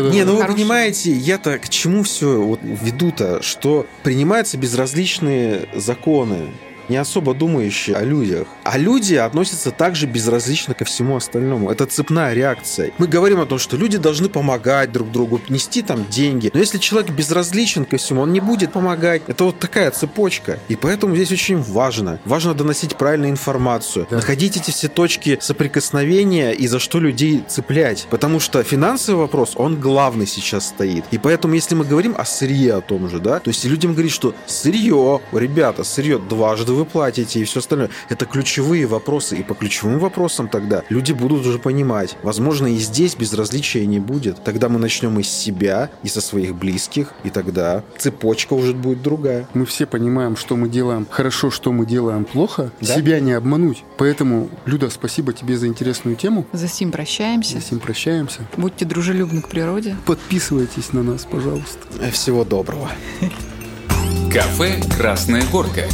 Не, 0.10 0.24
ну 0.24 0.38
вы 0.38 0.46
понимаете, 0.46 1.12
я-то 1.12 1.58
к 1.60 1.70
чему 1.70 2.04
все 2.04 2.58
веду-то, 2.62 3.42
что 3.42 3.86
принимаются 4.04 4.58
безразличные 4.58 5.70
законы, 5.76 6.52
не 6.90 6.98
особо 6.98 7.34
думающие 7.34 7.96
о 7.96 8.04
людях. 8.04 8.48
А 8.64 8.78
люди 8.78 9.16
относятся 9.16 9.72
также 9.72 10.08
безразлично 10.08 10.74
ко 10.74 10.86
всему 10.86 11.16
остальному. 11.16 11.72
Это 11.72 11.86
цепная 11.86 12.34
реакция. 12.34 12.92
Мы 12.98 13.08
говорим 13.08 13.40
о 13.40 13.46
том, 13.46 13.60
что 13.60 13.78
люди 13.78 13.98
должны 13.98 14.30
помогать 14.30 14.92
друг 14.92 15.12
другу, 15.12 15.42
нести 15.50 15.82
там 15.82 16.06
деньги. 16.10 16.52
Но 16.54 16.60
если 16.60 16.78
человек 16.78 17.12
безразличен 17.12 17.86
ко 17.86 17.98
всему, 17.98 18.22
он 18.22 18.34
не 18.34 18.40
будет 18.40 18.72
помогать. 18.72 19.22
Это 19.28 19.46
вот 19.46 19.60
такая 19.60 19.92
цепочка. 19.92 20.60
И 20.68 20.76
поэтому 20.76 21.16
здесь 21.16 21.32
очень 21.32 21.62
важно. 21.62 22.20
Важно 22.26 22.54
доносить 22.54 22.96
правильную 22.96 23.32
информацию. 23.32 24.08
Да. 24.10 24.18
Находить 24.18 24.58
эти 24.58 24.72
все 24.72 24.88
точки 24.88 25.38
соприкосновения 25.42 26.52
и 26.52 26.68
за 26.68 26.80
что 26.80 27.00
людей 27.00 27.44
цеплять. 27.48 28.08
Потому 28.10 28.40
что 28.40 28.64
финансовый 28.64 29.20
вопрос, 29.20 29.54
он 29.56 29.80
главный 29.80 30.28
сейчас 30.28 30.68
стоит. 30.68 31.06
И 31.12 31.18
поэтому, 31.18 31.54
если 31.54 31.76
мы 31.76 31.86
говорим 31.86 32.16
о 32.18 32.26
сырье 32.26 32.76
о 32.76 32.82
том 32.82 33.10
же, 33.10 33.20
да, 33.20 33.40
то 33.40 33.50
есть 33.50 33.66
людям 33.66 33.94
говорить, 33.94 34.12
что 34.12 34.34
сырье, 34.46 35.22
ребята, 35.32 35.84
сырье 35.84 36.20
дважды 36.20 36.71
вы 36.74 36.86
платите 36.86 37.40
и 37.40 37.44
все 37.44 37.60
остальное, 37.60 37.90
это 38.10 38.26
ключевые 38.26 38.86
вопросы. 38.86 39.38
И 39.38 39.44
по 39.44 39.54
ключевым 39.54 40.00
вопросам 40.00 40.48
тогда 40.48 40.84
люди 40.90 41.12
будут 41.12 41.46
уже 41.46 41.60
понимать. 41.60 42.18
Возможно, 42.24 42.68
и 42.68 42.78
здесь 42.78 43.16
безразличия 43.16 43.86
не 43.86 44.00
будет. 44.00 44.44
Тогда 44.44 44.70
мы 44.70 44.80
начнем 44.80 45.20
из 45.20 45.30
себя 45.30 45.90
и 46.04 46.08
со 46.08 46.22
своих 46.22 46.56
близких, 46.56 47.14
и 47.24 47.30
тогда 47.30 47.84
цепочка 47.98 48.54
уже 48.54 48.74
будет 48.74 49.02
другая. 49.02 49.48
Мы 49.54 49.66
все 49.66 49.86
понимаем, 49.86 50.36
что 50.36 50.56
мы 50.56 50.70
делаем 50.70 51.08
хорошо, 51.10 51.52
что 51.52 51.72
мы 51.72 51.86
делаем 51.86 52.26
плохо. 52.26 52.72
Да. 52.82 52.96
Себя 52.96 53.20
не 53.20 53.34
обмануть. 53.34 53.84
Поэтому, 53.98 54.50
Люда, 54.66 54.90
спасибо 54.90 55.34
тебе 55.34 55.58
за 55.58 55.68
интересную 55.68 56.16
тему. 56.16 56.46
За 56.54 56.68
сим 56.68 56.92
прощаемся. 56.92 57.60
С 57.60 57.68
этим 57.68 57.80
прощаемся. 57.80 58.40
Будьте 58.58 58.86
дружелюбны 58.86 59.42
к 59.42 59.50
природе. 59.50 59.96
Подписывайтесь 60.06 60.94
на 60.94 61.04
нас, 61.04 61.26
пожалуйста. 61.26 61.80
Всего 62.12 62.44
доброго. 62.44 62.90
Кафе 64.32 64.82
«Красная 64.98 65.44
горка». 65.52 65.88